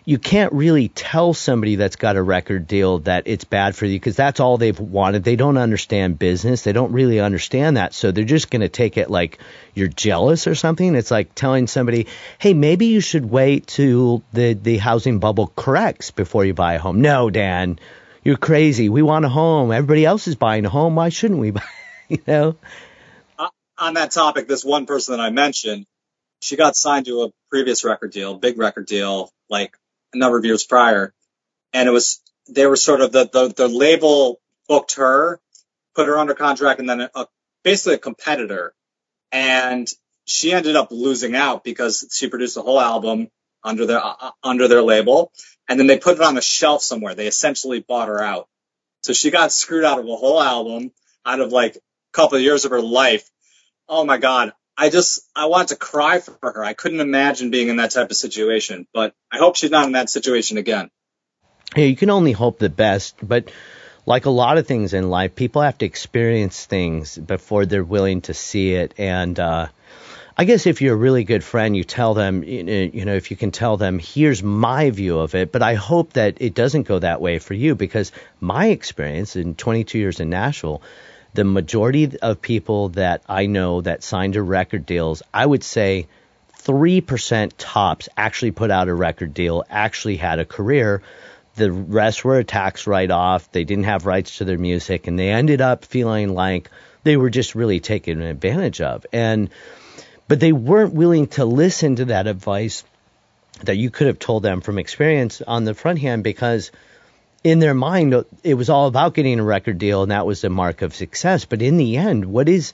you 0.07 0.19
can't 0.19 0.53
really 0.53 0.87
tell 0.89 1.33
somebody 1.33 1.75
that's 1.75 1.95
got 1.95 2.15
a 2.15 2.21
record 2.21 2.67
deal 2.67 2.99
that 2.99 3.23
it's 3.25 3.43
bad 3.43 3.75
for 3.75 3.87
you 3.87 3.99
because 3.99 4.15
that's 4.15 4.39
all 4.39 4.57
they've 4.57 4.79
wanted. 4.79 5.23
They 5.23 5.35
don't 5.35 5.57
understand 5.57 6.19
business. 6.19 6.61
They 6.61 6.73
don't 6.73 6.91
really 6.91 7.19
understand 7.19 7.77
that. 7.77 7.95
So 7.95 8.11
they're 8.11 8.23
just 8.23 8.51
going 8.51 8.61
to 8.61 8.69
take 8.69 8.97
it 8.97 9.09
like 9.09 9.39
you're 9.73 9.87
jealous 9.87 10.45
or 10.45 10.53
something. 10.53 10.93
It's 10.93 11.09
like 11.09 11.33
telling 11.33 11.65
somebody, 11.65 12.05
hey, 12.37 12.53
maybe 12.53 12.85
you 12.85 13.01
should 13.01 13.25
wait 13.25 13.65
till 13.65 14.23
the, 14.31 14.53
the 14.53 14.77
housing 14.77 15.17
bubble 15.17 15.51
corrects 15.55 16.11
before 16.11 16.45
you 16.45 16.53
buy 16.53 16.75
a 16.75 16.79
home. 16.79 17.01
No, 17.01 17.31
Dan, 17.31 17.79
you're 18.23 18.37
crazy. 18.37 18.89
We 18.89 19.01
want 19.01 19.25
a 19.25 19.29
home. 19.29 19.71
Everybody 19.71 20.05
else 20.05 20.27
is 20.27 20.35
buying 20.35 20.65
a 20.65 20.69
home. 20.69 20.95
Why 20.95 21.09
shouldn't 21.09 21.39
we 21.39 21.49
buy? 21.51 21.63
you 22.09 22.21
know? 22.27 22.57
Uh, 23.39 23.49
on 23.79 23.95
that 23.95 24.11
topic, 24.11 24.47
this 24.47 24.63
one 24.63 24.85
person 24.85 25.17
that 25.17 25.23
I 25.23 25.31
mentioned, 25.31 25.87
she 26.41 26.57
got 26.57 26.75
signed 26.75 27.07
to 27.07 27.23
a 27.23 27.29
previous 27.49 27.83
record 27.83 28.11
deal, 28.11 28.35
big 28.35 28.59
record 28.59 28.85
deal, 28.85 29.31
like 29.49 29.75
a 30.16 30.20
number 30.20 30.38
of 30.38 30.45
years 30.45 30.63
prior, 30.63 31.13
and 31.74 31.88
it 31.88 31.91
was 31.91 32.22
they 32.47 32.66
were 32.68 32.76
sort 32.76 33.01
of 33.01 33.11
the 33.11 33.30
the, 33.32 33.53
the 33.55 33.68
label 33.68 34.39
booked 34.68 34.95
her, 34.95 35.39
put 35.95 36.07
her 36.07 36.18
under 36.18 36.34
contract, 36.34 36.80
and 36.80 36.89
then 36.89 37.09
a, 37.13 37.28
basically 37.63 37.95
a 37.95 37.99
competitor, 37.99 38.74
and 39.32 39.88
she 40.26 40.51
ended 40.51 40.76
up 40.76 40.89
losing 40.91 41.36
out 41.36 41.63
because 41.63 42.07
she 42.11 42.30
produced 42.30 42.57
a 42.57 42.61
whole 42.61 42.80
album 42.80 43.30
under 43.63 43.86
their 43.86 44.03
uh, 44.03 44.32
under 44.43 44.68
their 44.68 44.82
label, 44.82 45.32
and 45.70 45.80
then 45.80 45.88
they 45.88 45.97
put 45.97 46.18
it 46.18 46.24
on 46.24 46.38
a 46.38 46.41
shelf 46.41 46.82
somewhere. 46.82 47.16
They 47.16 47.28
essentially 47.28 47.80
bought 47.80 48.07
her 48.07 48.22
out, 48.22 48.47
so 49.01 49.13
she 49.13 49.32
got 49.32 49.51
screwed 49.51 49.86
out 49.86 49.99
of 49.99 50.05
a 50.05 50.16
whole 50.16 50.41
album, 50.41 50.91
out 51.26 51.39
of 51.39 51.51
like 51.51 51.76
a 51.76 51.80
couple 52.13 52.38
of 52.38 52.43
years 52.43 52.66
of 52.66 52.72
her 52.72 52.82
life. 52.82 53.30
Oh 53.88 54.03
my 54.05 54.18
God, 54.18 54.53
I 54.78 54.89
just 54.89 55.30
I 55.36 55.45
wanted 55.45 55.69
to 55.69 55.76
cry 55.78 56.19
for 56.19 56.38
her. 56.41 56.63
I 56.63 56.73
couldn't 56.73 56.99
imagine 56.99 57.49
being 57.49 57.69
in 57.69 57.78
that 57.78 57.91
type 57.91 58.09
of 58.09 58.17
situation, 58.17 58.88
but 58.93 59.13
I 59.32 59.38
hope 59.38 59.55
she's 59.55 59.71
not 59.71 59.86
in 59.86 59.93
that 59.93 60.09
situation 60.09 60.57
again. 60.57 60.89
Yeah, 61.76 61.86
you 61.86 61.95
can 61.95 62.09
only 62.09 62.32
hope 62.32 62.59
the 62.59 62.69
best, 62.69 63.15
but 63.21 63.51
like 64.05 64.26
a 64.26 64.30
lot 64.30 64.57
of 64.57 64.67
things 64.67 64.93
in 64.93 65.09
life, 65.09 65.36
people 65.36 65.61
have 65.61 65.78
to 65.80 65.86
experience 65.86 66.65
things 66.65 67.17
before 67.17 67.65
they're 67.65 67.84
willing 67.84 68.21
to 68.21 68.34
see 68.34 68.73
it. 68.73 68.93
And 68.97 69.39
uh, 69.39 69.67
I 70.38 70.45
guess 70.45 70.67
if 70.67 70.82
you're 70.82 70.93
a 70.93 70.97
really 70.97 71.23
good 71.23 71.43
friend, 71.43 71.76
you 71.76 71.84
tell 71.84 72.13
them, 72.13 72.43
you 72.43 73.05
know, 73.05 73.15
if 73.15 73.32
you 73.32 73.38
can 73.38 73.51
tell 73.51 73.78
them, 73.78 73.99
here's 73.99 74.43
my 74.43 74.91
view 74.91 75.19
of 75.19 75.34
it. 75.34 75.51
But 75.51 75.63
I 75.63 75.73
hope 75.73 76.13
that 76.13 76.38
it 76.41 76.53
doesn't 76.53 76.84
go 76.84 76.99
that 76.99 77.21
way 77.21 77.39
for 77.39 77.53
you 77.53 77.76
because 77.76 78.11
my 78.39 78.67
experience 78.67 79.36
in 79.36 79.55
22 79.55 79.97
years 79.97 80.19
in 80.19 80.30
Nashville 80.30 80.82
the 81.36 81.43
majority 81.43 82.17
of 82.21 82.41
people 82.41 82.89
that 82.89 83.21
I 83.27 83.45
know 83.45 83.81
that 83.81 84.03
signed 84.03 84.33
to 84.33 84.41
record 84.41 84.86
deals, 84.86 85.21
I 85.33 85.45
would 85.45 85.63
say 85.63 86.07
3% 86.59 87.51
tops 87.57 88.09
actually 88.15 88.51
put 88.51 88.71
out 88.71 88.88
a 88.88 88.93
record 88.93 89.33
deal, 89.33 89.63
actually 89.69 90.15
had 90.15 90.39
a 90.39 90.45
career. 90.45 91.01
The 91.55 91.71
rest 91.71 92.23
were 92.23 92.39
a 92.39 92.43
tax 92.43 92.88
write 92.88 93.11
off. 93.11 93.51
They 93.51 93.65
didn't 93.65 93.83
have 93.83 94.05
rights 94.05 94.38
to 94.38 94.45
their 94.45 94.57
music, 94.57 95.07
and 95.07 95.19
they 95.19 95.29
ended 95.29 95.61
up 95.61 95.86
feeling 95.86 96.33
like 96.33 96.69
they 97.03 97.17
were 97.17 97.29
just 97.29 97.53
really 97.53 97.79
taken 97.81 98.21
advantage 98.21 98.81
of. 98.81 99.05
And 99.13 99.49
but 100.27 100.39
they 100.39 100.53
weren't 100.53 100.93
willing 100.93 101.27
to 101.27 101.45
listen 101.45 101.97
to 101.97 102.05
that 102.05 102.27
advice 102.27 102.83
that 103.63 103.77
you 103.77 103.89
could 103.91 104.07
have 104.07 104.19
told 104.19 104.41
them 104.41 104.61
from 104.61 104.79
experience 104.79 105.41
on 105.41 105.65
the 105.65 105.73
front 105.73 105.99
hand 105.99 106.23
because 106.23 106.71
in 107.45 107.59
their 107.59 107.75
mind, 107.75 108.25
it 108.43 108.55
was 108.55 108.71
all 108.71 108.87
about 108.87 109.13
getting 109.13 109.39
a 109.39 109.43
record 109.43 109.77
deal, 109.77 110.01
and 110.01 110.11
that 110.11 110.25
was 110.25 110.41
the 110.41 110.49
mark 110.49 110.81
of 110.81 110.95
success. 110.95 111.45
But 111.45 111.61
in 111.61 111.77
the 111.77 111.95
end, 111.95 112.25
what 112.25 112.49
is 112.49 112.73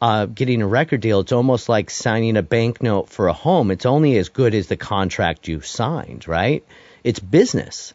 uh, 0.00 0.26
getting 0.26 0.62
a 0.62 0.68
record 0.68 1.00
deal? 1.00 1.18
It's 1.18 1.32
almost 1.32 1.68
like 1.68 1.90
signing 1.90 2.36
a 2.36 2.42
banknote 2.42 3.08
for 3.10 3.26
a 3.26 3.32
home. 3.32 3.72
It's 3.72 3.86
only 3.86 4.16
as 4.16 4.28
good 4.28 4.54
as 4.54 4.68
the 4.68 4.76
contract 4.76 5.48
you 5.48 5.62
signed, 5.62 6.28
right? 6.28 6.64
It's 7.02 7.18
business. 7.18 7.92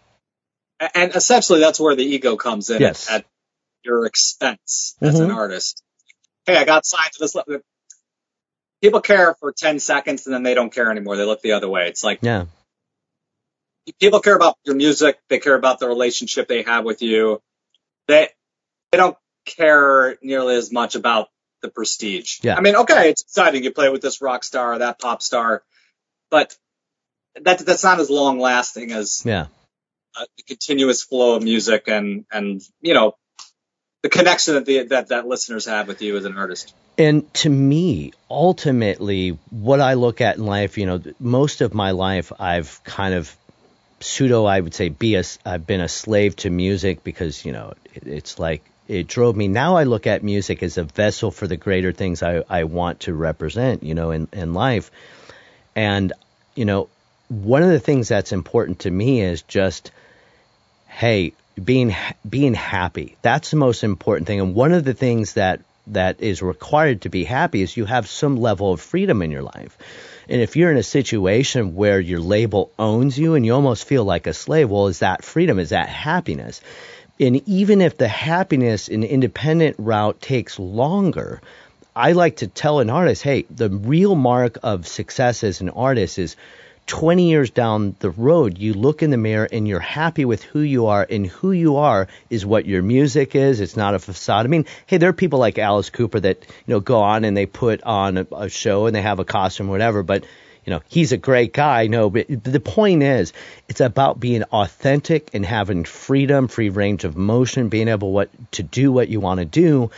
And 0.94 1.16
essentially, 1.16 1.62
that's 1.62 1.80
where 1.80 1.96
the 1.96 2.04
ego 2.04 2.36
comes 2.36 2.70
in 2.70 2.82
yes. 2.82 3.10
at, 3.10 3.26
your 3.82 4.06
expense 4.06 4.98
as 5.00 5.16
mm-hmm. 5.16 5.24
an 5.24 5.32
artist. 5.32 5.82
Hey, 6.46 6.58
I 6.58 6.66
got 6.66 6.86
signed 6.86 7.12
to 7.14 7.20
this. 7.20 7.34
People 8.82 9.00
care 9.00 9.36
for 9.40 9.54
10 9.54 9.80
seconds 9.80 10.26
and 10.26 10.36
then 10.36 10.44
they 10.44 10.54
don't 10.54 10.70
care 10.70 10.92
anymore. 10.92 11.16
They 11.16 11.24
look 11.24 11.42
the 11.42 11.54
other 11.54 11.70
way. 11.70 11.88
It's 11.88 12.04
like, 12.04 12.20
yeah 12.22 12.48
people 14.00 14.20
care 14.20 14.36
about 14.36 14.58
your 14.66 14.76
music. 14.76 15.20
They 15.30 15.40
care 15.40 15.56
about 15.56 15.80
the 15.80 15.88
relationship 15.88 16.48
they 16.48 16.64
have 16.64 16.84
with 16.84 17.02
you. 17.02 17.42
They 18.08 18.30
they 18.92 18.98
don't 18.98 19.18
care 19.46 20.18
nearly 20.22 20.56
as 20.56 20.72
much 20.72 20.96
about 20.96 21.30
the 21.62 21.70
prestige. 21.70 22.40
Yeah. 22.42 22.56
I 22.56 22.62
mean, 22.62 22.76
okay, 22.76 23.10
it's 23.10 23.22
exciting. 23.22 23.64
You 23.64 23.72
play 23.72 23.90
with 23.90 24.02
this 24.02 24.22
rock 24.22 24.44
star 24.44 24.74
or 24.74 24.78
that 24.80 25.00
pop 25.00 25.22
star, 25.22 25.64
but 26.30 26.56
that 27.42 27.60
that's 27.60 27.84
not 27.84 28.00
as 28.00 28.10
long 28.10 28.40
lasting 28.40 28.92
as 28.92 29.24
yeah. 29.26 29.48
Uh, 30.18 30.26
the 30.38 30.44
continuous 30.44 31.04
flow 31.04 31.36
of 31.36 31.44
music 31.44 31.84
and 31.88 32.26
and 32.32 32.62
you 32.82 32.96
know 32.96 33.16
the 34.02 34.10
connection 34.10 34.56
that 34.56 34.66
the 34.66 34.84
that 34.84 35.10
that 35.10 35.28
listeners 35.28 35.66
have 35.66 35.88
with 35.88 36.02
you 36.02 36.18
as 36.18 36.26
an 36.26 36.38
artist. 36.38 36.74
And 36.98 37.32
to 37.36 37.50
me, 37.50 38.14
ultimately, 38.30 39.38
what 39.52 39.80
I 39.80 39.94
look 39.94 40.20
at 40.20 40.38
in 40.38 40.46
life, 40.46 40.78
you 40.78 40.86
know, 40.86 41.02
most 41.20 41.62
of 41.62 41.74
my 41.74 41.92
life, 41.92 42.34
I've 42.40 42.84
kind 42.84 43.14
of 43.14 43.34
pseudo, 44.00 44.46
I 44.46 44.60
would 44.60 44.74
say, 44.74 44.90
be 44.90 45.16
a, 45.16 45.24
I've 45.46 45.66
been 45.66 45.82
a 45.82 45.88
slave 45.88 46.36
to 46.38 46.50
music 46.50 47.04
because, 47.04 47.46
you 47.46 47.52
know, 47.52 47.74
it, 47.94 48.08
it's 48.08 48.40
like 48.40 48.64
it 48.88 49.08
drove 49.08 49.36
me. 49.36 49.48
Now 49.48 49.78
I 49.78 49.84
look 49.84 50.08
at 50.08 50.24
music 50.24 50.64
as 50.64 50.78
a 50.78 50.84
vessel 50.84 51.32
for 51.32 51.48
the 51.48 51.58
greater 51.58 51.92
things 51.92 52.24
I, 52.24 52.44
I 52.50 52.64
want 52.64 53.02
to 53.02 53.14
represent, 53.14 53.84
you 53.84 53.94
know, 53.94 54.12
in, 54.12 54.28
in 54.34 54.54
life. 54.54 54.92
And, 55.76 56.14
you 56.56 56.66
know, 56.66 56.90
one 57.28 57.62
of 57.62 57.70
the 57.70 57.80
things 57.80 58.08
that's 58.08 58.32
important 58.32 58.80
to 58.80 58.92
me 58.92 59.22
is 59.22 59.44
just, 59.44 59.92
hey, 60.88 61.34
being 61.64 61.96
being 62.28 62.54
happy. 62.54 63.18
That's 63.22 63.52
the 63.52 63.58
most 63.58 63.84
important 63.84 64.28
thing. 64.28 64.40
And 64.40 64.56
one 64.56 64.72
of 64.72 64.84
the 64.84 64.94
things 64.94 65.34
that 65.34 65.62
that 65.94 66.22
is 66.22 66.42
required 66.42 67.02
to 67.02 67.10
be 67.10 67.24
happy 67.24 67.62
is 67.62 67.76
you 67.76 67.86
have 67.86 68.08
some 68.08 68.38
level 68.38 68.74
of 68.74 68.82
freedom 68.82 69.22
in 69.22 69.32
your 69.32 69.42
life. 69.42 69.78
And 70.28 70.42
if 70.42 70.56
you're 70.56 70.72
in 70.72 70.78
a 70.78 70.84
situation 70.84 71.76
where 71.76 72.00
your 72.00 72.20
label 72.20 72.72
owns 72.78 73.18
you 73.18 73.36
and 73.36 73.46
you 73.46 73.54
almost 73.54 73.86
feel 73.86 74.04
like 74.04 74.28
a 74.28 74.34
slave, 74.34 74.70
well, 74.70 74.88
is 74.88 75.00
that 75.00 75.24
freedom? 75.24 75.58
Is 75.58 75.70
that 75.70 75.90
happiness? 75.90 76.62
And 77.20 77.48
even 77.48 77.82
if 77.82 77.98
the 77.98 78.08
happiness 78.08 78.88
in 78.88 79.04
independent 79.04 79.76
route 79.80 80.22
takes 80.22 80.60
longer, 80.60 81.42
I 81.96 82.14
like 82.14 82.38
to 82.38 82.48
tell 82.48 82.80
an 82.80 82.90
artist, 82.90 83.24
hey, 83.24 83.46
the 83.50 83.70
real 83.70 84.16
mark 84.16 84.58
of 84.64 84.88
success 84.88 85.44
as 85.44 85.62
an 85.62 85.70
artist 85.70 86.20
is 86.20 86.36
20 86.90 87.30
years 87.30 87.52
down 87.52 87.96
the 88.00 88.10
road, 88.10 88.58
you 88.58 88.74
look 88.74 89.04
in 89.04 89.12
the 89.12 89.18
mirror 89.18 89.48
and 89.52 89.68
you're 89.68 89.80
happy 89.80 90.26
with 90.26 90.42
who 90.42 90.62
you 90.62 90.88
are, 90.88 91.06
and 91.08 91.28
who 91.28 91.52
you 91.52 91.78
are 91.78 92.08
is 92.32 92.48
what 92.48 92.66
your 92.66 92.82
music 92.82 93.36
is. 93.36 93.62
It's 93.62 93.78
not 93.78 93.94
a 93.94 94.00
facade. 94.00 94.48
I 94.48 94.50
mean, 94.50 94.66
hey, 94.88 94.98
there 94.98 95.10
are 95.10 95.14
people 95.14 95.38
like 95.38 95.60
Alice 95.60 95.92
Cooper 95.92 96.20
that 96.20 96.44
you 96.66 96.74
know 96.74 96.80
go 96.80 97.00
on 97.00 97.26
and 97.26 97.38
they 97.38 97.46
put 97.46 97.84
on 97.84 98.18
a, 98.18 98.28
a 98.32 98.50
show 98.50 98.88
and 98.88 98.96
they 98.96 99.04
have 99.04 99.20
a 99.20 99.24
costume 99.24 99.68
or 99.68 99.72
whatever, 99.72 100.02
but 100.02 100.24
you 100.66 100.72
know 100.72 100.82
he's 100.88 101.12
a 101.12 101.18
great 101.18 101.54
guy. 101.54 101.86
No, 101.86 102.10
but 102.10 102.26
the 102.28 102.60
point 102.60 103.04
is, 103.04 103.34
it's 103.68 103.82
about 103.82 104.20
being 104.20 104.42
authentic 104.44 105.30
and 105.36 105.46
having 105.46 105.84
freedom, 105.84 106.48
free 106.48 106.70
range 106.70 107.04
of 107.04 107.16
motion, 107.16 107.70
being 107.70 107.88
able 107.88 108.12
what 108.12 108.30
to 108.54 108.64
do 108.64 108.92
what 108.92 109.10
you 109.10 109.20
want 109.20 109.40
to 109.40 109.46
do, 109.46 109.92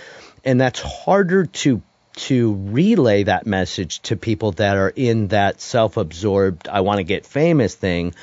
and 0.43 0.59
that's 0.59 0.81
harder 0.81 1.45
to 1.45 1.81
to 2.13 2.53
relay 2.53 3.23
that 3.23 3.45
message 3.45 4.01
to 4.01 4.15
people 4.15 4.51
that 4.53 4.77
are 4.77 4.91
in 4.95 5.29
that 5.29 5.61
self-absorbed 5.61 6.67
I 6.67 6.81
want 6.81 6.97
to 6.97 7.03
get 7.03 7.25
famous 7.25 7.75
thing. 7.75 8.13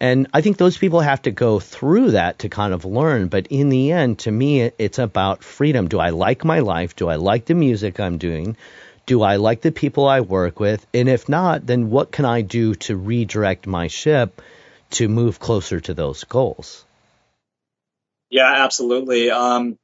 And 0.00 0.26
I 0.34 0.40
think 0.40 0.56
those 0.56 0.76
people 0.76 0.98
have 1.00 1.22
to 1.22 1.30
go 1.30 1.60
through 1.60 2.12
that 2.12 2.40
to 2.40 2.48
kind 2.48 2.74
of 2.74 2.84
learn. 2.84 3.28
But 3.28 3.46
in 3.48 3.68
the 3.68 3.92
end, 3.92 4.18
to 4.20 4.32
me, 4.32 4.62
it's 4.76 4.98
about 4.98 5.44
freedom. 5.44 5.86
Do 5.86 6.00
I 6.00 6.10
like 6.10 6.44
my 6.44 6.58
life? 6.58 6.96
Do 6.96 7.08
I 7.08 7.14
like 7.14 7.44
the 7.44 7.54
music 7.54 8.00
I'm 8.00 8.18
doing? 8.18 8.56
Do 9.06 9.22
I 9.22 9.36
like 9.36 9.60
the 9.60 9.70
people 9.70 10.08
I 10.08 10.20
work 10.20 10.58
with? 10.58 10.84
And 10.92 11.08
if 11.08 11.28
not, 11.28 11.66
then 11.66 11.90
what 11.90 12.10
can 12.10 12.24
I 12.24 12.42
do 12.42 12.74
to 12.74 12.96
redirect 12.96 13.68
my 13.68 13.86
ship 13.86 14.42
to 14.90 15.08
move 15.08 15.38
closer 15.38 15.78
to 15.80 15.94
those 15.94 16.24
goals? 16.24 16.84
Yeah, 18.28 18.52
absolutely. 18.64 19.30
Um, 19.30 19.78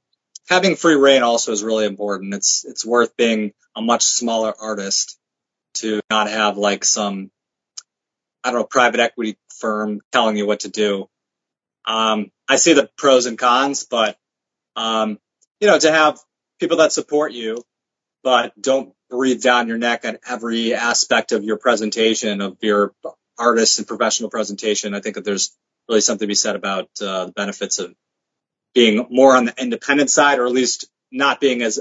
having 0.49 0.77
free 0.77 0.95
reign 0.95 1.23
also 1.23 1.53
is 1.53 1.63
really 1.63 1.87
important. 1.87 2.35
It's 2.35 2.65
it's 2.65 2.85
worth 2.85 3.17
being 3.17 3.53
a 3.77 3.83
much 3.83 4.03
smaller 4.03 4.55
artist 4.59 5.19
to 5.75 6.01
not 6.11 6.29
have 6.29 6.57
like 6.57 6.85
some 6.85 7.31
I 8.43 8.51
don't 8.51 8.61
know 8.61 8.67
private 8.67 9.01
equity 9.01 9.37
firm 9.59 10.01
telling 10.13 10.37
you 10.37 10.47
what 10.47 10.61
to 10.61 10.69
do. 10.69 11.09
Um, 11.87 12.31
I 12.49 12.57
see 12.57 12.73
the 12.73 12.91
pros 12.97 13.27
and 13.27 13.39
cons, 13.39 13.85
but 13.85 14.17
um, 14.77 15.19
you 15.61 15.69
know 15.69 15.79
to 15.79 15.93
have 15.93 16.19
people 16.59 16.79
that 16.79 16.93
support 16.93 17.33
you 17.33 17.63
but 18.23 18.53
don't 18.61 18.93
breathe 19.11 19.43
down 19.43 19.69
your 19.69 19.79
neck 19.79 20.05
on 20.05 20.19
every 20.29 20.75
aspect 20.75 21.33
of 21.33 21.45
your 21.45 21.57
presentation 21.57 22.41
of 22.41 22.57
your 22.61 22.93
artist 23.39 23.79
and 23.79 23.89
professional 23.89 24.29
presentation. 24.29 24.95
I 24.95 25.01
think 25.01 25.15
that 25.15 25.25
there's 25.25 25.57
really 25.89 26.01
something 26.01 26.27
to 26.27 26.29
be 26.29 26.35
said 26.35 26.57
about 26.57 26.91
uh, 27.01 27.27
the 27.27 27.33
benefits 27.33 27.79
of 27.79 27.95
being 28.75 29.07
more 29.11 29.37
on 29.37 29.47
the 29.47 29.55
independent 29.61 30.11
side, 30.11 30.39
or 30.39 30.47
at 30.47 30.53
least 30.53 30.87
not 31.11 31.41
being 31.41 31.63
as 31.63 31.81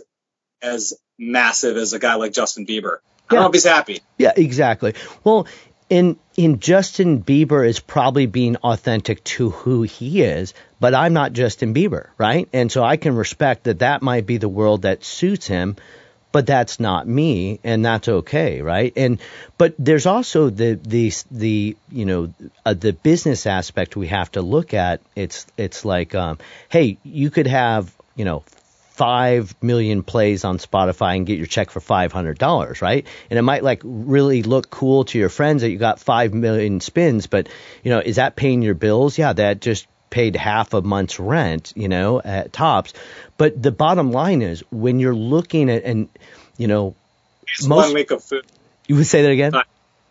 as 0.62 0.94
massive 1.20 1.78
as 1.78 1.94
a 1.94 2.00
guy 2.00 2.16
like 2.16 2.34
Justin 2.34 2.66
Bieber. 2.66 2.98
I 3.30 3.36
don't 3.36 3.44
know 3.44 3.48
if 3.48 3.54
he's 3.54 3.66
happy. 3.66 4.02
Yeah, 4.18 4.32
exactly. 4.36 4.94
Well, 5.24 5.48
in 5.90 6.18
in 6.36 6.60
Justin 6.60 7.24
Bieber 7.24 7.68
is 7.68 7.80
probably 7.80 8.26
being 8.26 8.58
authentic 8.58 9.24
to 9.24 9.50
who 9.50 9.84
he 9.84 10.22
is, 10.22 10.54
but 10.80 10.94
I'm 10.94 11.14
not 11.14 11.34
Justin 11.34 11.74
Bieber, 11.74 12.08
right? 12.18 12.48
And 12.54 12.72
so 12.72 12.84
I 12.84 12.98
can 12.98 13.16
respect 13.16 13.66
that 13.66 13.80
that 13.80 14.02
might 14.02 14.26
be 14.26 14.38
the 14.38 14.50
world 14.50 14.84
that 14.84 15.04
suits 15.04 15.48
him, 15.48 15.76
but 16.38 16.46
that's 16.46 16.80
not 16.80 17.08
me, 17.08 17.60
and 17.64 17.84
that's 17.84 18.08
okay, 18.08 18.62
right? 18.62 18.94
And 18.96 19.18
but 19.58 19.74
there's 19.80 20.06
also 20.06 20.52
the 20.52 20.76
the 20.76 21.12
the 21.32 21.76
you 21.92 22.06
know 22.06 22.32
uh, 22.64 22.76
the 22.76 22.94
business 22.94 23.48
aspect 23.48 23.96
we 23.96 24.06
have 24.06 24.32
to 24.34 24.44
look 24.44 24.76
at. 24.76 25.02
It's 25.16 25.48
it's 25.58 25.84
like, 25.84 26.14
um, 26.14 26.38
hey, 26.70 27.00
you 27.02 27.32
could 27.32 27.48
have 27.48 27.92
you 28.16 28.24
know 28.24 28.44
five 28.92 29.56
million 29.64 30.04
plays 30.04 30.46
on 30.46 30.60
Spotify 30.60 31.16
and 31.16 31.26
get 31.26 31.40
your 31.40 31.48
check 31.48 31.72
for 31.72 31.80
five 31.80 32.12
hundred 32.12 32.38
dollars, 32.38 32.84
right? 32.84 33.08
And 33.32 33.40
it 33.40 33.42
might 33.42 33.64
like 33.64 33.82
really 33.84 34.44
look 34.44 34.70
cool 34.70 35.06
to 35.06 35.18
your 35.18 35.30
friends 35.30 35.64
that 35.64 35.72
you 35.72 35.80
got 35.80 36.00
five 36.00 36.36
million 36.36 36.82
spins, 36.82 37.26
but 37.26 37.50
you 37.82 37.90
know, 37.90 38.00
is 38.00 38.18
that 38.18 38.36
paying 38.36 38.62
your 38.62 38.76
bills? 38.76 39.18
Yeah, 39.18 39.34
that 39.34 39.60
just 39.60 39.88
paid 40.10 40.36
half 40.36 40.74
a 40.74 40.82
month's 40.82 41.20
rent, 41.20 41.74
you 41.76 41.88
know, 41.88 42.22
at 42.22 42.54
tops. 42.54 42.94
But 43.38 43.62
the 43.62 43.72
bottom 43.72 44.12
line 44.12 44.42
is 44.42 44.64
when 44.72 45.00
you're 45.00 45.16
looking 45.16 45.70
at 45.70 45.84
and 45.84 46.10
you 46.58 46.68
know, 46.68 46.96
it's 47.44 47.66
most, 47.66 47.88
one 47.88 47.94
week 47.94 48.12
of 48.12 48.24
food. 48.24 48.46
You 48.88 48.96
would 48.96 49.08
say 49.08 49.22
that 49.24 49.32
again? 49.32 49.54
Uh, 49.54 49.64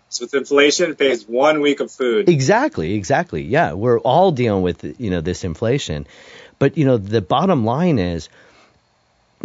so 0.09 0.25
with 0.25 0.35
inflation, 0.35 0.93
it 0.93 0.99
pays 0.99 1.29
one 1.29 1.61
week 1.61 1.81
of 1.81 1.91
food. 1.91 2.29
Exactly, 2.29 2.95
exactly. 2.95 3.43
Yeah, 3.43 3.73
we're 3.73 3.99
all 3.99 4.31
dealing 4.33 4.63
with 4.63 5.01
you 5.01 5.11
know 5.11 5.21
this 5.21 5.45
inflation, 5.45 6.07
but 6.59 6.79
you 6.79 6.85
know 6.85 6.97
the 6.97 7.21
bottom 7.21 7.65
line 7.65 7.99
is 7.99 8.29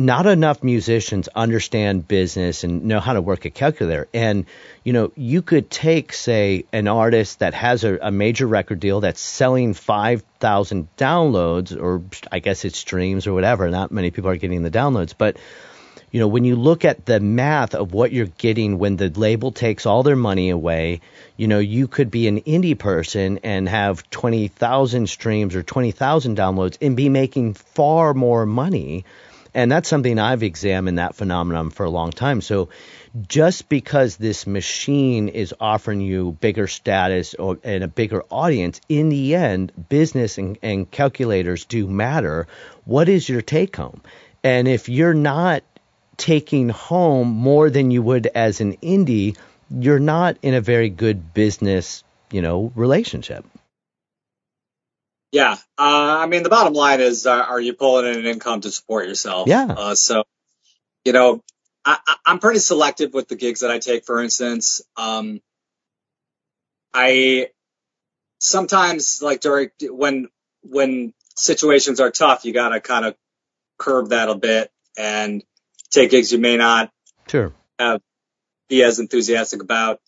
not 0.06 0.26
enough 0.26 0.64
musicians 0.64 1.28
understand 1.30 2.08
business 2.08 2.64
and 2.64 2.84
know 2.86 3.00
how 3.00 3.14
to 3.14 3.22
work 3.22 3.46
a 3.46 3.50
calculator. 3.50 4.08
And, 4.14 4.46
you 4.84 4.94
know, 4.94 5.12
you 5.16 5.42
could 5.42 5.70
take, 5.70 6.14
say, 6.14 6.66
an 6.72 6.88
artist 6.88 7.40
that 7.40 7.54
has 7.54 7.84
a, 7.84 7.98
a 8.02 8.12
major 8.12 8.48
record 8.48 8.80
deal 8.80 9.02
that's 9.02 9.22
selling 9.22 9.74
5,000 9.74 10.88
downloads, 10.98 11.80
or 11.80 12.04
I 12.32 12.40
guess 12.40 12.66
it's 12.66 12.78
streams 12.78 13.28
or 13.28 13.34
whatever. 13.34 13.70
Not 13.70 13.92
many 13.92 14.12
people 14.12 14.30
are 14.30 14.38
getting 14.38 14.64
the 14.64 14.72
downloads. 14.72 15.14
But, 15.18 15.38
you 16.12 16.20
know, 16.20 16.28
when 16.28 16.44
you 16.44 16.56
look 16.56 16.84
at 16.84 17.06
the 17.06 17.20
math 17.20 17.74
of 17.74 17.94
what 17.94 18.12
you're 18.12 18.26
getting 18.26 18.78
when 18.78 18.98
the 18.98 19.10
label 19.10 19.52
takes 19.52 19.86
all 19.86 20.04
their 20.04 20.16
money 20.16 20.50
away, 20.50 21.02
you 21.38 21.48
know, 21.48 21.60
you 21.60 21.88
could 21.88 22.12
be 22.12 22.28
an 22.28 22.42
indie 22.42 22.78
person 22.78 23.40
and 23.44 23.68
have 23.68 24.10
20,000 24.10 25.08
streams 25.08 25.56
or 25.56 25.64
20,000 25.64 26.38
downloads 26.38 26.78
and 26.82 26.98
be 26.98 27.10
making 27.10 27.54
far 27.54 28.14
more 28.14 28.46
money 28.46 29.06
and 29.54 29.72
that's 29.72 29.90
something 29.90 30.18
I've 30.18 30.44
examined 30.44 30.98
that 30.98 31.16
phenomenon 31.16 31.70
for 31.70 31.86
a 31.86 31.90
long 31.90 32.12
time. 32.12 32.42
So 32.42 32.70
just 33.28 33.68
because 33.68 34.16
this 34.16 34.48
machine 34.48 35.28
is 35.28 35.54
offering 35.60 36.00
you 36.02 36.38
bigger 36.40 36.68
status 36.68 37.34
or, 37.34 37.58
and 37.64 37.84
a 37.84 37.88
bigger 37.88 38.24
audience, 38.30 38.80
in 38.88 39.10
the 39.10 39.36
end, 39.36 39.72
business 39.90 40.38
and, 40.38 40.58
and 40.62 40.90
calculators 40.90 41.66
do 41.66 41.88
matter. 41.88 42.48
What 42.86 43.10
is 43.10 43.28
your 43.28 43.42
take 43.42 43.76
home? 43.76 44.02
And 44.44 44.68
if 44.68 44.88
you're 44.88 45.14
not 45.14 45.64
taking 46.16 46.70
home 46.70 47.28
more 47.28 47.70
than 47.70 47.92
you 47.92 48.02
would 48.02 48.28
as 48.28 48.62
an 48.62 48.78
indie, 48.78 49.38
you're 49.70 50.00
not 50.00 50.38
in 50.42 50.54
a 50.54 50.62
very 50.62 50.90
good 50.90 51.34
business, 51.34 52.04
you 52.32 52.42
know, 52.42 52.72
relationship. 52.76 53.46
Yeah, 55.32 55.54
uh, 55.78 56.20
I 56.20 56.26
mean, 56.28 56.44
the 56.44 56.50
bottom 56.50 56.74
line 56.74 57.00
is, 57.00 57.26
uh, 57.26 57.32
are 57.32 57.60
you 57.60 57.74
pulling 57.74 58.06
in 58.06 58.20
an 58.20 58.26
income 58.26 58.62
to 58.62 58.72
support 58.72 59.08
yourself? 59.08 59.48
Yeah. 59.48 59.66
Uh, 59.66 59.96
so, 59.96 60.24
you 61.06 61.14
know, 61.14 61.42
I, 61.86 61.98
am 62.28 62.40
pretty 62.40 62.60
selective 62.60 63.14
with 63.14 63.28
the 63.28 63.36
gigs 63.36 63.62
that 63.62 63.72
I 63.72 63.80
take. 63.80 64.06
For 64.06 64.22
instance, 64.22 64.82
um, 64.98 65.42
I 66.94 67.50
sometimes 68.40 69.22
like 69.22 69.42
during 69.42 69.70
when 69.84 70.28
when 70.64 71.14
situations 71.36 72.00
are 72.00 72.12
tough, 72.12 72.46
you 72.46 72.54
got 72.54 72.70
to 72.70 72.82
kind 72.82 73.06
of 73.06 73.16
curb 73.78 74.10
that 74.10 74.30
a 74.30 74.36
bit 74.36 74.72
and 74.98 75.44
take 75.90 76.12
gigs 76.12 76.32
you 76.32 76.38
may 76.38 76.58
not 76.58 76.92
sure 77.28 77.54
have, 77.80 78.02
be 78.70 78.84
as 78.84 79.00
enthusiastic 79.00 79.62
about. 79.62 80.00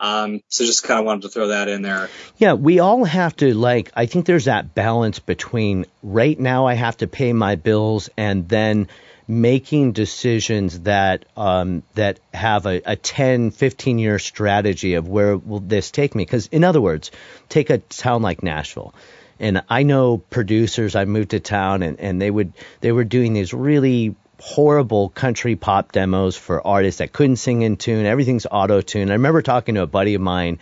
Um, 0.00 0.40
so 0.48 0.64
just 0.64 0.82
kind 0.82 1.00
of 1.00 1.06
wanted 1.06 1.22
to 1.22 1.28
throw 1.28 1.48
that 1.48 1.68
in 1.68 1.82
there. 1.82 2.08
Yeah, 2.36 2.54
we 2.54 2.80
all 2.80 3.04
have 3.04 3.36
to 3.36 3.54
like. 3.54 3.92
I 3.94 4.06
think 4.06 4.26
there's 4.26 4.46
that 4.46 4.74
balance 4.74 5.18
between 5.18 5.86
right 6.02 6.38
now 6.38 6.66
I 6.66 6.74
have 6.74 6.96
to 6.98 7.06
pay 7.06 7.32
my 7.32 7.54
bills 7.54 8.10
and 8.16 8.48
then 8.48 8.88
making 9.26 9.92
decisions 9.92 10.80
that 10.80 11.24
um, 11.36 11.82
that 11.94 12.20
have 12.32 12.66
a, 12.66 12.82
a 12.84 12.96
10, 12.96 13.52
15 13.52 13.98
year 13.98 14.18
strategy 14.18 14.94
of 14.94 15.08
where 15.08 15.36
will 15.36 15.60
this 15.60 15.90
take 15.90 16.14
me. 16.14 16.24
Because 16.24 16.48
in 16.48 16.64
other 16.64 16.80
words, 16.80 17.10
take 17.48 17.70
a 17.70 17.78
town 17.78 18.22
like 18.22 18.42
Nashville. 18.42 18.94
And 19.40 19.62
I 19.68 19.82
know 19.82 20.18
producers. 20.18 20.94
I 20.94 21.06
moved 21.06 21.30
to 21.30 21.40
town, 21.40 21.82
and, 21.82 21.98
and 21.98 22.22
they 22.22 22.30
would 22.30 22.52
they 22.80 22.92
were 22.92 23.04
doing 23.04 23.32
these 23.32 23.52
really 23.52 24.14
horrible 24.40 25.08
country 25.08 25.56
pop 25.56 25.92
demos 25.92 26.36
for 26.36 26.66
artists 26.66 26.98
that 26.98 27.12
couldn't 27.12 27.36
sing 27.36 27.62
in 27.62 27.76
tune. 27.76 28.06
Everything's 28.06 28.46
auto 28.50 28.80
tune. 28.80 29.10
I 29.10 29.14
remember 29.14 29.42
talking 29.42 29.76
to 29.76 29.82
a 29.82 29.86
buddy 29.86 30.14
of 30.14 30.20
mine, 30.20 30.58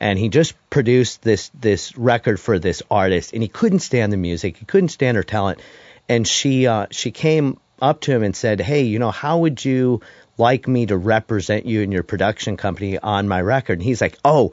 and 0.00 0.18
he 0.18 0.28
just 0.28 0.54
produced 0.70 1.22
this 1.22 1.50
this 1.58 1.96
record 1.96 2.40
for 2.40 2.58
this 2.58 2.82
artist, 2.90 3.32
and 3.32 3.42
he 3.42 3.48
couldn't 3.48 3.80
stand 3.80 4.12
the 4.12 4.16
music. 4.16 4.56
He 4.56 4.64
couldn't 4.64 4.88
stand 4.88 5.16
her 5.16 5.22
talent, 5.22 5.60
and 6.08 6.26
she 6.26 6.66
uh, 6.66 6.86
she 6.90 7.10
came 7.10 7.58
up 7.80 8.00
to 8.02 8.12
him 8.12 8.22
and 8.22 8.34
said, 8.34 8.60
"Hey, 8.60 8.82
you 8.82 8.98
know, 8.98 9.10
how 9.10 9.38
would 9.38 9.64
you 9.64 10.00
like 10.38 10.66
me 10.66 10.86
to 10.86 10.96
represent 10.96 11.66
you 11.66 11.82
and 11.82 11.92
your 11.92 12.02
production 12.02 12.56
company 12.56 12.98
on 12.98 13.28
my 13.28 13.40
record?" 13.40 13.78
And 13.78 13.82
he's 13.82 14.00
like, 14.00 14.18
"Oh, 14.24 14.52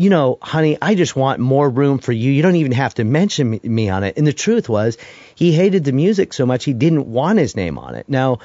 you 0.00 0.08
know, 0.08 0.38
honey, 0.40 0.78
I 0.80 0.94
just 0.94 1.14
want 1.14 1.40
more 1.40 1.68
room 1.68 1.98
for 1.98 2.12
you. 2.12 2.32
You 2.32 2.42
don't 2.42 2.56
even 2.56 2.72
have 2.72 2.94
to 2.94 3.04
mention 3.04 3.60
me 3.62 3.90
on 3.90 4.02
it." 4.02 4.16
And 4.16 4.26
the 4.26 4.32
truth 4.32 4.68
was, 4.68 4.96
he 5.34 5.52
hated 5.52 5.84
the 5.84 5.92
music 5.92 6.32
so 6.32 6.46
much 6.46 6.64
he 6.64 6.72
didn't 6.72 7.06
want 7.06 7.38
his 7.38 7.54
name 7.54 7.78
on 7.78 7.94
it. 7.94 8.08
Now, 8.08 8.38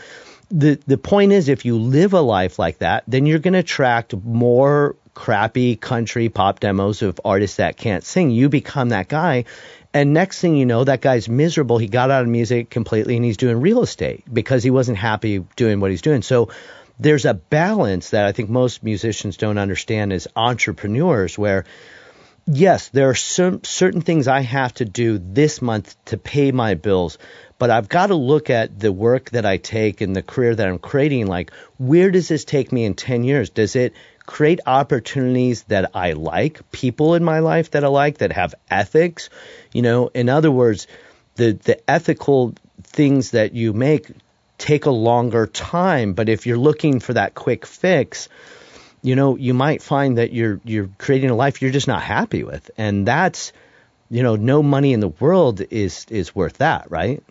the 0.52 0.80
the 0.86 0.98
point 0.98 1.32
is, 1.32 1.48
if 1.48 1.66
you 1.66 1.78
live 1.78 2.14
a 2.14 2.22
life 2.22 2.60
like 2.60 2.80
that, 2.80 3.04
then 3.08 3.26
you're 3.26 3.40
going 3.40 3.54
to 3.54 3.60
attract 3.60 4.14
more 4.14 4.96
crappy 5.14 5.78
country 5.78 6.28
pop 6.30 6.60
demos 6.60 7.02
of 7.02 7.20
artists 7.24 7.58
that 7.58 7.78
can't 7.78 8.04
sing. 8.04 8.32
You 8.32 8.50
become 8.50 8.90
that 8.90 9.08
guy. 9.08 9.46
And 9.94 10.14
next 10.14 10.42
thing 10.42 10.58
you 10.58 10.66
know, 10.66 10.84
that 10.84 11.00
guy's 11.00 11.30
miserable. 11.30 11.78
He 11.78 11.88
got 11.88 12.12
out 12.12 12.24
of 12.24 12.28
music 12.28 12.70
completely 12.70 13.16
and 13.16 13.24
he's 13.24 13.38
doing 13.38 13.62
real 13.62 13.82
estate 13.82 14.26
because 14.32 14.62
he 14.62 14.70
wasn't 14.70 14.98
happy 14.98 15.46
doing 15.56 15.80
what 15.80 15.90
he's 15.90 16.02
doing. 16.02 16.22
So 16.22 16.50
there's 17.00 17.26
a 17.26 17.34
balance 17.34 18.12
that 18.12 18.26
I 18.26 18.32
think 18.32 18.50
most 18.50 18.84
musicians 18.84 19.38
don't 19.38 19.58
understand 19.58 20.14
as 20.14 20.28
entrepreneurs 20.36 21.38
where 21.38 21.66
yes, 22.48 22.90
there 22.90 23.10
are 23.10 23.16
some, 23.16 23.64
certain 23.64 24.02
things 24.02 24.28
I 24.28 24.42
have 24.42 24.74
to 24.76 24.86
do 24.86 25.18
this 25.18 25.62
month 25.62 25.96
to 26.06 26.18
pay 26.18 26.52
my 26.52 26.76
bills, 26.76 27.18
but 27.58 27.70
I've 27.70 27.90
got 27.90 28.08
to 28.08 28.16
look 28.16 28.50
at 28.50 28.80
the 28.80 28.92
work 28.92 29.32
that 29.32 29.46
I 29.46 29.58
take 29.58 30.02
and 30.02 30.16
the 30.16 30.22
career 30.22 30.54
that 30.54 30.68
I'm 30.68 30.80
creating. 30.80 31.28
Like, 31.28 31.52
where 31.78 32.12
does 32.12 32.28
this 32.28 32.46
take 32.46 32.72
me 32.72 32.86
in 32.86 32.94
10 32.94 33.24
years? 33.24 33.50
Does 33.50 33.76
it 33.76 33.94
create 34.26 34.60
opportunities 34.66 35.64
that 35.64 35.92
I 35.96 36.14
like, 36.14 36.72
people 36.72 37.16
in 37.16 37.24
my 37.24 37.40
life 37.40 37.72
that 37.72 37.84
I 37.84 37.88
like, 37.88 38.20
that 38.20 38.32
have 38.32 38.56
ethics? 38.70 39.30
You 39.74 39.82
know, 39.82 40.10
in 40.14 40.30
other 40.30 40.52
words, 40.52 40.88
the, 41.36 41.54
the 41.54 41.90
ethical 41.90 42.54
things 42.84 43.32
that 43.32 43.54
you 43.54 43.74
make 43.74 44.12
take 44.58 44.86
a 44.86 44.92
longer 44.92 45.48
time, 45.48 46.14
but 46.14 46.30
if 46.30 46.46
you're 46.46 46.58
looking 46.58 47.00
for 47.00 47.14
that 47.14 47.36
quick 47.36 47.66
fix, 47.66 48.30
you 49.02 49.16
know, 49.16 49.36
you 49.36 49.54
might 49.54 49.84
find 49.84 50.18
that 50.18 50.34
you're 50.34 50.60
you're 50.64 50.90
creating 50.98 51.30
a 51.30 51.36
life 51.36 51.62
you're 51.62 51.72
just 51.72 51.88
not 51.88 52.02
happy 52.02 52.44
with, 52.44 52.72
and 52.78 53.08
that's, 53.08 53.54
you 54.10 54.24
know, 54.24 54.36
no 54.36 54.64
money 54.64 54.94
in 54.94 55.00
the 55.00 55.10
world 55.10 55.62
is 55.62 56.06
is 56.10 56.36
worth 56.36 56.58
that, 56.58 56.90
right? 56.90 57.24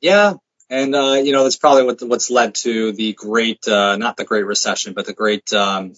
Yeah, 0.00 0.34
and 0.70 0.94
uh, 0.94 1.14
you 1.14 1.32
know 1.32 1.42
that's 1.42 1.56
probably 1.56 1.84
what 1.84 2.02
what's 2.02 2.30
led 2.30 2.54
to 2.56 2.92
the 2.92 3.12
great, 3.14 3.66
uh, 3.66 3.96
not 3.96 4.16
the 4.16 4.24
Great 4.24 4.44
Recession, 4.44 4.92
but 4.92 5.06
the 5.06 5.12
Great, 5.12 5.52
um, 5.52 5.94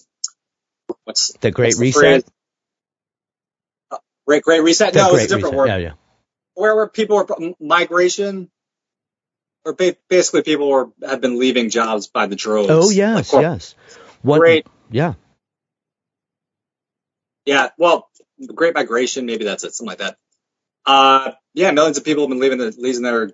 what's 1.03 1.33
the 1.33 1.51
Great 1.51 1.75
what's 1.75 1.79
Reset? 1.79 2.25
The 3.91 3.95
uh, 3.95 3.99
great 4.25 4.43
Great 4.43 4.63
Reset? 4.63 4.93
The 4.93 4.99
no, 4.99 5.15
it's 5.15 5.25
a 5.25 5.27
different 5.27 5.43
reset. 5.43 5.57
word. 5.57 5.67
Yeah, 5.67 5.77
yeah. 5.77 5.91
Where 6.53 6.75
where 6.75 6.87
people 6.87 7.17
are 7.17 7.27
migration, 7.59 8.49
or 9.69 9.73
basically 10.09 10.41
people 10.43 10.69
were 10.69 10.89
have 11.05 11.21
been 11.21 11.39
leaving 11.39 11.69
jobs 11.69 12.07
by 12.07 12.25
the 12.25 12.35
droves. 12.35 12.69
Oh 12.69 12.89
yes, 12.89 13.33
like, 13.33 13.41
yes. 13.41 13.75
What, 14.21 14.39
great 14.39 14.67
yeah. 14.89 15.13
Yeah. 17.45 17.69
Well, 17.77 18.09
Great 18.53 18.73
Migration, 18.73 19.25
maybe 19.25 19.45
that's 19.45 19.63
it, 19.63 19.73
something 19.73 19.89
like 19.89 19.97
that. 19.99 20.17
Uh, 20.85 21.31
yeah, 21.53 21.71
millions 21.71 21.97
of 21.97 22.05
people 22.05 22.23
have 22.23 22.29
been 22.29 22.39
leaving 22.39 22.57
the, 22.57 22.73
leaving 22.77 23.01
their, 23.01 23.31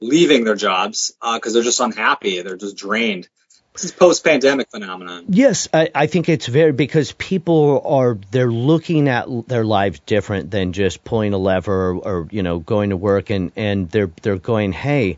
leaving 0.00 0.44
their 0.44 0.56
jobs 0.56 1.12
because 1.20 1.52
uh, 1.52 1.54
they're 1.54 1.62
just 1.62 1.80
unhappy. 1.80 2.42
They're 2.42 2.56
just 2.56 2.76
drained. 2.76 3.28
This 3.72 3.84
is 3.84 3.92
post-pandemic 3.92 4.70
phenomenon. 4.70 5.24
Yes, 5.28 5.68
I, 5.72 5.90
I, 5.94 6.06
think 6.06 6.28
it's 6.28 6.46
very 6.46 6.72
because 6.72 7.12
people 7.12 7.80
are 7.86 8.18
they're 8.30 8.50
looking 8.50 9.08
at 9.08 9.26
their 9.48 9.64
lives 9.64 10.00
different 10.00 10.50
than 10.50 10.74
just 10.74 11.02
pulling 11.04 11.32
a 11.32 11.38
lever 11.38 11.92
or, 11.92 11.96
or 11.96 12.28
you 12.30 12.42
know 12.42 12.58
going 12.58 12.90
to 12.90 12.98
work 12.98 13.30
and 13.30 13.50
and 13.56 13.88
they're 13.88 14.10
they're 14.20 14.36
going, 14.36 14.72
hey, 14.72 15.16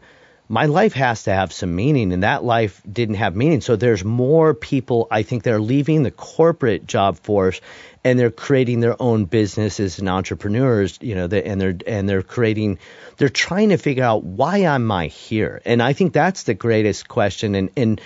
my 0.48 0.66
life 0.66 0.92
has 0.92 1.24
to 1.24 1.32
have 1.32 1.52
some 1.52 1.74
meaning, 1.74 2.12
and 2.12 2.22
that 2.22 2.44
life 2.44 2.82
didn't 2.90 3.16
have 3.16 3.34
meaning. 3.34 3.60
So 3.60 3.76
there's 3.76 4.04
more 4.04 4.54
people 4.54 5.08
I 5.10 5.22
think 5.22 5.44
that 5.44 5.54
are 5.54 5.60
leaving 5.60 6.02
the 6.02 6.10
corporate 6.10 6.86
job 6.86 7.18
force 7.18 7.60
and 8.04 8.18
they're 8.18 8.30
creating 8.30 8.80
their 8.80 9.00
own 9.00 9.24
businesses 9.24 9.98
and 9.98 10.08
entrepreneurs, 10.08 10.98
you 11.00 11.14
know, 11.14 11.24
and 11.24 11.60
they're 11.60 11.76
and 11.86 12.08
they're 12.08 12.22
creating, 12.22 12.78
they're 13.16 13.30
trying 13.30 13.70
to 13.70 13.78
figure 13.78 14.04
out 14.04 14.22
why 14.22 14.58
am 14.58 14.92
I 14.92 15.06
here, 15.06 15.62
and 15.64 15.82
I 15.82 15.94
think 15.94 16.12
that's 16.12 16.42
the 16.42 16.54
greatest 16.54 17.08
question, 17.08 17.54
and 17.54 17.70
and 17.76 18.00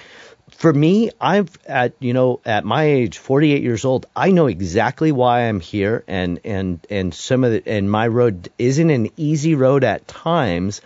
for 0.51 0.72
me, 0.72 1.11
I've 1.20 1.51
at 1.66 1.95
you 1.99 2.12
know 2.12 2.41
at 2.45 2.64
my 2.64 2.84
age, 2.84 3.18
48 3.18 3.62
years 3.62 3.84
old, 3.84 4.07
I 4.14 4.30
know 4.30 4.47
exactly 4.47 5.12
why 5.12 5.49
I'm 5.49 5.61
here, 5.61 6.05
and 6.07 6.41
and 6.45 6.86
and 6.89 7.12
some 7.12 7.43
of 7.45 7.53
the 7.53 7.62
and 7.66 7.91
my 7.91 8.07
road 8.07 8.51
isn't 8.59 8.91
an 8.91 9.09
easy 9.16 9.55
road 9.57 9.82
at 9.84 10.07
times, 10.07 10.80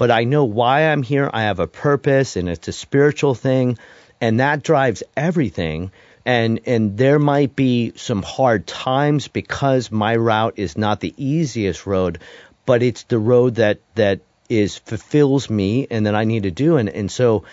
but 0.00 0.10
I 0.10 0.24
know 0.24 0.44
why 0.44 0.88
I'm 0.88 1.02
here. 1.02 1.28
I 1.30 1.42
have 1.42 1.58
a 1.58 1.66
purpose, 1.66 2.36
and 2.36 2.48
it's 2.48 2.68
a 2.68 2.72
spiritual 2.72 3.34
thing, 3.34 3.76
and 4.18 4.40
that 4.40 4.62
drives 4.62 5.02
everything. 5.14 5.92
And 6.24 6.60
and 6.64 6.96
there 6.96 7.18
might 7.18 7.54
be 7.54 7.92
some 7.96 8.22
hard 8.22 8.66
times 8.66 9.28
because 9.28 9.92
my 9.92 10.16
route 10.16 10.54
is 10.56 10.78
not 10.78 11.00
the 11.00 11.12
easiest 11.18 11.84
road, 11.84 12.18
but 12.64 12.82
it's 12.82 13.02
the 13.02 13.18
road 13.18 13.56
that 13.56 13.80
that 13.94 14.20
is 14.48 14.78
fulfills 14.78 15.50
me 15.50 15.86
and 15.90 16.06
that 16.06 16.14
I 16.14 16.24
need 16.24 16.44
to 16.44 16.50
do. 16.50 16.78
And 16.78 16.88
and 16.88 17.12
so, 17.12 17.44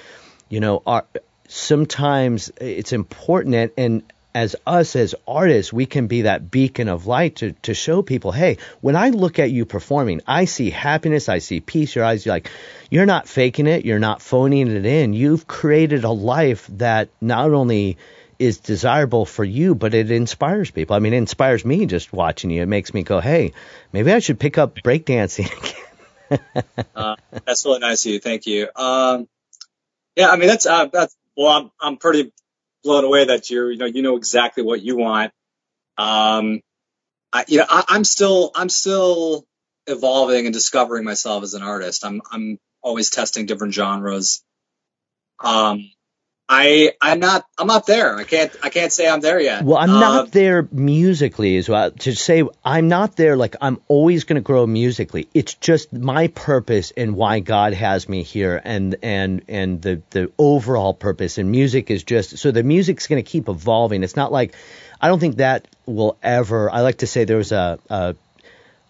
you 0.47 0.61
know, 0.61 0.81
our 0.87 1.03
sometimes 1.49 2.49
it's 2.61 2.93
important 2.93 3.55
and, 3.55 3.71
and 3.77 4.13
as 4.37 4.55
us 4.67 4.95
as 4.95 5.15
artists, 5.27 5.73
we 5.73 5.87
can 5.87 6.05
be 6.05 6.21
that 6.21 6.51
beacon 6.51 6.89
of 6.89 7.07
light 7.07 7.37
to, 7.37 7.53
to 7.53 7.73
show 7.73 8.03
people, 8.03 8.31
hey, 8.31 8.59
when 8.81 8.95
I 8.95 9.09
look 9.09 9.39
at 9.39 9.49
you 9.49 9.65
performing, 9.65 10.21
I 10.27 10.45
see 10.45 10.69
happiness, 10.69 11.27
I 11.27 11.39
see 11.39 11.59
peace. 11.59 11.95
Your 11.95 12.05
eyes, 12.05 12.23
you're 12.23 12.35
like, 12.35 12.51
you're 12.91 13.07
not 13.07 13.27
faking 13.27 13.65
it, 13.65 13.83
you're 13.83 13.97
not 13.97 14.21
phoning 14.21 14.67
it 14.67 14.85
in. 14.85 15.13
You've 15.13 15.47
created 15.47 16.03
a 16.03 16.11
life 16.11 16.67
that 16.73 17.09
not 17.19 17.51
only 17.51 17.97
is 18.37 18.59
desirable 18.59 19.25
for 19.25 19.43
you, 19.43 19.73
but 19.73 19.95
it 19.95 20.11
inspires 20.11 20.69
people. 20.69 20.95
I 20.95 20.99
mean, 20.99 21.13
it 21.13 21.17
inspires 21.17 21.65
me 21.65 21.87
just 21.87 22.13
watching 22.13 22.51
you. 22.51 22.61
It 22.61 22.67
makes 22.67 22.93
me 22.93 23.01
go, 23.01 23.19
hey, 23.19 23.53
maybe 23.91 24.13
I 24.13 24.19
should 24.19 24.39
pick 24.39 24.59
up 24.59 24.75
breakdancing 24.75 25.49
again. 26.29 26.85
uh, 26.93 27.15
that's 27.43 27.65
really 27.65 27.79
nice 27.79 28.05
of 28.05 28.11
you. 28.11 28.19
Thank 28.19 28.45
you. 28.45 28.69
Um, 28.75 29.27
yeah, 30.15 30.29
I 30.29 30.35
mean, 30.35 30.47
that's, 30.47 30.67
uh, 30.67 30.85
that's, 30.93 31.17
well, 31.35 31.47
I'm, 31.47 31.71
I'm 31.81 31.97
pretty 31.97 32.31
blown 32.87 33.05
away 33.05 33.27
that 33.27 33.51
you're, 33.51 33.71
you 33.71 33.79
know, 33.79 33.87
you 33.87 34.03
know 34.03 34.17
exactly 34.17 34.63
what 34.63 34.81
you 34.81 34.97
want. 34.97 35.33
Um, 35.97 36.61
I, 37.33 37.45
you 37.47 37.59
know, 37.59 37.65
I, 37.69 37.85
I'm 37.89 38.03
still, 38.05 38.51
I'm 38.55 38.69
still 38.69 39.45
evolving 39.87 40.45
and 40.47 40.53
discovering 40.53 41.05
myself 41.05 41.43
as 41.43 41.55
an 41.55 41.63
artist. 41.63 42.05
I'm, 42.05 42.21
I'm 42.31 42.59
always 42.83 43.09
testing 43.11 43.47
different 43.47 43.73
genres. 43.75 44.43
Um, 45.43 45.91
I 46.49 46.93
I'm 47.01 47.19
not 47.19 47.45
I'm 47.57 47.67
not 47.67 47.85
there. 47.87 48.15
I 48.15 48.23
can't 48.23 48.55
I 48.63 48.69
can't 48.69 48.91
say 48.91 49.07
I'm 49.07 49.19
there 49.19 49.39
yet. 49.39 49.65
Well, 49.65 49.77
I'm 49.77 49.89
uh, 49.89 49.99
not 49.99 50.31
there 50.31 50.67
musically 50.71 51.57
as 51.57 51.67
well. 51.67 51.91
To 51.91 52.15
say 52.15 52.43
I'm 52.63 52.87
not 52.87 53.17
there 53.17 53.35
like 53.35 53.57
I'm 53.59 53.81
always 53.89 54.23
going 54.23 54.35
to 54.35 54.41
grow 54.41 54.65
musically. 54.65 55.27
It's 55.33 55.55
just 55.55 55.91
my 55.91 56.27
purpose 56.27 56.93
and 56.95 57.15
why 57.15 57.41
God 57.41 57.73
has 57.73 58.07
me 58.07 58.23
here 58.23 58.61
and 58.63 58.95
and 59.03 59.43
and 59.49 59.81
the 59.81 60.01
the 60.11 60.31
overall 60.37 60.93
purpose 60.93 61.37
and 61.37 61.51
music 61.51 61.91
is 61.91 62.03
just 62.03 62.37
so 62.37 62.51
the 62.51 62.63
music's 62.63 63.07
going 63.07 63.21
to 63.21 63.29
keep 63.29 63.49
evolving. 63.49 64.03
It's 64.03 64.15
not 64.15 64.31
like 64.31 64.55
I 65.01 65.09
don't 65.09 65.19
think 65.19 65.37
that 65.37 65.67
will 65.85 66.17
ever. 66.23 66.71
I 66.71 66.81
like 66.81 66.99
to 66.99 67.07
say 67.07 67.25
there 67.25 67.37
was 67.37 67.51
a, 67.51 67.79
a 67.89 68.15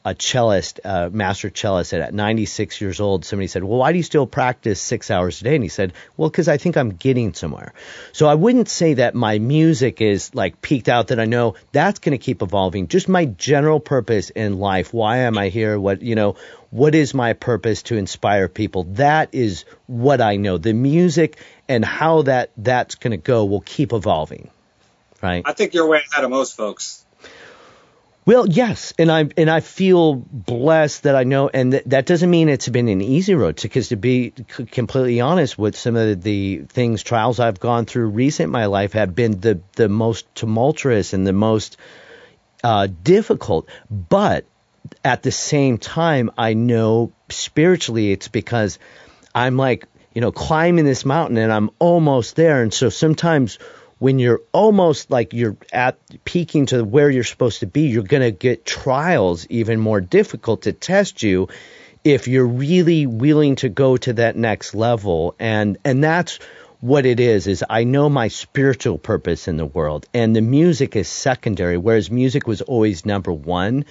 a 0.08 0.16
cellist, 0.16 0.80
a 0.86 1.10
master 1.10 1.50
cellist, 1.50 1.92
at 1.92 2.14
96 2.14 2.80
years 2.80 3.02
old, 3.02 3.26
somebody 3.26 3.48
said, 3.48 3.62
"Well, 3.62 3.80
why 3.80 3.92
do 3.92 3.98
you 3.98 4.04
still 4.04 4.26
practice 4.26 4.80
six 4.80 5.12
hours 5.12 5.42
a 5.42 5.44
day?" 5.44 5.56
And 5.56 5.64
he 5.64 5.68
said, 5.68 5.92
"Well, 6.16 6.30
because 6.30 6.48
I 6.48 6.56
think 6.56 6.78
I'm 6.78 6.92
getting 6.92 7.34
somewhere." 7.34 7.74
So 8.14 8.26
I 8.26 8.36
wouldn't 8.36 8.70
say 8.70 8.94
that 8.94 9.16
my 9.16 9.38
music 9.38 10.00
is 10.00 10.34
like 10.34 10.62
peaked 10.62 10.88
out. 10.88 11.08
That 11.08 11.20
I 11.20 11.26
know 11.26 11.56
that's 11.74 12.00
going 12.00 12.18
to 12.18 12.24
keep 12.24 12.42
evolving. 12.42 12.88
Just 12.88 13.10
my 13.10 13.26
general 13.26 13.82
purpose 13.82 14.30
in 14.30 14.60
life. 14.60 14.94
Why 14.94 15.18
am 15.18 15.38
I 15.38 15.50
here? 15.50 15.78
What 15.78 16.02
you 16.02 16.16
know? 16.16 16.38
What 16.70 16.96
is 16.96 17.14
my 17.14 17.34
purpose 17.34 17.84
to 17.84 17.98
inspire 17.98 18.48
people? 18.48 18.84
That 18.94 19.30
is 19.34 19.66
what 19.88 20.22
I 20.22 20.38
know. 20.38 20.58
The 20.58 20.74
music 20.74 21.38
and 21.68 21.84
how 21.84 22.22
that 22.24 22.52
that's 22.56 22.96
going 22.96 23.12
to 23.12 23.18
go 23.18 23.44
will 23.44 23.62
keep 23.62 23.92
evolving. 23.92 24.50
Right. 25.22 25.44
I 25.46 25.52
think 25.52 25.74
you're 25.74 25.88
way 25.88 26.02
ahead 26.12 26.24
of 26.24 26.30
most 26.30 26.56
folks. 26.56 27.04
Well, 28.28 28.46
yes, 28.46 28.94
and 29.00 29.10
I 29.10 29.30
and 29.38 29.50
I 29.50 29.62
feel 29.62 30.16
blessed 30.16 31.04
that 31.04 31.16
I 31.16 31.24
know, 31.24 31.48
and 31.48 31.72
th- 31.72 31.86
that 31.86 32.06
doesn't 32.06 32.30
mean 32.30 32.50
it's 32.50 32.68
been 32.68 32.90
an 32.90 33.00
easy 33.00 33.36
road. 33.36 33.58
Because 33.62 33.88
to 33.88 33.96
be 33.96 34.34
c- 34.36 34.66
completely 34.66 35.22
honest, 35.22 35.58
with 35.58 35.78
some 35.78 35.96
of 35.96 36.22
the 36.24 36.64
things, 36.68 37.04
trials 37.04 37.40
I've 37.40 37.62
gone 37.62 37.86
through 37.86 38.08
recent 38.08 38.48
in 38.48 38.52
my 38.52 38.66
life 38.66 38.92
have 38.92 39.16
been 39.16 39.40
the 39.40 39.62
the 39.78 39.88
most 39.88 40.26
tumultuous 40.36 41.14
and 41.14 41.26
the 41.26 41.32
most 41.32 41.78
uh, 42.66 42.90
difficult. 43.02 43.70
But 43.90 44.44
at 45.06 45.24
the 45.24 45.32
same 45.32 45.78
time, 45.78 46.30
I 46.38 46.54
know 46.54 47.14
spiritually 47.30 48.12
it's 48.12 48.28
because 48.28 48.78
I'm 49.34 49.56
like 49.56 49.88
you 50.14 50.20
know 50.20 50.34
climbing 50.34 50.84
this 50.84 51.06
mountain 51.06 51.38
and 51.38 51.54
I'm 51.54 51.70
almost 51.80 52.36
there, 52.36 52.62
and 52.62 52.74
so 52.74 52.90
sometimes 52.90 53.58
when 54.00 54.20
you're 54.20 54.42
almost 54.52 55.10
like 55.10 55.34
you're 55.34 55.58
at 55.74 55.98
peaking 56.24 56.68
to 56.68 56.84
where 56.84 57.10
you're 57.10 57.24
supposed 57.24 57.62
to 57.62 57.68
be, 57.68 57.88
you're 57.88 58.04
going 58.04 58.22
to 58.24 58.32
get 58.32 58.66
trials 58.66 59.48
even 59.50 59.80
more 59.80 60.02
difficult 60.02 60.64
to 60.64 60.74
test 60.74 61.24
you 61.24 61.48
if 62.04 62.28
you're 62.28 62.46
really 62.48 63.08
willing 63.08 63.56
to 63.58 63.70
go 63.70 63.98
to 63.98 64.14
that 64.14 64.36
next 64.36 64.76
level. 64.76 65.36
And, 65.40 65.78
and 65.84 66.04
that's 66.04 66.40
what 66.80 67.08
it 67.08 67.20
is, 67.20 67.48
is 67.48 67.64
I 67.68 67.86
know 67.86 68.08
my 68.08 68.28
spiritual 68.28 69.00
purpose 69.00 69.48
in 69.48 69.58
the 69.58 69.66
world 69.66 70.06
and 70.14 70.36
the 70.36 70.42
music 70.42 70.96
is 70.96 71.08
secondary, 71.08 71.78
whereas 71.78 72.12
music 72.12 72.46
was 72.48 72.62
always 72.62 73.06
number 73.06 73.34
one. 73.34 73.86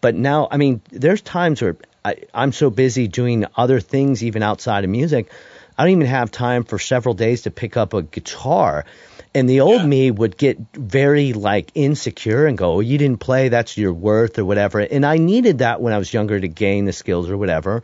But 0.00 0.16
now, 0.16 0.48
I 0.50 0.56
mean, 0.56 0.82
there's 0.90 1.22
times 1.22 1.62
where 1.62 1.76
I, 2.04 2.16
I'm 2.34 2.50
so 2.50 2.68
busy 2.68 3.06
doing 3.06 3.46
other 3.56 3.78
things, 3.78 4.24
even 4.24 4.42
outside 4.42 4.82
of 4.82 4.90
music, 4.90 5.30
I 5.78 5.84
don't 5.84 5.92
even 5.92 6.06
have 6.06 6.30
time 6.30 6.64
for 6.64 6.78
several 6.78 7.14
days 7.14 7.42
to 7.42 7.50
pick 7.50 7.76
up 7.76 7.94
a 7.94 8.02
guitar. 8.02 8.84
And 9.34 9.48
the 9.48 9.60
old 9.60 9.80
yeah. 9.80 9.86
me 9.86 10.10
would 10.10 10.36
get 10.36 10.58
very 10.74 11.32
like 11.32 11.70
insecure 11.74 12.46
and 12.46 12.58
go, 12.58 12.74
oh, 12.74 12.80
you 12.80 12.98
didn't 12.98 13.20
play, 13.20 13.48
that's 13.48 13.78
your 13.78 13.92
worth 13.92 14.38
or 14.38 14.44
whatever. 14.44 14.80
And 14.80 15.06
I 15.06 15.16
needed 15.16 15.58
that 15.58 15.80
when 15.80 15.94
I 15.94 15.98
was 15.98 16.12
younger 16.12 16.38
to 16.38 16.48
gain 16.48 16.84
the 16.84 16.92
skills 16.92 17.30
or 17.30 17.38
whatever. 17.38 17.82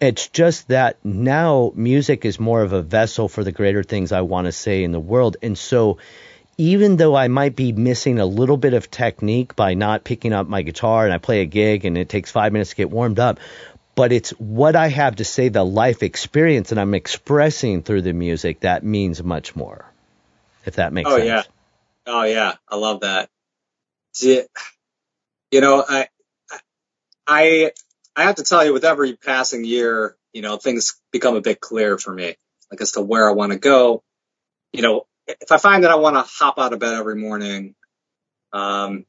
It's 0.00 0.28
just 0.28 0.68
that 0.68 0.96
now 1.04 1.72
music 1.74 2.24
is 2.24 2.38
more 2.38 2.62
of 2.62 2.72
a 2.72 2.82
vessel 2.82 3.28
for 3.28 3.42
the 3.42 3.50
greater 3.50 3.82
things 3.82 4.12
I 4.12 4.20
want 4.20 4.44
to 4.44 4.52
say 4.52 4.84
in 4.84 4.92
the 4.92 5.00
world. 5.00 5.36
And 5.42 5.58
so 5.58 5.98
even 6.56 6.96
though 6.96 7.16
I 7.16 7.26
might 7.26 7.56
be 7.56 7.72
missing 7.72 8.20
a 8.20 8.26
little 8.26 8.56
bit 8.56 8.74
of 8.74 8.88
technique 8.88 9.56
by 9.56 9.74
not 9.74 10.04
picking 10.04 10.32
up 10.32 10.46
my 10.46 10.62
guitar 10.62 11.04
and 11.04 11.12
I 11.12 11.18
play 11.18 11.40
a 11.40 11.46
gig 11.46 11.84
and 11.84 11.98
it 11.98 12.08
takes 12.08 12.30
five 12.30 12.52
minutes 12.52 12.70
to 12.70 12.76
get 12.76 12.90
warmed 12.90 13.18
up, 13.18 13.40
but 13.96 14.12
it's 14.12 14.30
what 14.30 14.76
I 14.76 14.86
have 14.86 15.16
to 15.16 15.24
say, 15.24 15.48
the 15.48 15.64
life 15.64 16.04
experience 16.04 16.68
that 16.68 16.78
I'm 16.78 16.94
expressing 16.94 17.82
through 17.82 18.02
the 18.02 18.12
music 18.12 18.60
that 18.60 18.84
means 18.84 19.20
much 19.24 19.56
more 19.56 19.84
if 20.68 20.76
that 20.76 20.92
makes 20.92 21.10
oh, 21.10 21.16
sense. 21.16 21.26
yeah. 21.26 21.42
Oh 22.06 22.22
yeah. 22.22 22.54
I 22.68 22.76
love 22.76 23.00
that. 23.00 23.28
You 24.22 25.60
know, 25.60 25.84
I, 25.86 26.08
I, 27.26 27.72
I 28.14 28.22
have 28.24 28.36
to 28.36 28.42
tell 28.42 28.64
you 28.64 28.72
with 28.72 28.84
every 28.84 29.16
passing 29.16 29.64
year, 29.64 30.16
you 30.32 30.42
know, 30.42 30.56
things 30.56 31.00
become 31.10 31.36
a 31.36 31.40
bit 31.40 31.60
clearer 31.60 31.98
for 31.98 32.12
me, 32.12 32.36
like 32.70 32.80
as 32.80 32.92
to 32.92 33.00
where 33.00 33.28
I 33.28 33.32
want 33.32 33.52
to 33.52 33.58
go. 33.58 34.02
You 34.72 34.82
know, 34.82 35.06
if 35.26 35.50
I 35.50 35.56
find 35.56 35.84
that 35.84 35.90
I 35.90 35.96
want 35.96 36.16
to 36.16 36.22
hop 36.22 36.58
out 36.58 36.72
of 36.72 36.78
bed 36.78 36.94
every 36.94 37.16
morning, 37.16 37.74
um, 38.52 39.06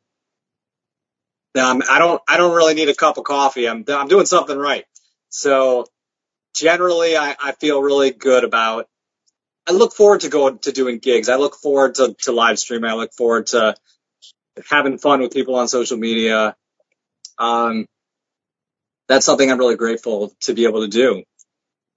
then 1.54 1.66
I'm, 1.66 1.82
I 1.90 2.00
don't, 2.00 2.22
I 2.28 2.38
don't 2.38 2.56
really 2.56 2.76
need 2.76 2.90
a 2.90 2.96
cup 2.96 3.18
of 3.18 3.24
coffee. 3.24 3.68
I'm, 3.68 3.84
I'm 3.88 4.08
doing 4.08 4.26
something 4.26 4.58
right. 4.58 4.86
So 5.30 5.86
generally 6.56 7.18
I, 7.18 7.36
I 7.42 7.52
feel 7.54 7.82
really 7.82 8.12
good 8.12 8.44
about 8.44 8.88
I 9.70 9.72
look 9.72 9.94
forward 9.94 10.22
to 10.22 10.30
going 10.30 10.58
to 10.60 10.72
doing 10.72 10.98
gigs. 10.98 11.30
I 11.30 11.36
look 11.36 11.54
forward 11.54 11.96
to, 11.96 12.16
to 12.24 12.32
live 12.32 12.58
streaming. 12.58 12.90
I 12.90 12.96
look 12.96 13.14
forward 13.14 13.48
to 13.48 13.76
having 14.68 14.98
fun 14.98 15.22
with 15.22 15.32
people 15.32 15.56
on 15.58 15.68
social 15.68 15.96
media. 15.96 16.56
Um, 17.38 17.86
that's 19.08 19.28
something 19.28 19.50
I'm 19.50 19.60
really 19.60 19.76
grateful 19.76 20.34
to 20.42 20.56
be 20.56 20.66
able 20.66 20.82
to 20.82 20.88
do. 20.88 21.24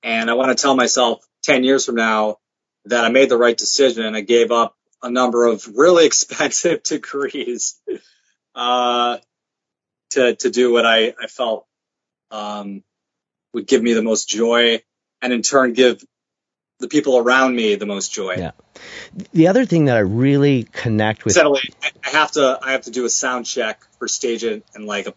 And 0.03 0.29
I 0.29 0.35
want 0.35 0.55
to 0.57 0.61
tell 0.61 0.77
myself 0.77 1.25
10 1.45 1.65
years 1.65 1.87
from 1.87 1.95
now 1.95 2.37
that 2.85 3.07
I 3.07 3.09
made 3.09 3.31
the 3.31 3.39
right 3.39 3.57
decision. 3.57 4.05
And 4.05 4.15
I 4.15 4.21
gave 4.21 4.53
up 4.53 4.77
a 5.03 5.11
number 5.11 5.47
of 5.47 5.67
really 5.75 6.05
expensive 6.13 6.83
degrees, 6.83 7.81
uh, 8.55 9.17
to, 10.11 10.37
to 10.37 10.51
do 10.51 10.75
what 10.75 10.85
I, 10.85 11.15
I 11.19 11.27
felt, 11.27 11.65
um, 12.31 12.85
would 13.55 13.67
give 13.67 13.83
me 13.83 13.95
the 13.95 14.03
most 14.03 14.29
joy 14.29 14.83
and 15.23 15.33
in 15.33 15.41
turn 15.41 15.73
give 15.73 16.05
the 16.83 16.89
people 16.89 17.17
around 17.17 17.57
me 17.57 17.77
the 17.77 17.87
most 17.87 18.13
joy. 18.13 18.35
Yeah. 18.37 18.51
The 19.33 19.49
other 19.49 19.65
thing 19.65 19.87
that 19.87 19.97
I 19.97 20.01
really 20.01 20.65
connect 20.65 21.25
with. 21.25 21.33
Settle 21.33 21.59
I 22.05 22.11
have 22.11 22.33
to 22.33 22.59
I 22.61 22.73
have 22.73 22.83
to 22.83 22.91
do 22.91 23.07
a 23.07 23.11
sound 23.11 23.47
check 23.47 23.81
for 23.99 24.07
StageIt 24.07 24.63
in 24.75 24.85
like 24.85 25.07
a 25.07 25.15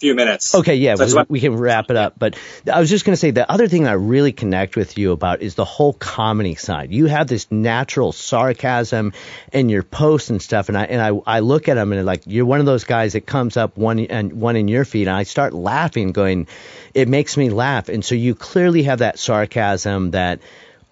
few 0.00 0.14
minutes. 0.14 0.54
Okay, 0.54 0.76
yeah, 0.76 0.94
so 0.94 1.18
we, 1.18 1.24
we, 1.28 1.40
can 1.40 1.54
wrap 1.56 1.90
it 1.90 1.96
up. 1.96 2.18
But 2.18 2.38
I 2.72 2.80
was 2.80 2.88
just 2.88 3.04
going 3.04 3.12
to 3.12 3.18
say 3.18 3.30
the 3.30 3.50
other 3.50 3.68
thing 3.68 3.86
I 3.86 3.92
really 3.92 4.32
connect 4.32 4.74
with 4.74 4.96
you 4.96 5.12
about 5.12 5.42
is 5.42 5.54
the 5.54 5.64
whole 5.64 5.92
comedy 5.92 6.54
side. 6.54 6.90
You 6.90 7.06
have 7.06 7.26
this 7.26 7.50
natural 7.50 8.12
sarcasm 8.12 9.12
in 9.52 9.68
your 9.68 9.82
posts 9.82 10.30
and 10.30 10.40
stuff, 10.40 10.68
and 10.68 10.78
I 10.78 10.84
and 10.84 11.00
I, 11.00 11.36
I 11.36 11.40
look 11.40 11.68
at 11.68 11.74
them 11.74 11.92
and 11.92 12.04
like 12.06 12.22
you're 12.26 12.46
one 12.46 12.60
of 12.60 12.66
those 12.66 12.84
guys 12.84 13.12
that 13.12 13.26
comes 13.26 13.56
up 13.56 13.76
one 13.76 14.00
and 14.00 14.32
one 14.32 14.56
in 14.56 14.68
your 14.68 14.84
feed, 14.84 15.06
and 15.06 15.16
I 15.16 15.24
start 15.24 15.52
laughing, 15.52 16.12
going, 16.12 16.48
it 16.94 17.06
makes 17.08 17.36
me 17.36 17.50
laugh, 17.50 17.88
and 17.88 18.04
so 18.04 18.14
you 18.14 18.34
clearly 18.34 18.84
have 18.84 19.00
that 19.00 19.18
sarcasm 19.18 20.12
that 20.12 20.40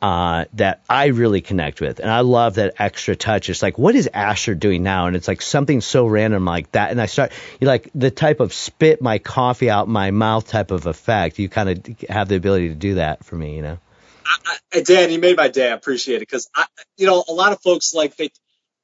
uh, 0.01 0.45
that 0.55 0.83
I 0.89 1.07
really 1.07 1.41
connect 1.41 1.81
with. 1.81 1.99
And 1.99 2.11
I 2.11 2.21
love 2.21 2.55
that 2.55 2.75
extra 2.79 3.17
touch. 3.17 3.51
It's 3.51 3.63
like, 3.63 3.79
what 3.79 3.95
is 3.95 4.09
Asher 4.13 4.55
doing 4.55 4.83
now? 4.83 5.07
And 5.07 5.17
it's 5.17 5.29
like 5.29 5.43
something 5.43 5.81
so 5.81 6.07
random 6.07 6.45
like 6.45 6.71
that. 6.73 6.91
And 6.91 7.01
I 7.01 7.07
start, 7.07 7.33
you 7.61 7.67
like 7.67 7.91
the 7.95 8.11
type 8.11 8.41
of 8.41 8.53
spit 8.53 9.03
my 9.03 9.19
coffee 9.19 9.71
out 9.71 9.89
my 9.89 10.11
mouth 10.11 10.47
type 10.47 10.71
of 10.71 10.87
effect. 10.87 11.39
You 11.39 11.49
kind 11.49 11.69
of 11.69 12.01
have 12.09 12.29
the 12.29 12.37
ability 12.37 12.69
to 12.69 12.75
do 12.75 12.95
that 12.95 13.25
for 13.25 13.37
me, 13.37 13.57
you 13.57 13.63
know? 13.63 13.79
I, 14.25 14.59
I, 14.75 14.81
Dan, 14.83 15.11
you 15.11 15.19
made 15.19 15.37
my 15.37 15.49
day. 15.49 15.71
I 15.71 15.75
appreciate 15.75 16.17
it 16.17 16.21
because 16.21 16.49
I, 16.55 16.67
you 16.97 17.07
know, 17.07 17.25
a 17.27 17.33
lot 17.33 17.53
of 17.53 17.61
folks 17.61 17.95
like 17.95 18.17
they, 18.17 18.31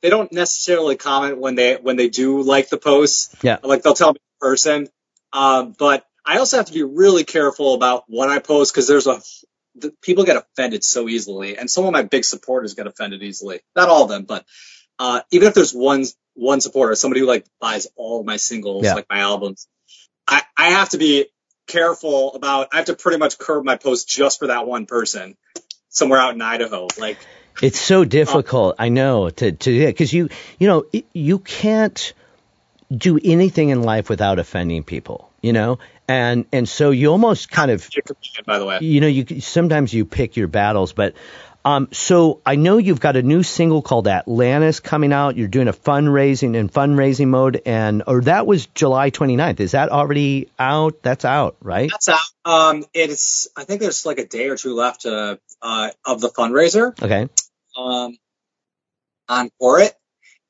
they 0.02 0.10
don't 0.10 0.32
necessarily 0.32 0.96
comment 0.96 1.38
when 1.38 1.54
they 1.54 1.76
when 1.76 1.96
they 1.96 2.08
do 2.08 2.42
like 2.42 2.68
the 2.68 2.76
posts. 2.76 3.34
Yeah. 3.42 3.58
Like 3.62 3.82
they'll 3.82 3.94
tell 3.94 4.12
me 4.12 4.18
in 4.18 4.48
person. 4.48 4.88
Um, 5.32 5.74
but 5.78 6.04
I 6.24 6.38
also 6.38 6.56
have 6.56 6.66
to 6.66 6.72
be 6.72 6.82
really 6.82 7.24
careful 7.24 7.74
about 7.74 8.04
what 8.06 8.30
I 8.30 8.38
post 8.38 8.72
because 8.72 8.88
there's 8.88 9.06
a 9.06 9.20
the, 9.76 9.92
people 10.02 10.24
get 10.24 10.36
offended 10.36 10.84
so 10.84 11.08
easily, 11.08 11.56
and 11.56 11.70
some 11.70 11.84
of 11.84 11.92
my 11.92 12.02
big 12.02 12.24
supporters 12.24 12.74
get 12.74 12.86
offended 12.86 13.22
easily. 13.22 13.60
Not 13.74 13.88
all 13.88 14.04
of 14.04 14.08
them, 14.08 14.24
but 14.24 14.44
uh, 14.98 15.20
even 15.30 15.48
if 15.48 15.54
there's 15.54 15.72
one 15.72 16.04
one 16.34 16.60
supporter, 16.60 16.94
somebody 16.94 17.20
who 17.20 17.26
like 17.26 17.46
buys 17.60 17.86
all 17.96 18.24
my 18.24 18.36
singles, 18.36 18.84
yeah. 18.84 18.94
like 18.94 19.06
my 19.08 19.20
albums, 19.20 19.68
I, 20.26 20.42
I 20.56 20.70
have 20.70 20.90
to 20.90 20.98
be 20.98 21.26
careful 21.66 22.34
about. 22.34 22.68
I 22.72 22.76
have 22.76 22.86
to 22.86 22.94
pretty 22.94 23.18
much 23.18 23.38
curb 23.38 23.64
my 23.64 23.76
post 23.76 24.08
just 24.08 24.38
for 24.38 24.48
that 24.48 24.66
one 24.66 24.86
person 24.86 25.36
somewhere 25.88 26.20
out 26.20 26.34
in 26.34 26.42
Idaho. 26.42 26.88
Like 26.98 27.18
it's 27.62 27.80
so 27.80 28.04
difficult. 28.04 28.76
I 28.78 28.88
know 28.88 29.30
to 29.30 29.52
to 29.52 29.86
because 29.86 30.12
you 30.12 30.28
you 30.58 30.68
know 30.68 30.86
you 31.12 31.38
can't 31.38 32.12
do 32.94 33.18
anything 33.22 33.70
in 33.70 33.82
life 33.82 34.08
without 34.08 34.38
offending 34.38 34.84
people. 34.84 35.30
You 35.44 35.52
know, 35.52 35.78
and 36.08 36.46
and 36.52 36.66
so 36.66 36.90
you 36.90 37.10
almost 37.10 37.50
kind 37.50 37.70
of 37.70 37.88
by 38.46 38.58
the 38.58 38.64
way 38.64 38.78
you 38.80 39.00
know 39.00 39.06
you 39.06 39.40
sometimes 39.40 39.92
you 39.92 40.06
pick 40.06 40.36
your 40.36 40.48
battles 40.48 40.94
but 40.94 41.14
um, 41.66 41.88
so 41.92 42.42
I 42.44 42.56
know 42.56 42.76
you've 42.76 43.00
got 43.00 43.16
a 43.16 43.22
new 43.22 43.42
single 43.42 43.80
called 43.80 44.06
Atlantis 44.06 44.80
coming 44.80 45.14
out. 45.14 45.36
You're 45.36 45.48
doing 45.48 45.68
a 45.68 45.72
fundraising 45.72 46.54
in 46.54 46.68
fundraising 46.68 47.28
mode, 47.28 47.62
and 47.64 48.02
or 48.06 48.20
that 48.22 48.46
was 48.46 48.66
July 48.66 49.10
29th. 49.10 49.60
Is 49.60 49.72
that 49.72 49.88
already 49.88 50.50
out? 50.58 51.02
That's 51.02 51.24
out, 51.24 51.56
right? 51.62 51.90
That's 51.90 52.08
out. 52.10 52.20
Um, 52.44 52.84
it's 52.92 53.48
I 53.56 53.64
think 53.64 53.80
there's 53.80 54.04
like 54.04 54.18
a 54.18 54.26
day 54.26 54.48
or 54.48 54.56
two 54.56 54.74
left 54.74 55.06
uh, 55.06 55.36
uh, 55.62 55.90
of 56.04 56.20
the 56.20 56.28
fundraiser. 56.28 57.02
Okay. 57.02 57.28
Um, 57.78 58.18
on 59.26 59.50
for 59.58 59.80
it, 59.80 59.94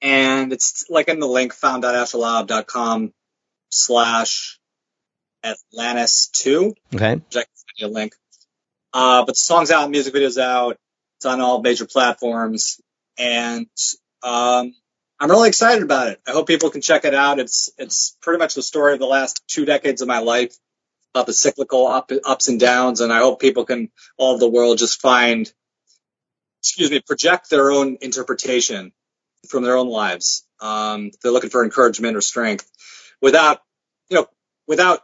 and 0.03 0.53
it's 0.53 0.87
like 0.91 1.07
in 1.07 1.21
the 1.21 1.29
link 1.29 1.53
found.asherlaub.com 1.53 3.13
slash 3.71 4.59
Atlantis 5.45 6.29
2. 6.29 6.75
Okay. 6.95 7.15
Which 7.17 7.37
I 7.37 7.43
can 7.43 7.55
send 7.55 7.77
you 7.77 7.87
a 7.87 7.89
link. 7.89 8.15
Uh, 8.93 9.25
but 9.25 9.33
the 9.33 9.41
song's 9.41 9.71
out, 9.71 9.91
music 9.91 10.13
video's 10.13 10.39
out. 10.39 10.79
It's 11.19 11.27
on 11.27 11.41
all 11.41 11.61
major 11.61 11.87
platforms. 11.87 12.81
And, 13.19 13.67
um, 14.23 14.75
I'm 15.21 15.31
really 15.31 15.49
excited 15.49 15.83
about 15.83 16.09
it. 16.09 16.21
I 16.27 16.33
hope 16.33 16.49
people 16.49 16.71
can 16.71 16.81
check 16.81 17.05
it 17.05 17.15
out. 17.15 17.39
It's, 17.39 17.71
it's 17.79 18.17
pretty 18.21 18.39
much 18.39 18.55
the 18.55 18.63
story 18.63 18.95
of 18.95 18.99
the 18.99 19.07
last 19.07 19.43
two 19.47 19.65
decades 19.65 20.03
of 20.03 20.09
my 20.09 20.19
life 20.19 20.57
about 21.15 21.27
the 21.27 21.33
cyclical 21.33 21.87
up, 21.87 22.11
ups 22.25 22.49
and 22.49 22.59
downs. 22.59 23.01
And 23.01 23.13
I 23.13 23.19
hope 23.19 23.41
people 23.41 23.65
can, 23.65 23.91
all 24.17 24.35
of 24.35 24.41
the 24.41 24.49
world 24.49 24.79
just 24.79 25.01
find, 25.01 25.51
excuse 26.61 26.91
me, 26.91 27.01
project 27.01 27.49
their 27.49 27.71
own 27.71 27.99
interpretation 28.01 28.93
from 29.49 29.63
their 29.63 29.77
own 29.77 29.89
lives. 29.89 30.47
Um, 30.61 31.11
they're 31.23 31.33
looking 31.33 31.51
for 31.51 31.65
encouragement 31.65 32.17
or 32.17 32.21
strength 32.21 32.69
without, 33.21 33.61
you 34.09 34.17
know, 34.17 34.27
without 34.67 35.01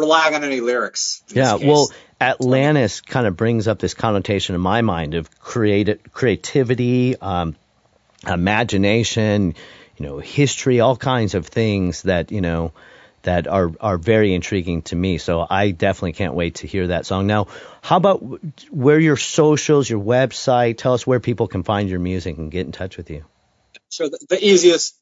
relying 0.00 0.34
on 0.34 0.44
any 0.44 0.60
lyrics. 0.60 1.22
Yeah, 1.28 1.56
well, 1.56 1.90
Atlantis 2.20 3.00
kind 3.00 3.26
of 3.26 3.36
brings 3.36 3.68
up 3.68 3.78
this 3.78 3.94
connotation 3.94 4.54
in 4.54 4.60
my 4.60 4.82
mind 4.82 5.14
of 5.14 5.38
creative 5.38 6.00
creativity, 6.12 7.16
um, 7.16 7.56
imagination, 8.26 9.54
you 9.96 10.06
know, 10.06 10.18
history, 10.18 10.80
all 10.80 10.96
kinds 10.96 11.34
of 11.34 11.46
things 11.46 12.02
that 12.02 12.32
you 12.32 12.40
know 12.40 12.72
that 13.22 13.46
are 13.46 13.70
are 13.80 13.98
very 13.98 14.34
intriguing 14.34 14.82
to 14.82 14.96
me. 14.96 15.18
So 15.18 15.46
I 15.48 15.70
definitely 15.70 16.12
can't 16.12 16.34
wait 16.34 16.56
to 16.56 16.66
hear 16.66 16.88
that 16.88 17.06
song. 17.06 17.26
Now, 17.26 17.48
how 17.82 17.96
about 17.96 18.22
where 18.70 18.98
your 18.98 19.16
socials, 19.16 19.88
your 19.88 20.00
website? 20.00 20.78
Tell 20.78 20.94
us 20.94 21.06
where 21.06 21.20
people 21.20 21.48
can 21.48 21.62
find 21.62 21.88
your 21.88 22.00
music 22.00 22.38
and 22.38 22.50
get 22.50 22.66
in 22.66 22.72
touch 22.72 22.96
with 22.96 23.10
you. 23.10 23.24
So 23.88 24.08
The, 24.08 24.18
the 24.28 24.44
easiest 24.44 24.99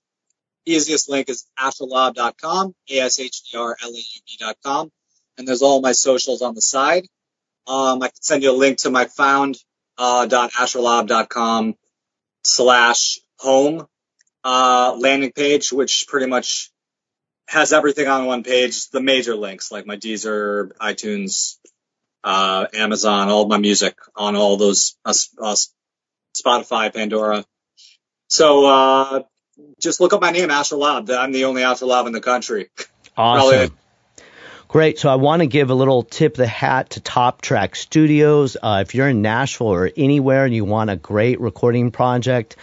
easiest 0.66 1.08
link 1.08 1.28
is 1.28 1.46
asherlaub.com, 1.58 2.74
A-S-H-E-R-L-A-U-B.com. 2.90 4.90
And 5.36 5.48
there's 5.48 5.62
all 5.62 5.80
my 5.80 5.92
socials 5.92 6.42
on 6.42 6.54
the 6.54 6.60
side. 6.60 7.06
Um, 7.66 8.02
I 8.02 8.08
can 8.08 8.20
send 8.20 8.42
you 8.42 8.50
a 8.50 8.56
link 8.56 8.78
to 8.78 8.90
my 8.90 9.06
found, 9.06 9.56
uh, 9.96 10.26
slash 12.44 13.18
home, 13.38 13.86
uh, 14.44 14.96
landing 14.98 15.32
page, 15.32 15.72
which 15.72 16.06
pretty 16.08 16.26
much 16.26 16.70
has 17.48 17.72
everything 17.72 18.06
on 18.06 18.26
one 18.26 18.42
page, 18.42 18.90
the 18.90 19.00
major 19.00 19.34
links 19.34 19.72
like 19.72 19.86
my 19.86 19.96
Deezer, 19.96 20.70
iTunes, 20.80 21.56
uh, 22.24 22.66
Amazon, 22.74 23.28
all 23.28 23.46
my 23.46 23.58
music 23.58 23.96
on 24.14 24.36
all 24.36 24.56
those, 24.56 24.96
uh, 25.04 25.14
uh, 25.40 25.56
Spotify, 26.36 26.92
Pandora. 26.92 27.44
So, 28.28 28.66
uh, 28.66 29.22
just 29.80 30.00
look 30.00 30.12
up 30.12 30.20
my 30.20 30.30
name, 30.30 30.50
Asher 30.50 30.76
Laub. 30.76 31.10
I'm 31.10 31.32
the 31.32 31.44
only 31.44 31.62
Asher 31.62 31.86
Laub 31.86 32.06
in 32.06 32.12
the 32.12 32.20
country. 32.20 32.68
Awesome. 33.16 33.48
Probably. 33.48 33.76
Great. 34.68 34.98
So 34.98 35.08
I 35.08 35.14
want 35.14 35.40
to 35.40 35.46
give 35.46 35.70
a 35.70 35.74
little 35.74 36.02
tip 36.02 36.32
of 36.32 36.38
the 36.38 36.46
hat 36.46 36.90
to 36.90 37.00
Top 37.00 37.40
Track 37.40 37.74
Studios. 37.74 38.56
Uh, 38.62 38.84
if 38.86 38.94
you're 38.94 39.08
in 39.08 39.22
Nashville 39.22 39.68
or 39.68 39.90
anywhere 39.96 40.44
and 40.44 40.54
you 40.54 40.66
want 40.66 40.90
a 40.90 40.96
great 40.96 41.40
recording 41.40 41.90
project, 41.90 42.56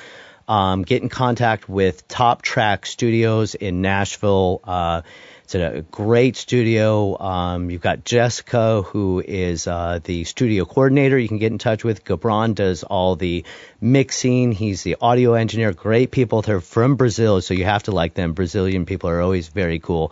um, 0.48 0.84
get 0.84 1.02
in 1.02 1.10
contact 1.10 1.68
with 1.68 2.08
Top 2.08 2.44
Track 2.44 2.86
Studios 2.86 3.56
in 3.56 3.82
Nashville. 3.82 4.62
Uh, 4.64 5.02
it's 5.46 5.54
a 5.54 5.86
great 5.92 6.36
studio. 6.38 7.22
Um, 7.22 7.70
you've 7.70 7.82
got 7.82 8.04
Jessica, 8.04 8.82
who 8.82 9.24
is 9.24 9.68
uh, 9.68 10.00
the 10.04 10.24
studio 10.24 10.66
coordinator. 10.66 11.20
You 11.20 11.28
can 11.28 11.38
get 11.38 11.52
in 11.52 11.60
touch 11.60 11.84
with. 11.84 12.04
Gabron 12.04 12.56
does 12.56 12.82
all 12.82 13.16
the 13.16 13.46
mixing. 13.80 14.54
He's 14.54 14.82
the 14.82 14.98
audio 15.00 15.36
engineer. 15.36 15.72
Great 15.72 16.10
people. 16.10 16.42
They're 16.42 16.62
from 16.62 16.96
Brazil, 16.96 17.42
so 17.42 17.54
you 17.54 17.64
have 17.66 17.84
to 17.84 17.92
like 17.92 18.16
them. 18.16 18.34
Brazilian 18.34 18.88
people 18.88 19.12
are 19.12 19.22
always 19.22 19.50
very 19.50 19.78
cool. 19.78 20.12